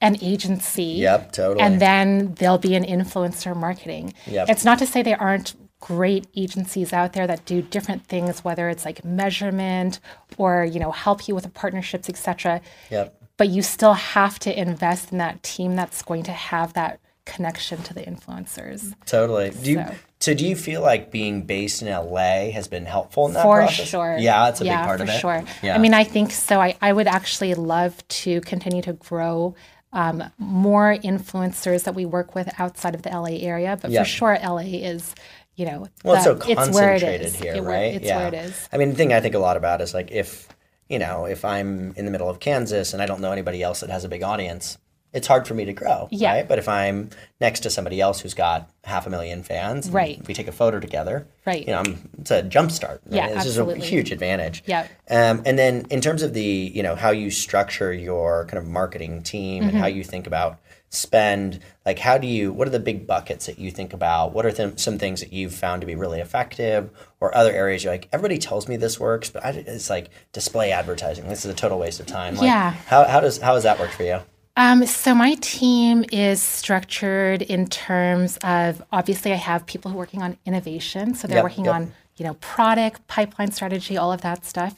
an 0.00 0.16
agency. 0.22 0.84
Yep, 0.84 1.32
totally. 1.32 1.60
And 1.60 1.80
then 1.80 2.34
they'll 2.34 2.58
be 2.58 2.74
an 2.74 2.84
influencer 2.84 3.56
marketing. 3.56 4.12
Yep. 4.26 4.50
It's 4.50 4.64
not 4.64 4.78
to 4.80 4.86
say 4.86 5.02
they 5.02 5.14
aren't 5.14 5.54
great 5.80 6.26
agencies 6.36 6.92
out 6.92 7.12
there 7.12 7.26
that 7.26 7.44
do 7.44 7.62
different 7.62 8.04
things, 8.06 8.44
whether 8.44 8.68
it's 8.68 8.84
like 8.84 9.04
measurement 9.04 10.00
or, 10.36 10.64
you 10.64 10.80
know, 10.80 10.90
help 10.90 11.28
you 11.28 11.34
with 11.34 11.44
the 11.44 11.50
partnerships, 11.50 12.08
etc. 12.08 12.60
Yep. 12.90 13.14
But 13.36 13.48
you 13.50 13.62
still 13.62 13.94
have 13.94 14.38
to 14.40 14.58
invest 14.58 15.12
in 15.12 15.18
that 15.18 15.42
team 15.42 15.76
that's 15.76 16.02
going 16.02 16.24
to 16.24 16.32
have 16.32 16.72
that 16.72 16.98
connection 17.24 17.82
to 17.84 17.94
the 17.94 18.00
influencers. 18.00 18.94
Totally. 19.06 19.50
Do 19.50 19.70
you, 19.70 19.76
so. 19.76 19.94
So- 20.20 20.34
do 20.34 20.46
you 20.46 20.56
feel 20.56 20.82
like 20.82 21.12
being 21.12 21.42
based 21.42 21.80
in 21.82 21.88
LA 21.88 22.50
has 22.50 22.66
been 22.66 22.86
helpful 22.86 23.28
in 23.28 23.34
that 23.34 23.42
for 23.42 23.58
process? 23.58 23.86
sure. 23.88 24.16
Yeah, 24.18 24.46
that's 24.46 24.60
a 24.60 24.64
yeah, 24.64 24.80
big 24.80 24.86
part 24.86 25.00
of 25.00 25.08
it. 25.08 25.12
For 25.12 25.18
sure. 25.18 25.44
Yeah. 25.62 25.76
I 25.76 25.78
mean, 25.78 25.94
I 25.94 26.02
think 26.02 26.32
so. 26.32 26.60
I, 26.60 26.76
I 26.82 26.92
would 26.92 27.06
actually 27.06 27.54
love 27.54 28.06
to 28.08 28.40
continue 28.40 28.82
to 28.82 28.94
grow 28.94 29.54
um, 29.92 30.24
more 30.38 30.96
influencers 30.96 31.84
that 31.84 31.94
we 31.94 32.04
work 32.04 32.34
with 32.34 32.48
outside 32.58 32.94
of 32.94 33.02
the 33.02 33.10
LA 33.10 33.38
area, 33.40 33.78
but 33.80 33.90
Yeah. 33.90 34.02
for 34.02 34.08
sure, 34.08 34.38
LA 34.42 34.62
is, 34.62 35.14
you 35.58 35.66
know, 35.66 35.88
well, 36.04 36.14
it's 36.14 36.24
so 36.24 36.34
the- 36.34 36.40
it's 36.42 36.48
it 36.50 36.54
concentrated 36.56 37.32
here, 37.34 37.54
It- 37.56 37.62
right? 37.62 37.94
It's 37.94 38.06
yeah. 38.06 38.16
where 38.18 38.28
it 38.28 38.34
is. 38.34 38.68
I 38.72 38.76
mean, 38.78 38.90
the 38.90 38.96
thing 38.96 39.12
I 39.12 39.20
think 39.20 39.34
a 39.34 39.38
lot 39.40 39.56
about 39.56 39.80
is 39.80 39.92
like 39.92 40.10
if 40.12 40.48
you 40.88 40.98
know 40.98 41.26
if 41.26 41.44
I'm 41.44 41.92
in 41.96 42.04
the 42.04 42.10
middle 42.10 42.30
of 42.30 42.38
Kansas 42.40 42.92
and 42.94 43.02
I 43.02 43.06
don't 43.06 43.20
know 43.20 43.32
anybody 43.32 43.62
else 43.62 43.80
that 43.80 43.90
has 43.90 44.04
a 44.04 44.08
big 44.08 44.22
audience, 44.22 44.78
it's 45.12 45.26
hard 45.26 45.48
for 45.48 45.54
me 45.54 45.64
to 45.64 45.72
grow. 45.72 46.06
Yeah. 46.10 46.34
Right. 46.34 46.48
But 46.48 46.58
if 46.58 46.68
I'm 46.68 47.10
next 47.40 47.60
to 47.60 47.70
somebody 47.70 48.00
else 48.00 48.20
who's 48.20 48.34
got 48.34 48.70
half 48.84 49.06
a 49.06 49.10
million 49.10 49.42
fans, 49.42 49.86
and 49.86 49.94
Right. 49.94 50.24
We 50.28 50.32
take 50.34 50.48
a 50.48 50.52
photo 50.52 50.78
together. 50.80 51.26
Right. 51.46 51.66
You 51.66 51.72
know, 51.72 51.78
I'm, 51.80 52.08
it's 52.20 52.30
a 52.30 52.42
jump 52.42 52.70
start. 52.70 53.00
Right? 53.06 53.16
Yeah, 53.16 53.28
This 53.28 53.38
absolutely. 53.46 53.78
is 53.78 53.84
a 53.84 53.86
huge 53.88 54.12
advantage. 54.12 54.62
Yeah. 54.66 54.86
Um, 55.10 55.42
and 55.46 55.58
then 55.58 55.86
in 55.90 56.00
terms 56.02 56.22
of 56.22 56.34
the 56.34 56.42
you 56.74 56.82
know 56.84 56.94
how 56.94 57.10
you 57.10 57.30
structure 57.30 57.92
your 57.92 58.44
kind 58.46 58.58
of 58.62 58.66
marketing 58.68 59.22
team 59.22 59.64
and 59.64 59.72
how 59.72 59.86
Mm-hmm. 59.86 59.96
you 59.96 60.04
think 60.04 60.26
about 60.28 60.58
spend 60.90 61.60
like 61.84 61.98
how 61.98 62.16
do 62.18 62.26
you 62.26 62.52
what 62.52 62.66
are 62.66 62.70
the 62.70 62.80
big 62.80 63.06
buckets 63.06 63.46
that 63.46 63.58
you 63.58 63.70
think 63.70 63.92
about 63.92 64.32
what 64.32 64.46
are 64.46 64.52
th- 64.52 64.78
some 64.78 64.98
things 64.98 65.20
that 65.20 65.32
you've 65.32 65.54
found 65.54 65.80
to 65.82 65.86
be 65.86 65.94
really 65.94 66.20
effective 66.20 66.90
or 67.20 67.36
other 67.36 67.52
areas 67.52 67.84
you're 67.84 67.92
like 67.92 68.08
everybody 68.12 68.38
tells 68.38 68.66
me 68.68 68.76
this 68.76 68.98
works 68.98 69.28
but 69.28 69.44
I, 69.44 69.50
it's 69.50 69.90
like 69.90 70.08
display 70.32 70.72
advertising 70.72 71.28
this 71.28 71.44
is 71.44 71.50
a 71.50 71.54
total 71.54 71.78
waste 71.78 72.00
of 72.00 72.06
time 72.06 72.36
like, 72.36 72.46
Yeah. 72.46 72.70
how, 72.86 73.04
how 73.04 73.20
does 73.20 73.38
how 73.38 73.54
has 73.54 73.64
that 73.64 73.78
work 73.78 73.90
for 73.90 74.04
you 74.04 74.20
Um, 74.56 74.86
so 74.86 75.14
my 75.14 75.34
team 75.40 76.04
is 76.10 76.42
structured 76.42 77.42
in 77.42 77.66
terms 77.68 78.38
of 78.42 78.82
obviously 78.90 79.32
I 79.32 79.36
have 79.36 79.66
people 79.66 79.92
working 79.92 80.20
on 80.22 80.36
innovation, 80.46 81.14
so 81.14 81.28
they're 81.28 81.36
Yep, 81.38 81.44
working 81.44 81.64
yep. 81.66 81.74
on 81.74 81.92
you 82.16 82.24
know 82.24 82.34
product, 82.40 83.06
pipeline 83.06 83.52
strategy, 83.52 83.96
all 83.96 84.10
of 84.12 84.22
that 84.22 84.44
stuff. 84.44 84.74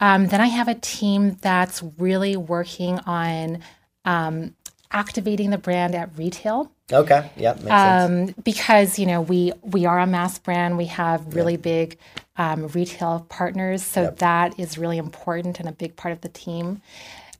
Um, 0.00 0.26
then 0.26 0.40
I 0.40 0.46
have 0.46 0.66
a 0.68 0.74
team 0.74 1.36
that's 1.42 1.80
really 1.96 2.36
working 2.36 2.98
on 3.06 3.60
um, 4.04 4.54
activating 4.94 5.50
the 5.50 5.58
brand 5.58 5.94
at 5.94 6.08
retail 6.16 6.70
Okay. 6.92 7.30
Sense. 7.36 7.70
um, 7.70 8.34
because 8.44 8.98
you 8.98 9.06
know 9.06 9.20
we 9.20 9.52
we 9.62 9.84
are 9.86 9.98
a 9.98 10.06
mass 10.06 10.38
brand. 10.38 10.76
We 10.78 10.86
have 10.86 11.34
really 11.34 11.56
big 11.56 11.98
um, 12.36 12.68
retail 12.68 13.26
partners, 13.28 13.82
so 13.82 14.02
Yep. 14.02 14.18
that 14.18 14.58
is 14.60 14.78
really 14.78 14.98
important 14.98 15.60
and 15.60 15.68
a 15.68 15.72
big 15.72 15.96
part 15.96 16.12
of 16.12 16.20
the 16.20 16.28
team. 16.28 16.80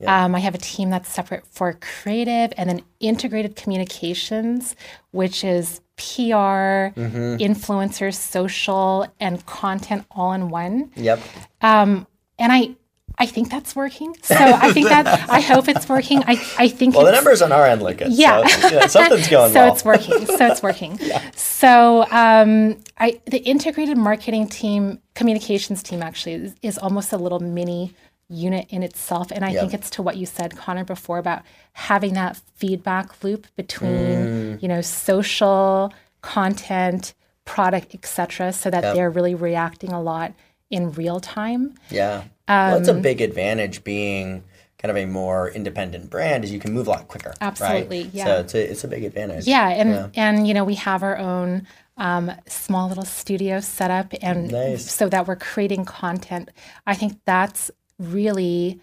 Um, 0.07 0.35
I 0.35 0.41
have 0.41 0.55
a 0.55 0.59
team 0.59 0.91
that's 0.91 1.09
separate 1.09 1.47
for 1.47 1.73
creative 1.81 2.53
and 2.59 2.69
then 2.69 2.83
integrated 3.01 3.57
communications, 3.57 4.77
which 5.13 5.45
is 5.45 5.81
PR, 5.97 6.91
Mm-hmm. 6.99 7.37
influencers, 7.37 8.15
social, 8.17 9.07
and 9.21 9.45
content 9.47 10.05
all 10.11 10.33
in 10.33 10.49
one 10.51 10.91
Yep. 10.97 11.21
and 11.63 12.07
I 12.39 12.77
I 13.17 13.27
think 13.27 13.51
that's 13.51 13.77
working. 13.77 14.17
So 14.23 14.35
I 14.37 14.73
think 14.73 14.89
that 14.89 15.07
I 15.31 15.41
hope 15.41 15.69
it's 15.69 15.89
working. 15.89 16.23
I 16.27 16.33
I 16.59 16.69
think 16.69 16.95
Well, 16.97 17.05
the 17.07 17.13
numbers 17.13 17.43
on 17.43 17.53
our 17.53 17.65
end 17.67 17.83
look 17.83 17.99
good. 17.99 18.13
Yeah. 18.13 18.45
So, 18.47 18.69
yeah, 18.69 18.87
something's 18.87 19.29
going 19.29 19.45
on. 19.45 19.53
so 19.53 19.61
well. 19.61 19.73
it's 19.73 19.85
working. 19.85 20.27
So 20.27 20.47
it's 20.47 20.63
working. 20.63 20.99
So 21.37 22.05
um, 22.11 22.77
I 22.99 23.21
the 23.27 23.39
integrated 23.39 23.97
marketing 23.97 24.49
team, 24.49 24.99
communications 25.15 25.83
team 25.83 26.03
actually 26.03 26.35
is, 26.35 26.55
is 26.63 26.79
almost 26.79 27.13
a 27.13 27.17
little 27.17 27.41
mini 27.41 27.95
unit 28.29 28.67
in 28.71 28.83
itself. 28.83 29.31
And 29.31 29.45
I 29.45 29.51
Yep. 29.51 29.61
think 29.61 29.75
it's 29.75 29.91
to 29.91 30.03
what 30.03 30.17
you 30.17 30.27
said, 30.27 30.57
Conor, 30.57 30.85
before 30.85 31.19
about 31.19 31.43
having 31.73 32.15
that 32.15 32.37
feedback 32.57 33.23
loop 33.23 33.47
between 33.57 33.91
Mm. 34.59 34.63
you 34.63 34.69
know 34.69 34.81
social 34.81 35.93
content, 36.23 37.15
product, 37.45 37.95
etc., 37.95 38.53
so 38.53 38.71
that 38.71 38.83
Yep. 38.83 38.95
they're 38.95 39.11
really 39.11 39.35
reacting 39.35 39.93
a 39.93 40.01
lot 40.03 40.33
in 40.75 40.91
real 40.93 41.21
time. 41.21 41.63
Yeah. 41.91 42.25
well, 42.49 42.77
it's 42.79 42.89
a 42.89 42.93
Um, 42.95 43.01
big 43.03 43.21
advantage 43.21 43.85
being 43.85 44.43
kind 44.79 44.91
of 44.91 44.97
a 44.97 45.07
more 45.07 45.49
independent 45.51 46.11
brand 46.11 46.45
is 46.45 46.53
you 46.53 46.59
can 46.59 46.73
move 46.75 46.87
a 46.89 46.91
lot 46.91 47.09
quicker. 47.09 47.31
right? 47.31 47.49
Absolutely, 47.49 48.03
yeah. 48.13 48.25
So 48.27 48.31
it's 48.41 48.55
a, 48.55 48.71
it's 48.73 48.85
a 48.85 48.89
big 48.89 49.05
advantage. 49.05 49.47
Yeah, 49.47 49.69
and 49.81 50.11
and 50.17 50.47
you 50.49 50.53
know 50.57 50.65
we 50.65 50.75
have 50.75 51.03
our 51.03 51.17
own 51.17 51.67
um, 51.97 52.31
small 52.49 52.89
little 52.89 53.05
studio 53.21 53.61
set 53.61 53.91
up, 53.91 54.13
and 54.21 54.51
Nice. 54.51 54.91
so 54.99 55.09
that 55.09 55.27
we're 55.29 55.37
creating 55.53 55.85
content. 55.87 56.51
I 56.87 56.95
think 57.01 57.13
that's 57.25 57.71
really 57.99 58.81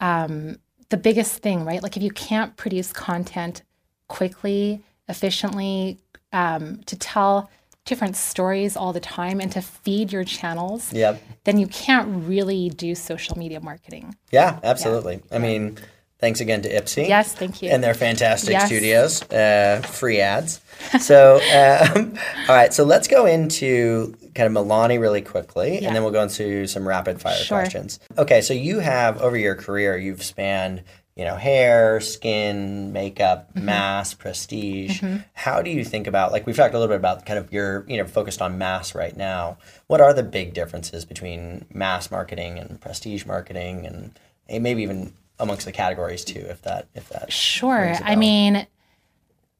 um, 0.00 0.56
the 0.88 0.96
biggest 0.96 1.42
thing, 1.42 1.64
right? 1.64 1.82
Like 1.82 1.96
if 1.96 2.02
you 2.02 2.12
can't 2.12 2.56
produce 2.56 2.92
content 2.92 3.62
quickly, 4.08 4.82
efficiently, 5.08 5.98
um, 6.32 6.80
to 6.86 6.96
tell 6.96 7.50
different 7.84 8.16
stories 8.16 8.76
all 8.76 8.92
the 8.92 9.00
time, 9.00 9.40
and 9.40 9.50
to 9.52 9.60
feed 9.60 10.12
your 10.12 10.24
channels, 10.24 10.92
Yep. 10.92 11.20
then 11.44 11.58
you 11.58 11.66
can't 11.66 12.08
really 12.26 12.68
do 12.70 12.94
social 12.94 13.36
media 13.36 13.60
marketing. 13.60 14.14
Yeah, 14.30 14.58
absolutely. 14.62 15.20
I 15.32 15.38
mean, 15.38 15.78
thanks 16.20 16.40
again 16.40 16.62
to 16.62 16.68
Ipsy. 16.72 17.08
Yes, 17.08 17.32
thank 17.34 17.60
you. 17.60 17.70
And 17.70 17.82
their 17.82 17.94
fantastic 17.94 18.52
Yes. 18.52 18.66
studios, 18.66 19.22
uh, 19.32 19.82
free 19.84 20.20
ads. 20.20 20.60
So, 21.00 21.40
um, 21.96 22.16
all 22.48 22.54
right, 22.54 22.72
so 22.72 22.84
let's 22.84 23.08
go 23.08 23.26
into 23.26 24.14
kind 24.36 24.46
of 24.56 24.64
Milani 24.64 25.00
really 25.00 25.20
quickly, 25.20 25.80
Yeah. 25.80 25.88
and 25.88 25.96
then 25.96 26.02
we'll 26.04 26.12
go 26.12 26.22
into 26.22 26.66
some 26.68 26.86
rapid 26.86 27.20
fire 27.20 27.34
Sure. 27.34 27.58
questions. 27.58 27.98
Okay, 28.16 28.40
so 28.40 28.54
you 28.54 28.78
have 28.78 29.20
over 29.20 29.36
your 29.36 29.56
career, 29.56 29.96
you've 29.98 30.22
spanned, 30.22 30.82
you 31.16 31.24
know, 31.24 31.36
hair, 31.36 32.00
skin, 32.00 32.92
makeup, 32.92 33.50
Mm-hmm. 33.54 33.66
mass, 33.66 34.14
prestige. 34.14 35.02
How 35.34 35.60
do 35.62 35.70
you 35.70 35.84
think 35.84 36.06
about, 36.06 36.32
like, 36.32 36.46
we've 36.46 36.56
talked 36.56 36.72
a 36.74 36.78
little 36.78 36.88
bit 36.92 36.96
about 36.96 37.26
kind 37.26 37.38
of 37.38 37.52
your, 37.52 37.84
you 37.88 37.98
know, 37.98 38.06
focused 38.06 38.40
on 38.40 38.56
mass 38.58 38.94
right 38.94 39.14
now. 39.16 39.58
What 39.88 40.00
are 40.00 40.14
the 40.14 40.22
big 40.22 40.54
differences 40.54 41.04
between 41.04 41.66
mass 41.72 42.10
marketing 42.10 42.58
and 42.58 42.80
prestige 42.80 43.26
marketing, 43.26 43.84
and, 43.86 44.18
and 44.48 44.62
maybe 44.62 44.82
even 44.82 45.12
amongst 45.38 45.66
the 45.66 45.72
categories 45.72 46.24
too, 46.24 46.40
if 46.48 46.62
that, 46.62 46.86
if 46.94 47.08
that. 47.10 47.30
Sure. 47.32 47.94
I 48.02 48.16
mean, 48.16 48.66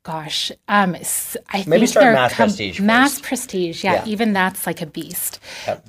gosh, 0.04 0.52
um, 0.68 0.94
I 1.48 1.64
Maybe 1.66 1.80
think 1.80 1.88
start 1.88 2.04
they're 2.04 2.12
mass 2.14 2.34
prestige 2.34 2.80
Mass 2.80 3.12
first. 3.14 3.24
prestige, 3.24 3.84
yeah, 3.84 3.92
Yeah. 3.94 4.04
Even 4.06 4.32
that's 4.32 4.66
like 4.66 4.80
a 4.80 4.86
beast. 4.86 5.38
Yep. 5.66 5.88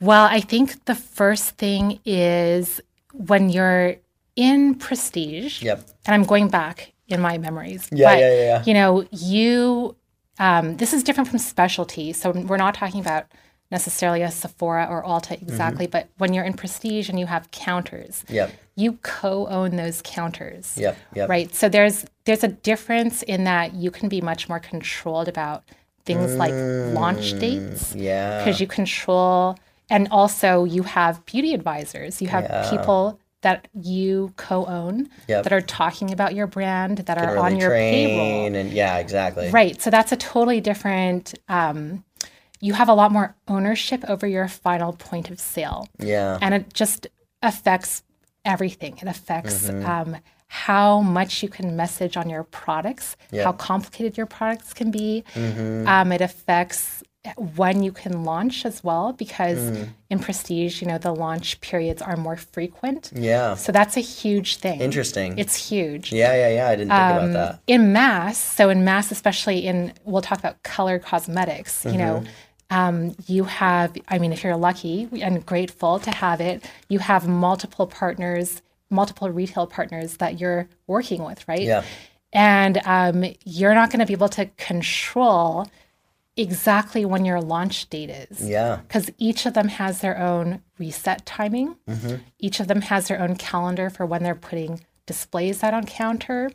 Well, 0.00 0.24
I 0.24 0.40
think 0.40 0.84
the 0.84 0.94
first 0.94 1.56
thing 1.56 1.98
is 2.04 2.80
when 3.12 3.48
you're 3.48 3.96
in 4.36 4.74
prestige. 4.74 5.62
Yep. 5.62 5.80
And 6.06 6.14
I'm 6.14 6.24
going 6.24 6.48
back 6.48 6.92
in 7.08 7.20
my 7.20 7.38
memories. 7.38 7.88
Yeah, 7.92 8.08
but, 8.12 8.18
yeah, 8.18 8.28
yeah, 8.34 8.42
yeah. 8.42 8.62
You 8.66 8.74
know, 8.74 9.04
you. 9.10 9.96
Um, 10.40 10.76
this 10.78 10.92
is 10.92 11.04
different 11.04 11.30
from 11.30 11.38
specialty, 11.38 12.12
so 12.12 12.32
we're 12.32 12.56
not 12.56 12.74
talking 12.74 13.00
about 13.00 13.26
necessarily 13.70 14.22
a 14.22 14.30
Sephora 14.32 14.84
or 14.90 15.04
Ulta 15.04 15.34
Mm-hmm. 15.36 15.48
exactly, 15.48 15.86
but 15.86 16.08
when 16.18 16.32
you're 16.34 16.44
in 16.44 16.54
prestige 16.54 17.08
and 17.08 17.20
you 17.20 17.26
have 17.26 17.48
counters, 17.52 18.24
Yep. 18.28 18.50
you 18.74 18.94
co-own 19.02 19.76
those 19.76 20.02
counters 20.02 20.76
Yep. 20.76 20.96
Yep. 21.14 21.28
right 21.28 21.54
so 21.54 21.68
there's 21.68 22.04
there's 22.24 22.42
a 22.42 22.48
difference 22.48 23.22
in 23.22 23.44
that 23.44 23.74
you 23.74 23.92
can 23.92 24.08
be 24.08 24.20
much 24.20 24.48
more 24.48 24.58
controlled 24.58 25.28
about 25.28 25.62
things 26.04 26.34
like 26.34 26.52
launch 26.94 27.38
dates 27.38 27.94
Mm, 27.94 28.02
Yeah. 28.02 28.38
because 28.38 28.60
you 28.60 28.66
control 28.66 29.56
and 29.88 30.08
also 30.10 30.64
you 30.64 30.82
have 30.82 31.24
beauty 31.26 31.54
advisors 31.54 32.20
you 32.20 32.26
have 32.28 32.42
Yeah. 32.44 32.68
people 32.70 33.20
that 33.44 33.68
you 33.74 34.32
co-own 34.36 35.08
Yep. 35.28 35.44
that 35.44 35.52
are 35.52 35.60
talking 35.60 36.10
about 36.12 36.34
your 36.34 36.46
brand 36.46 36.98
that 36.98 37.16
Can 37.18 37.24
are 37.28 37.34
really 37.34 37.46
on 37.54 37.56
your 37.60 37.70
payroll 37.70 38.54
and 38.56 38.72
yeah, 38.72 38.98
exactly. 38.98 39.50
right 39.50 39.80
so 39.80 39.88
that's 39.90 40.12
a 40.12 40.16
totally 40.16 40.60
different 40.60 41.34
um, 41.48 42.04
you 42.60 42.72
have 42.74 42.88
a 42.88 42.94
lot 42.94 43.12
more 43.12 43.36
ownership 43.46 44.02
over 44.08 44.26
your 44.26 44.48
final 44.48 44.92
point 44.94 45.30
of 45.30 45.38
sale 45.38 45.86
Yeah. 45.98 46.38
and 46.40 46.54
it 46.54 46.72
just 46.74 47.06
affects 47.42 48.02
everything. 48.44 48.96
It 49.02 49.08
affects 49.08 49.68
Mm-hmm. 49.68 49.86
um, 49.86 50.16
how 50.48 51.00
much 51.00 51.42
you 51.42 51.48
can 51.48 51.76
message 51.76 52.16
on 52.16 52.30
your 52.30 52.44
products. 52.44 53.16
Mm-hmm. 53.32 53.44
how 53.44 53.52
complicated 53.52 54.16
your 54.16 54.26
products 54.26 54.72
can 54.72 54.90
be. 54.90 55.24
Um, 55.36 56.10
it 56.12 56.20
affects 56.20 57.02
when 57.56 57.82
you 57.82 57.90
can 57.90 58.24
launch 58.24 58.66
as 58.66 58.84
well, 58.84 59.12
because 59.14 59.58
Mm. 59.58 59.88
in 60.10 60.18
prestige, 60.18 60.82
you 60.82 60.88
know, 60.88 60.98
the 60.98 61.14
launch 61.14 61.58
periods 61.62 62.02
are 62.02 62.16
more 62.16 62.36
frequent. 62.36 63.10
Yeah. 63.14 63.54
So 63.54 63.72
that's 63.72 63.96
a 63.96 64.00
huge 64.00 64.56
thing. 64.56 64.80
Interesting. 64.80 65.38
It's 65.38 65.56
huge. 65.56 66.12
yeah, 66.12 66.34
yeah, 66.34 66.48
yeah. 66.48 66.68
I 66.68 66.76
didn't 66.76 66.90
think 66.90 67.00
Um, 67.00 67.16
about 67.16 67.32
that. 67.32 67.60
In 67.66 67.92
mass, 67.92 68.36
so 68.36 68.68
in 68.68 68.84
mass, 68.84 69.10
especially 69.10 69.66
in, 69.66 69.92
we'll 70.04 70.20
talk 70.22 70.38
about 70.38 70.62
color 70.62 70.98
cosmetics, 70.98 71.84
you 71.86 71.96
know, 71.96 72.22
Mm-hmm. 72.70 72.76
um, 72.78 73.16
you 73.26 73.44
have, 73.44 73.96
I 74.08 74.18
mean, 74.18 74.32
if 74.32 74.44
you're 74.44 74.56
lucky 74.56 75.08
and 75.22 75.44
grateful 75.46 75.98
to 76.00 76.10
have 76.10 76.40
it, 76.42 76.62
you 76.88 76.98
have 76.98 77.26
multiple 77.26 77.86
partners, 77.86 78.60
multiple 78.90 79.30
retail 79.30 79.66
partners 79.66 80.18
that 80.18 80.38
you're 80.40 80.68
working 80.86 81.24
with, 81.24 81.46
right? 81.48 81.62
Yeah. 81.62 81.84
And 82.34 82.80
um, 82.84 83.24
you're 83.44 83.74
not 83.74 83.90
going 83.90 84.00
to 84.00 84.06
be 84.06 84.12
able 84.12 84.28
to 84.30 84.46
control 84.56 85.66
exactly 86.36 87.04
when 87.04 87.24
your 87.24 87.40
launch 87.40 87.88
date 87.90 88.10
is 88.10 88.40
Yeah. 88.48 88.76
because 88.86 89.10
each 89.18 89.46
of 89.46 89.54
them 89.54 89.68
has 89.68 90.00
their 90.00 90.18
own 90.18 90.62
reset 90.78 91.24
timing. 91.26 91.76
Mm-hmm. 91.88 92.16
Each 92.38 92.60
of 92.60 92.66
them 92.68 92.80
has 92.82 93.08
their 93.08 93.20
own 93.20 93.36
calendar 93.36 93.90
for 93.90 94.04
when 94.06 94.22
they're 94.22 94.34
putting 94.34 94.80
displays 95.06 95.62
out 95.62 95.74
on 95.74 95.84
counter. 95.86 96.50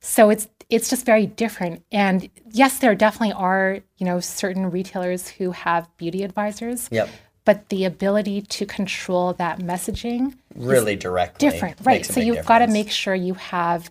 So 0.00 0.30
it's 0.30 0.48
it's 0.68 0.88
just 0.88 1.04
very 1.04 1.26
different. 1.26 1.82
And 1.90 2.28
yes, 2.50 2.78
there 2.78 2.94
definitely 2.94 3.32
are 3.34 3.80
you 3.98 4.06
know 4.06 4.20
certain 4.20 4.70
retailers 4.70 5.28
who 5.28 5.50
have 5.52 5.88
beauty 5.96 6.22
advisors. 6.22 6.88
Yep. 6.90 7.08
But 7.44 7.68
the 7.70 7.84
ability 7.84 8.42
to 8.42 8.66
control 8.66 9.32
that 9.34 9.58
messaging 9.58 10.34
Really 10.54 10.94
directly. 10.96 11.48
different, 11.50 11.76
right? 11.84 12.04
So 12.04 12.20
you've 12.20 12.44
got 12.46 12.58
to 12.60 12.66
make 12.66 12.90
sure 12.90 13.14
you 13.14 13.34
have 13.34 13.90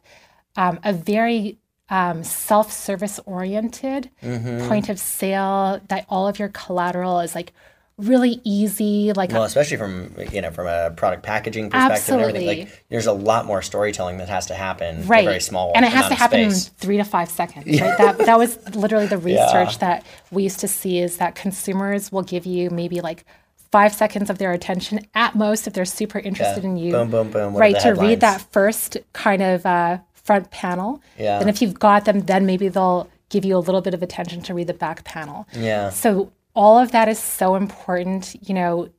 um, 0.55 0.79
a 0.83 0.93
very 0.93 1.57
um, 1.89 2.23
self-service 2.23 3.19
oriented 3.25 4.09
Mm-hmm. 4.23 4.67
point 4.67 4.89
of 4.89 4.99
sale 4.99 5.81
that 5.87 6.05
all 6.09 6.27
of 6.27 6.39
your 6.39 6.49
collateral 6.49 7.19
is 7.21 7.33
like 7.35 7.53
really 7.97 8.39
easy, 8.45 9.11
like 9.13 9.31
Well, 9.31 9.43
especially 9.43 9.75
from 9.77 10.13
you 10.31 10.41
know 10.41 10.51
from 10.51 10.67
a 10.67 10.91
product 10.91 11.23
packaging 11.23 11.69
perspective 11.69 12.13
and 12.13 12.21
everything, 12.21 12.41
Absolutely. 12.47 12.65
like 12.71 12.85
there's 12.89 13.07
a 13.07 13.11
lot 13.11 13.45
more 13.45 13.61
storytelling 13.61 14.17
that 14.19 14.29
has 14.29 14.45
to 14.47 14.53
happen. 14.55 15.05
right, 15.07 15.19
In 15.23 15.27
a 15.27 15.31
very 15.31 15.41
small 15.41 15.71
and 15.75 15.83
it 15.85 15.91
has 15.91 16.07
to 16.07 16.15
happen 16.15 16.39
in 16.39 16.51
three 16.51 16.97
to 16.97 17.03
five 17.03 17.29
seconds. 17.29 17.65
Right? 17.81 17.97
That 17.97 18.17
that 18.19 18.37
was 18.37 18.57
literally 18.75 19.07
the 19.07 19.17
research 19.31 19.73
Yeah. 19.73 19.77
that 19.79 20.05
we 20.31 20.43
used 20.43 20.59
to 20.61 20.67
see 20.67 20.99
is 20.99 21.17
that 21.17 21.35
consumers 21.35 22.11
will 22.11 22.23
give 22.23 22.45
you 22.45 22.69
maybe 22.69 23.01
like. 23.01 23.25
Five 23.71 23.93
seconds 23.93 24.31
of 24.31 24.39
their 24.39 24.51
attention 24.51 25.01
at 25.13 25.35
most 25.35 25.67
if 25.67 25.73
they're 25.73 25.85
super 25.85 26.17
interested 26.17 26.63
in 26.65 26.75
you. 26.75 26.91
Boom, 26.91 27.11
boom, 27.11 27.29
boom. 27.29 27.55
Right 27.55 27.79
to 27.81 27.91
read 27.91 28.21
that 28.21 28.41
first 28.51 28.97
kind 29.13 29.43
of 29.43 29.63
uh, 29.63 29.99
front 30.29 30.51
panel. 30.51 31.01
Yeah. 31.17 31.39
Then 31.39 31.49
if 31.49 31.59
you've 31.59 31.79
got 31.79 32.05
them, 32.05 32.19
then 32.19 32.45
maybe 32.45 32.67
they'll 32.67 33.09
give 33.29 33.43
you 33.45 33.57
a 33.57 33.63
little 33.67 33.81
bit 33.81 33.95
of 33.95 34.03
attention 34.03 34.43
to 34.43 34.53
read 34.53 34.67
the 34.67 34.75
back 34.75 35.03
panel. 35.03 35.47
Yeah. 35.55 35.89
So 35.89 36.31
all 36.53 36.77
of 36.77 36.91
that 36.91 37.07
is 37.07 37.17
so 37.17 37.55
important. 37.55 38.35
You 38.47 38.53
know, 38.53 38.89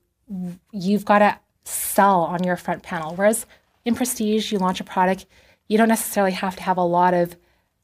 you've 0.72 1.04
got 1.04 1.20
to 1.20 1.38
sell 1.62 2.22
on 2.22 2.42
your 2.42 2.56
front 2.56 2.82
panel. 2.82 3.14
Whereas 3.14 3.46
in 3.84 3.94
Prestige, 3.94 4.50
you 4.50 4.58
launch 4.58 4.80
a 4.80 4.84
product, 4.84 5.26
you 5.68 5.78
don't 5.78 5.88
necessarily 5.88 6.32
have 6.32 6.56
to 6.56 6.62
have 6.64 6.76
a 6.76 6.88
lot 6.98 7.14
of 7.14 7.36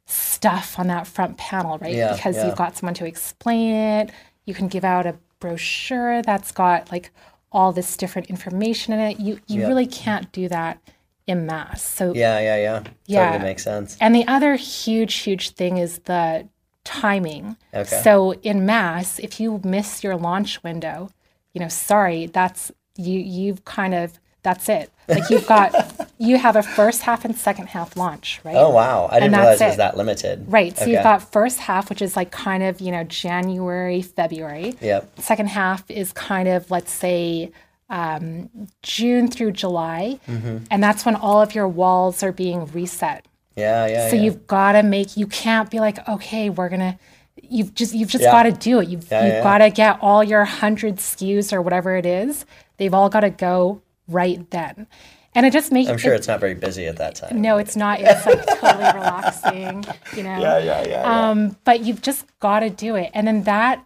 stuff 0.06 0.76
on 0.76 0.88
that 0.88 1.06
front 1.06 1.36
panel, 1.36 1.78
right? 1.78 1.94
Yeah, 1.94 2.14
because 2.14 2.34
yeah. 2.34 2.46
you've 2.46 2.56
got 2.56 2.76
someone 2.76 2.94
to 2.94 3.06
explain 3.06 3.74
it. 3.74 4.10
You 4.44 4.54
can 4.54 4.66
give 4.66 4.82
out 4.84 5.06
a 5.06 5.14
brochure 5.38 6.20
that's 6.22 6.50
got 6.50 6.90
like 6.90 7.12
all 7.52 7.72
this 7.72 7.96
different 7.96 8.28
information 8.28 8.92
in 8.92 8.98
it. 8.98 9.20
You 9.20 9.38
you 9.46 9.68
really 9.68 9.86
can't 9.86 10.32
do 10.32 10.48
that 10.48 10.80
in 11.26 11.46
mass. 11.46 11.82
So 11.82 12.12
Yeah, 12.14 12.38
yeah, 12.40 12.56
yeah. 12.56 12.82
Yeah. 13.06 13.26
Totally 13.32 13.44
makes 13.50 13.64
sense. 13.64 13.96
and 14.00 14.14
the 14.14 14.26
other 14.28 14.54
huge, 14.56 15.14
huge 15.16 15.50
thing 15.50 15.76
is 15.78 15.98
the 16.00 16.48
timing. 16.84 17.56
Okay. 17.74 18.00
So 18.02 18.32
in 18.42 18.64
mass, 18.64 19.18
if 19.18 19.40
you 19.40 19.60
miss 19.64 20.04
your 20.04 20.16
launch 20.16 20.62
window, 20.62 21.10
you 21.52 21.60
know, 21.60 21.68
sorry, 21.68 22.26
that's 22.26 22.70
you. 22.96 23.18
You've 23.18 23.64
kind 23.64 23.94
of 23.94 24.18
that's 24.42 24.68
it. 24.68 24.92
Like 25.08 25.28
you've 25.28 25.46
got 25.48 26.08
you 26.18 26.38
have 26.38 26.54
a 26.54 26.62
first 26.62 27.02
half 27.02 27.24
and 27.24 27.36
second 27.36 27.66
half 27.70 27.96
launch, 27.96 28.40
right? 28.44 28.54
Oh 28.54 28.70
wow, 28.70 29.08
I 29.10 29.18
didn't 29.18 29.34
realize 29.36 29.60
it 29.60 29.66
was 29.66 29.76
that 29.78 29.96
limited. 29.96 30.44
Right. 30.46 30.76
So 30.76 30.82
Okay. 30.82 30.92
you've 30.92 31.02
got 31.02 31.32
first 31.32 31.58
half, 31.58 31.88
which 31.90 32.00
is 32.00 32.14
like 32.14 32.30
kind 32.30 32.62
of 32.62 32.80
you 32.80 32.92
know 32.92 33.02
January, 33.04 34.02
February. 34.02 34.76
Yep. 34.80 35.18
Second 35.20 35.48
half 35.48 35.90
is 35.90 36.12
kind 36.12 36.46
of 36.48 36.70
let's 36.70 36.92
say 36.92 37.50
um, 37.88 38.50
June 38.82 39.28
through 39.28 39.52
July, 39.52 40.18
Mm-hmm. 40.26 40.58
and 40.70 40.82
that's 40.82 41.04
when 41.06 41.14
all 41.16 41.40
of 41.40 41.54
your 41.54 41.68
walls 41.68 42.22
are 42.22 42.32
being 42.32 42.66
reset. 42.72 43.24
Yeah, 43.56 43.86
yeah. 43.86 44.10
So 44.10 44.16
yeah. 44.16 44.22
you've 44.22 44.46
got 44.46 44.72
to 44.72 44.82
make. 44.82 45.16
You 45.16 45.26
can't 45.26 45.70
be 45.70 45.80
like, 45.80 46.06
okay, 46.08 46.50
we're 46.50 46.68
gonna. 46.68 46.98
You've 47.42 47.74
just 47.74 47.94
you've 47.94 48.08
just 48.08 48.24
Yeah. 48.24 48.32
got 48.32 48.42
to 48.44 48.52
do 48.52 48.80
it. 48.80 48.88
You've 48.88 49.10
Yeah, 49.10 49.34
you've 49.36 49.42
got 49.44 49.58
to 49.58 49.70
get 49.70 49.98
all 50.02 50.22
your 50.24 50.44
hundred 50.44 50.96
SKUs 50.96 51.52
or 51.52 51.62
whatever 51.62 51.96
it 51.96 52.04
is. 52.06 52.44
They've 52.78 52.92
all 52.92 53.08
got 53.08 53.20
to 53.20 53.30
go 53.30 53.80
right 54.08 54.48
then, 54.50 54.86
and 55.34 55.46
it 55.46 55.52
just 55.52 55.70
makes. 55.72 55.88
I'm 55.88 55.96
sure 55.98 56.12
it- 56.12 56.16
it's 56.16 56.28
not 56.28 56.40
very 56.40 56.54
busy 56.54 56.86
at 56.86 56.96
that 56.96 57.14
time. 57.14 57.40
no, 57.40 57.56
it's 57.58 57.76
not. 57.76 58.00
It's 58.00 58.26
like 58.26 58.44
totally 58.60 58.84
relaxing, 58.94 59.84
you 60.16 60.22
know. 60.24 60.38
Yeah, 60.38 60.58
yeah, 60.58 60.82
yeah. 60.82 60.88
yeah. 60.88 61.30
Um, 61.30 61.56
but 61.64 61.80
you've 61.84 62.02
just 62.02 62.26
got 62.40 62.60
to 62.60 62.68
do 62.70 62.96
it, 62.96 63.10
and 63.14 63.26
then 63.26 63.44
that 63.44 63.82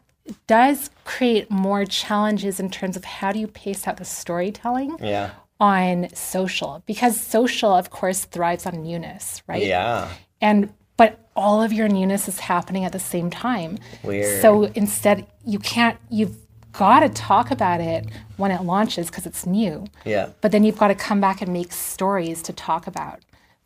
does 0.47 0.91
create 1.11 1.51
more 1.51 1.85
challenges 1.85 2.61
in 2.61 2.71
terms 2.71 2.97
of 2.97 3.05
how 3.05 3.33
do 3.33 3.41
you 3.41 3.49
pace 3.49 3.89
out 3.89 3.97
the 3.97 4.05
storytelling 4.05 4.97
yeah. 5.01 5.31
on 5.59 6.09
social 6.15 6.83
because 6.87 7.21
social, 7.21 7.75
of 7.75 7.91
course, 7.91 8.25
thrives 8.25 8.65
on 8.65 8.83
newness, 8.83 9.43
right? 9.49 9.67
Yeah. 9.67 10.09
and 10.41 10.73
but 10.97 11.31
all 11.35 11.63
of 11.63 11.73
your 11.73 11.89
newness 11.89 12.29
is 12.29 12.39
happening 12.39 12.85
at 12.85 12.93
the 12.93 12.99
same 12.99 13.31
time. 13.31 13.79
Weird. 14.05 14.43
So 14.43 14.65
instead, 14.65 15.27
you 15.45 15.59
can't. 15.59 15.99
You've 16.11 16.37
got 16.73 17.01
to 17.01 17.09
talk 17.09 17.51
about 17.51 17.81
it 17.81 18.07
when 18.37 18.51
it 18.51 18.63
launches 18.63 19.09
because 19.11 19.27
it's 19.27 19.47
new. 19.47 19.87
Yeah. 20.05 20.29
But 20.43 20.53
then 20.53 20.63
you've 20.63 20.79
got 20.79 20.89
to 20.89 20.95
come 20.95 21.21
back 21.21 21.41
and 21.43 21.53
make 21.53 21.73
stories 21.73 22.43
to 22.43 22.53
talk 22.53 22.87
about 22.87 23.21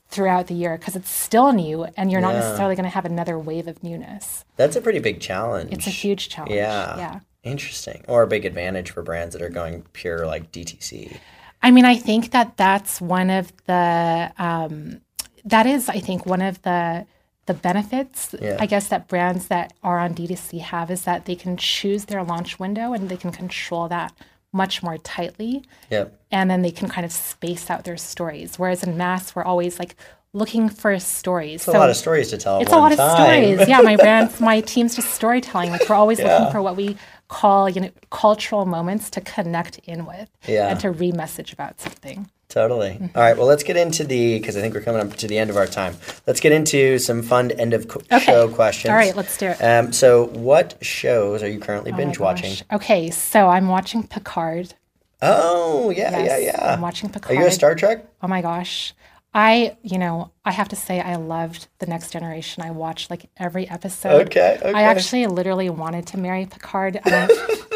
throughout 0.09 0.47
the 0.47 0.55
year 0.55 0.78
because 0.78 0.95
it's 0.97 1.11
still 1.11 1.53
new 1.53 1.84
and 1.97 2.11
you're 2.11 2.20
not 2.20 2.34
necessarily 2.34 2.76
going 2.76 2.84
to 2.84 2.95
have 2.95 3.05
another 3.05 3.36
wave 3.38 3.66
of 3.66 3.82
newness. 3.82 4.45
That's 4.57 4.76
a 4.76 4.80
pretty 4.80 5.01
big 5.01 5.20
challenge. 5.20 5.72
It's 5.72 5.88
a 5.88 5.90
huge 5.90 6.28
challenge. 6.28 6.55
Yeah. 6.55 6.97
Yeah. 6.97 7.20
Interesting. 7.45 8.05
Or 8.09 8.22
a 8.22 8.26
big 8.26 8.45
advantage 8.45 8.90
for 8.90 9.03
brands 9.03 9.34
that 9.34 9.42
are 9.42 9.49
going 9.51 9.82
pure 9.92 10.26
like 10.26 10.51
DTC. 10.51 11.16
I 11.62 11.70
mean, 11.70 11.84
I 11.84 11.97
think 11.97 12.32
that 12.32 12.57
that's 12.57 13.01
one 13.01 13.30
of 13.30 13.53
the 13.66 14.32
um, 14.38 15.01
that 15.45 15.66
is, 15.66 15.88
I 15.88 16.01
think, 16.01 16.26
one 16.26 16.42
of 16.42 16.61
the 16.62 17.07
the 17.47 17.55
benefits, 17.55 18.34
Yeah. 18.40 18.57
I 18.59 18.64
guess, 18.64 18.88
that 18.88 19.07
brands 19.09 19.49
that 19.49 19.74
are 19.82 19.99
on 19.99 20.14
D2C 20.14 20.61
have 20.61 20.90
is 20.90 21.03
that 21.03 21.26
they 21.26 21.34
can 21.36 21.59
choose 21.59 22.07
their 22.07 22.24
launch 22.24 22.59
window 22.59 22.95
and 22.95 23.11
they 23.11 23.18
can 23.18 23.32
control 23.32 23.86
that 23.88 24.14
much 24.51 24.82
more 24.82 24.97
tightly, 24.99 25.62
Yep. 25.90 26.18
and 26.30 26.51
then 26.51 26.62
they 26.62 26.70
can 26.70 26.88
kind 26.88 27.05
of 27.05 27.12
space 27.12 27.68
out 27.68 27.84
their 27.84 27.99
stories. 27.99 28.59
Whereas 28.59 28.82
in 28.82 28.97
mass, 28.97 29.34
we're 29.34 29.42
always 29.45 29.78
like 29.78 29.95
looking 30.32 30.68
for 30.70 30.99
stories. 30.99 31.66
It's 31.66 31.68
a 31.68 31.72
lot 31.78 31.90
of 31.90 31.97
stories 31.97 32.30
to 32.30 32.38
tell. 32.38 32.61
It's 32.61 32.72
a 32.72 32.76
lot 32.78 32.92
of 32.92 32.99
stories. 32.99 33.68
Yeah, 33.68 33.80
my 33.82 33.97
brand, 34.05 34.30
my 34.40 34.61
team's 34.61 34.97
just 34.97 35.11
storytelling. 35.11 35.70
Like 35.70 35.86
we're 35.88 35.97
always 35.97 36.18
Yeah. 36.20 36.38
looking 36.38 36.53
for 36.53 36.62
what 36.62 36.76
we 36.76 36.97
call 37.29 37.68
you 37.68 37.81
know 37.81 37.91
cultural 38.11 38.66
moments 38.66 39.11
to 39.11 39.20
connect 39.20 39.79
in 39.81 40.05
with 40.07 40.29
Yeah. 40.47 40.68
and 40.68 40.79
to 40.81 40.91
re-message 40.91 41.53
about 41.53 41.81
something. 41.81 42.31
Totally. 42.51 42.91
Mm-hmm. 42.91 43.16
All 43.16 43.22
right. 43.22 43.37
Well, 43.37 43.47
let's 43.47 43.64
get 43.64 43.77
into 43.77 44.05
the 44.05 44.39
because 44.39 44.57
I 44.57 44.61
think 44.61 44.75
we're 44.75 44.83
coming 44.83 45.01
up 45.01 45.16
to 45.16 45.27
the 45.27 45.39
end 45.39 45.51
of 45.51 45.57
our 45.57 45.66
time. 45.66 45.97
Let's 46.27 46.39
get 46.41 46.53
into 46.53 46.99
some 46.99 47.22
fun 47.22 47.51
end 47.53 47.75
of 47.75 47.89
co- 47.89 48.01
Okay. 48.12 48.20
show 48.27 48.49
questions. 48.49 48.91
All 48.91 48.97
right, 48.97 49.16
let's 49.16 49.37
do 49.39 49.47
it. 49.47 49.61
Um, 49.61 49.93
so, 49.93 50.27
what 50.27 50.77
shows 50.85 51.43
are 51.43 51.49
you 51.49 51.59
currently 51.59 51.91
Oh 51.93 51.97
binge 51.97 52.18
watching? 52.20 52.55
Okay, 52.70 53.11
so 53.11 53.49
I'm 53.49 53.66
watching 53.68 54.07
Picard. 54.07 54.75
Oh, 55.22 55.91
yeah, 55.91 56.11
Yes, 56.18 56.27
yeah, 56.43 56.53
yeah. 56.53 56.72
I'm 56.75 56.81
watching 56.83 57.09
Picard. 57.09 57.37
Are 57.37 57.41
you 57.41 57.47
a 57.47 57.51
Star 57.51 57.75
Trek? 57.75 58.05
Oh 58.22 58.29
my 58.29 58.43
gosh. 58.43 58.93
I, 59.37 59.76
you 59.82 59.99
know, 59.99 60.30
I 60.45 60.53
have 60.53 60.68
to 60.68 60.76
say 60.76 61.01
I 61.01 61.16
loved 61.16 61.66
The 61.80 61.87
Next 61.87 62.12
Generation. 62.12 62.62
I 62.62 62.70
watched 62.70 63.11
like 63.11 63.28
every 63.37 63.68
episode. 63.68 64.28
Okay, 64.28 64.59
okay. 64.62 64.72
I 64.72 64.82
actually 64.82 65.26
literally 65.26 65.68
wanted 65.70 66.07
to 66.09 66.18
marry 66.18 66.47
Picard. 66.47 67.01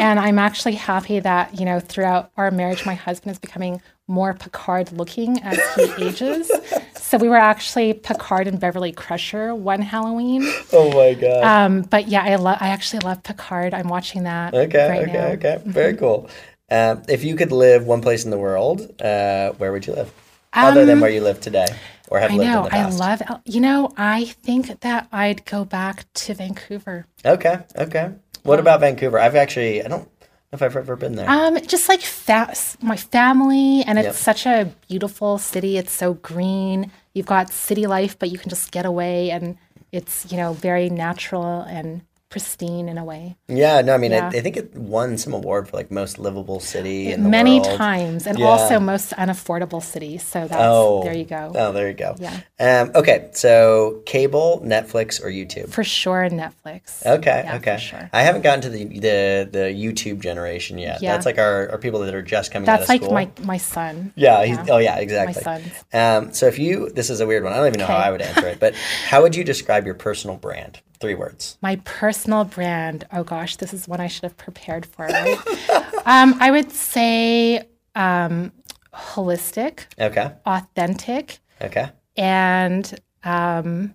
And, 0.01 0.21
I'm 0.21 0.39
actually 0.39 0.77
happy 0.77 1.19
that, 1.19 1.59
you 1.59 1.65
know, 1.65 1.81
throughout 1.81 2.31
our 2.37 2.53
marriage, 2.53 2.87
my 2.87 2.95
husband 2.95 3.33
is 3.33 3.39
becoming 3.41 3.83
more 4.07 4.33
Picard 4.33 4.93
looking 4.93 5.43
as 5.43 5.59
he 5.75 5.93
ages. 6.07 6.49
So 6.95 7.19
we 7.19 7.29
were 7.29 7.37
actually 7.37 7.95
Picard 7.95 8.47
and 8.47 8.61
Beverly 8.61 8.93
Crusher 8.93 9.57
one 9.57 9.83
Halloween. 9.83 10.45
Oh 10.73 10.93
my 10.95 11.15
god. 11.15 11.43
Um, 11.43 11.83
but 11.83 12.07
yeah, 12.07 12.23
I 12.23 12.37
love, 12.37 12.59
I 12.61 12.69
actually 12.69 13.01
love 13.01 13.25
Picard. 13.25 13.75
I'm 13.75 13.89
watching 13.89 14.23
that. 14.23 14.55
okay, 14.55 14.89
right 14.89 15.09
okay, 15.09 15.13
now. 15.13 15.27
okay. 15.31 15.63
Very 15.67 15.97
cool. 15.97 16.31
Um, 16.71 17.03
if 17.09 17.25
you 17.25 17.35
could 17.35 17.51
live 17.51 17.85
one 17.85 18.01
place 18.01 18.25
in 18.25 18.31
the 18.31 18.39
world, 18.39 19.03
uh, 19.03 19.51
where 19.55 19.73
would 19.73 19.85
you 19.85 19.95
live? 19.95 20.13
Other 20.53 20.85
than 20.85 21.01
where 21.01 21.11
you 21.11 21.21
live 21.23 21.41
today, 21.41 21.67
or 22.09 22.19
have 22.21 22.31
Um, 22.31 22.41
I 22.41 22.45
lived 22.45 22.57
in 22.57 22.63
the 22.65 22.71
past? 22.71 23.01
I 23.01 23.11
love, 23.11 23.41
you 23.45 23.61
know, 23.61 23.91
I 23.97 24.25
think 24.27 24.81
that 24.81 25.09
I'd 25.13 25.45
go 25.45 25.65
back 25.65 26.05
to 26.15 26.35
Vancouver. 26.35 27.07
Okay, 27.25 27.59
okay. 27.77 28.11
What 28.45 28.59
about 28.61 28.81
Vancouver? 28.81 29.19
I've 29.19 29.35
actually, 29.37 29.85
I 29.85 29.89
don't 29.89 30.03
know 30.03 30.09
if 30.53 30.63
I've 30.63 30.77
ever 30.77 30.97
been 30.97 31.17
there. 31.17 31.29
Um, 31.29 31.61
just 31.67 31.89
like 31.89 32.01
fa- 32.01 32.55
my 32.81 32.97
family, 32.97 33.83
and 33.87 33.99
it's 33.99 34.07
Yep. 34.07 34.15
such 34.15 34.47
a 34.47 34.71
beautiful 34.89 35.39
city. 35.39 35.77
It's 35.77 35.93
so 35.93 36.15
green. 36.15 36.91
You've 37.13 37.27
got 37.27 37.53
city 37.53 37.87
life, 37.87 38.19
but 38.19 38.31
you 38.31 38.39
can 38.39 38.49
just 38.49 38.71
get 38.71 38.87
away, 38.87 39.31
and 39.31 39.57
it's 39.93 40.31
you 40.31 40.37
know 40.39 40.53
very 40.55 40.89
natural 40.89 41.63
and 41.63 42.03
pristine 42.31 42.89
in 42.89 42.99
a 42.99 43.05
way. 43.05 43.37
yeah, 43.49 43.81
no, 43.81 43.95
I 43.95 43.97
mean, 43.97 44.11
Yeah. 44.11 44.27
I, 44.33 44.37
I 44.39 44.41
think 44.41 44.57
it 44.57 44.75
won 44.77 45.17
some 45.17 45.33
award 45.33 45.69
for 45.69 45.77
like 45.77 45.91
most 45.91 46.19
livable 46.19 46.61
city 46.61 47.11
in 47.13 47.23
the 47.23 47.29
Many 47.29 47.61
world. 47.61 47.77
times, 47.79 48.27
and 48.27 48.39
Yeah. 48.39 48.47
also 48.47 48.79
most 48.79 49.11
unaffordable 49.13 49.83
city. 49.83 50.19
So 50.19 50.41
that's 50.41 50.55
Oh, 50.59 51.03
there 51.05 51.17
you 51.17 51.25
go. 51.25 51.53
Oh, 51.55 51.73
there 51.73 51.89
you 51.89 51.95
go. 51.95 52.17
Yeah. 52.19 52.41
Um, 52.61 52.91
okay, 52.95 53.29
so 53.33 54.03
cable, 54.05 54.61
Netflix, 54.65 55.23
or 55.25 55.31
YouTube? 55.31 55.71
For 55.71 55.83
sure, 55.85 56.29
Netflix. 56.29 57.05
Okay, 57.07 57.43
Yeah, 57.45 57.57
okay. 57.57 57.79
Sure. 57.79 58.11
I 58.13 58.23
haven't 58.23 58.43
gotten 58.43 58.61
to 58.63 58.69
the 58.69 58.85
the, 58.85 59.49
the 59.51 59.59
YouTube 59.75 60.21
generation 60.21 60.77
yet. 60.79 61.01
Yeah. 61.01 61.13
That's 61.13 61.25
like 61.27 61.39
our, 61.39 61.71
our 61.71 61.79
people 61.79 62.01
that 62.01 62.15
are 62.15 62.23
just 62.23 62.53
coming 62.53 62.69
out 62.69 62.79
That's 62.81 62.89
like 62.91 63.03
school. 63.03 63.15
my 63.15 63.31
my 63.43 63.57
son. 63.57 64.13
yeah, 64.17 64.45
he's, 64.45 64.59
oh 64.69 64.79
yeah, 64.79 64.97
exactly. 64.99 65.43
sons. 65.43 65.73
Um, 65.95 66.33
so 66.35 66.47
if 66.47 66.59
you, 66.59 66.91
this 66.91 67.09
is 67.11 67.21
a 67.21 67.27
weird 67.27 67.43
one. 67.45 67.53
I 67.53 67.57
don't 67.57 67.69
even 67.69 67.81
know 67.81 67.87
how 67.87 67.97
I 67.97 68.11
would 68.11 68.21
answer 68.23 68.49
it, 68.49 68.61
but 68.61 68.75
how 69.07 69.23
would 69.23 69.35
you 69.35 69.45
describe 69.45 69.87
your 69.87 69.95
personal 69.95 70.37
brand? 70.37 70.81
Three 71.01 71.15
words. 71.15 71.59
My 71.63 71.77
personal 71.85 72.45
brand. 72.45 73.07
Oh 73.13 73.23
gosh, 73.25 73.57
this 73.57 73.73
is 73.73 73.87
one 73.87 74.01
I 74.01 74.09
should 74.09 74.25
have 74.25 74.37
prepared 74.37 74.85
for. 74.85 75.07
Right? 75.07 75.39
um, 76.07 76.35
I 76.41 76.51
would 76.51 76.73
say 76.73 77.69
um, 77.95 78.53
holistic, 78.93 79.87
Okay. 80.01 80.33
authentic, 80.45 81.39
Okay. 81.63 81.89
and 82.17 82.99
um, 83.23 83.95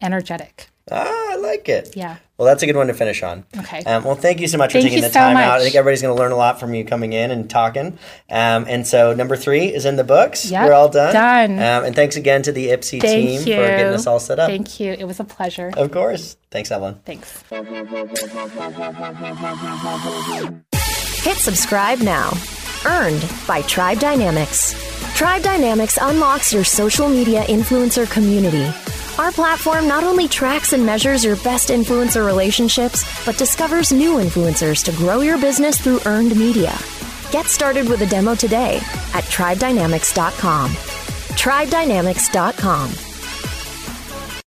energetic. 0.00 0.68
Ah, 0.90 1.06
I 1.32 1.36
like 1.36 1.68
it. 1.68 1.94
Yeah. 1.96 2.16
Well, 2.38 2.46
that's 2.46 2.62
a 2.62 2.66
good 2.66 2.76
one 2.76 2.86
to 2.86 2.94
finish 2.94 3.24
on. 3.24 3.44
Okay. 3.58 3.82
Um, 3.82 4.04
well, 4.04 4.14
thank 4.14 4.40
you 4.40 4.46
so 4.46 4.58
much 4.58 4.72
Thank 4.72 4.84
for 4.84 4.88
taking 4.90 5.02
the 5.02 5.08
so 5.08 5.18
time 5.18 5.36
out. 5.36 5.42
I 5.42 5.54
much. 5.56 5.62
think 5.64 5.74
everybody's 5.74 6.02
going 6.02 6.16
to 6.16 6.22
learn 6.22 6.30
a 6.30 6.36
lot 6.36 6.60
from 6.60 6.72
you 6.72 6.84
coming 6.84 7.12
in 7.12 7.32
and 7.32 7.50
talking. 7.50 7.98
Um, 8.30 8.64
and 8.68 8.86
so 8.86 9.12
number 9.12 9.34
three 9.36 9.74
is 9.74 9.84
in 9.84 9.96
the 9.96 10.04
books. 10.04 10.48
Yep, 10.48 10.68
We're 10.68 10.72
all 10.72 10.88
done. 10.88 11.12
done. 11.14 11.52
Um, 11.58 11.84
and 11.86 11.96
thanks 11.96 12.14
again 12.14 12.42
to 12.42 12.52
the 12.52 12.68
Ipsy 12.68 13.00
Thank 13.00 13.02
team 13.02 13.40
you 13.40 13.56
for 13.56 13.66
getting 13.66 13.86
us 13.92 14.06
all 14.06 14.20
set 14.20 14.38
up. 14.38 14.48
Thank 14.48 14.78
you. 14.78 14.92
It 14.92 15.04
was 15.04 15.18
a 15.18 15.24
pleasure. 15.24 15.72
of 15.76 15.90
course. 15.90 16.36
Thanks, 16.52 16.70
Evelyn. 16.70 17.00
Thanks. 17.04 17.42
Hit 21.24 21.36
subscribe 21.38 21.98
now. 21.98 22.30
Earned 22.86 23.28
by 23.48 23.62
Tribe 23.62 23.98
Dynamics. 23.98 24.74
Tribe 25.16 25.42
Dynamics 25.42 25.98
unlocks 26.00 26.52
your 26.52 26.62
social 26.64 27.08
media 27.08 27.42
influencer 27.44 28.08
community. 28.10 28.70
Our 29.18 29.32
platform 29.32 29.88
not 29.88 30.04
only 30.04 30.28
tracks 30.28 30.72
and 30.72 30.86
measures 30.86 31.24
your 31.24 31.34
best 31.36 31.70
influencer 31.70 32.24
relationships, 32.24 33.04
but 33.26 33.36
discovers 33.36 33.92
new 33.92 34.18
influencers 34.18 34.84
to 34.84 34.92
grow 34.92 35.20
your 35.20 35.38
business 35.38 35.80
through 35.80 36.00
earned 36.06 36.36
media. 36.36 36.76
Get 37.32 37.46
started 37.46 37.88
with 37.88 38.00
a 38.02 38.06
demo 38.06 38.36
today 38.36 38.76
at 39.14 39.24
tribedynamics.com. 39.24 40.70
Tribedynamics.com. 40.70 43.07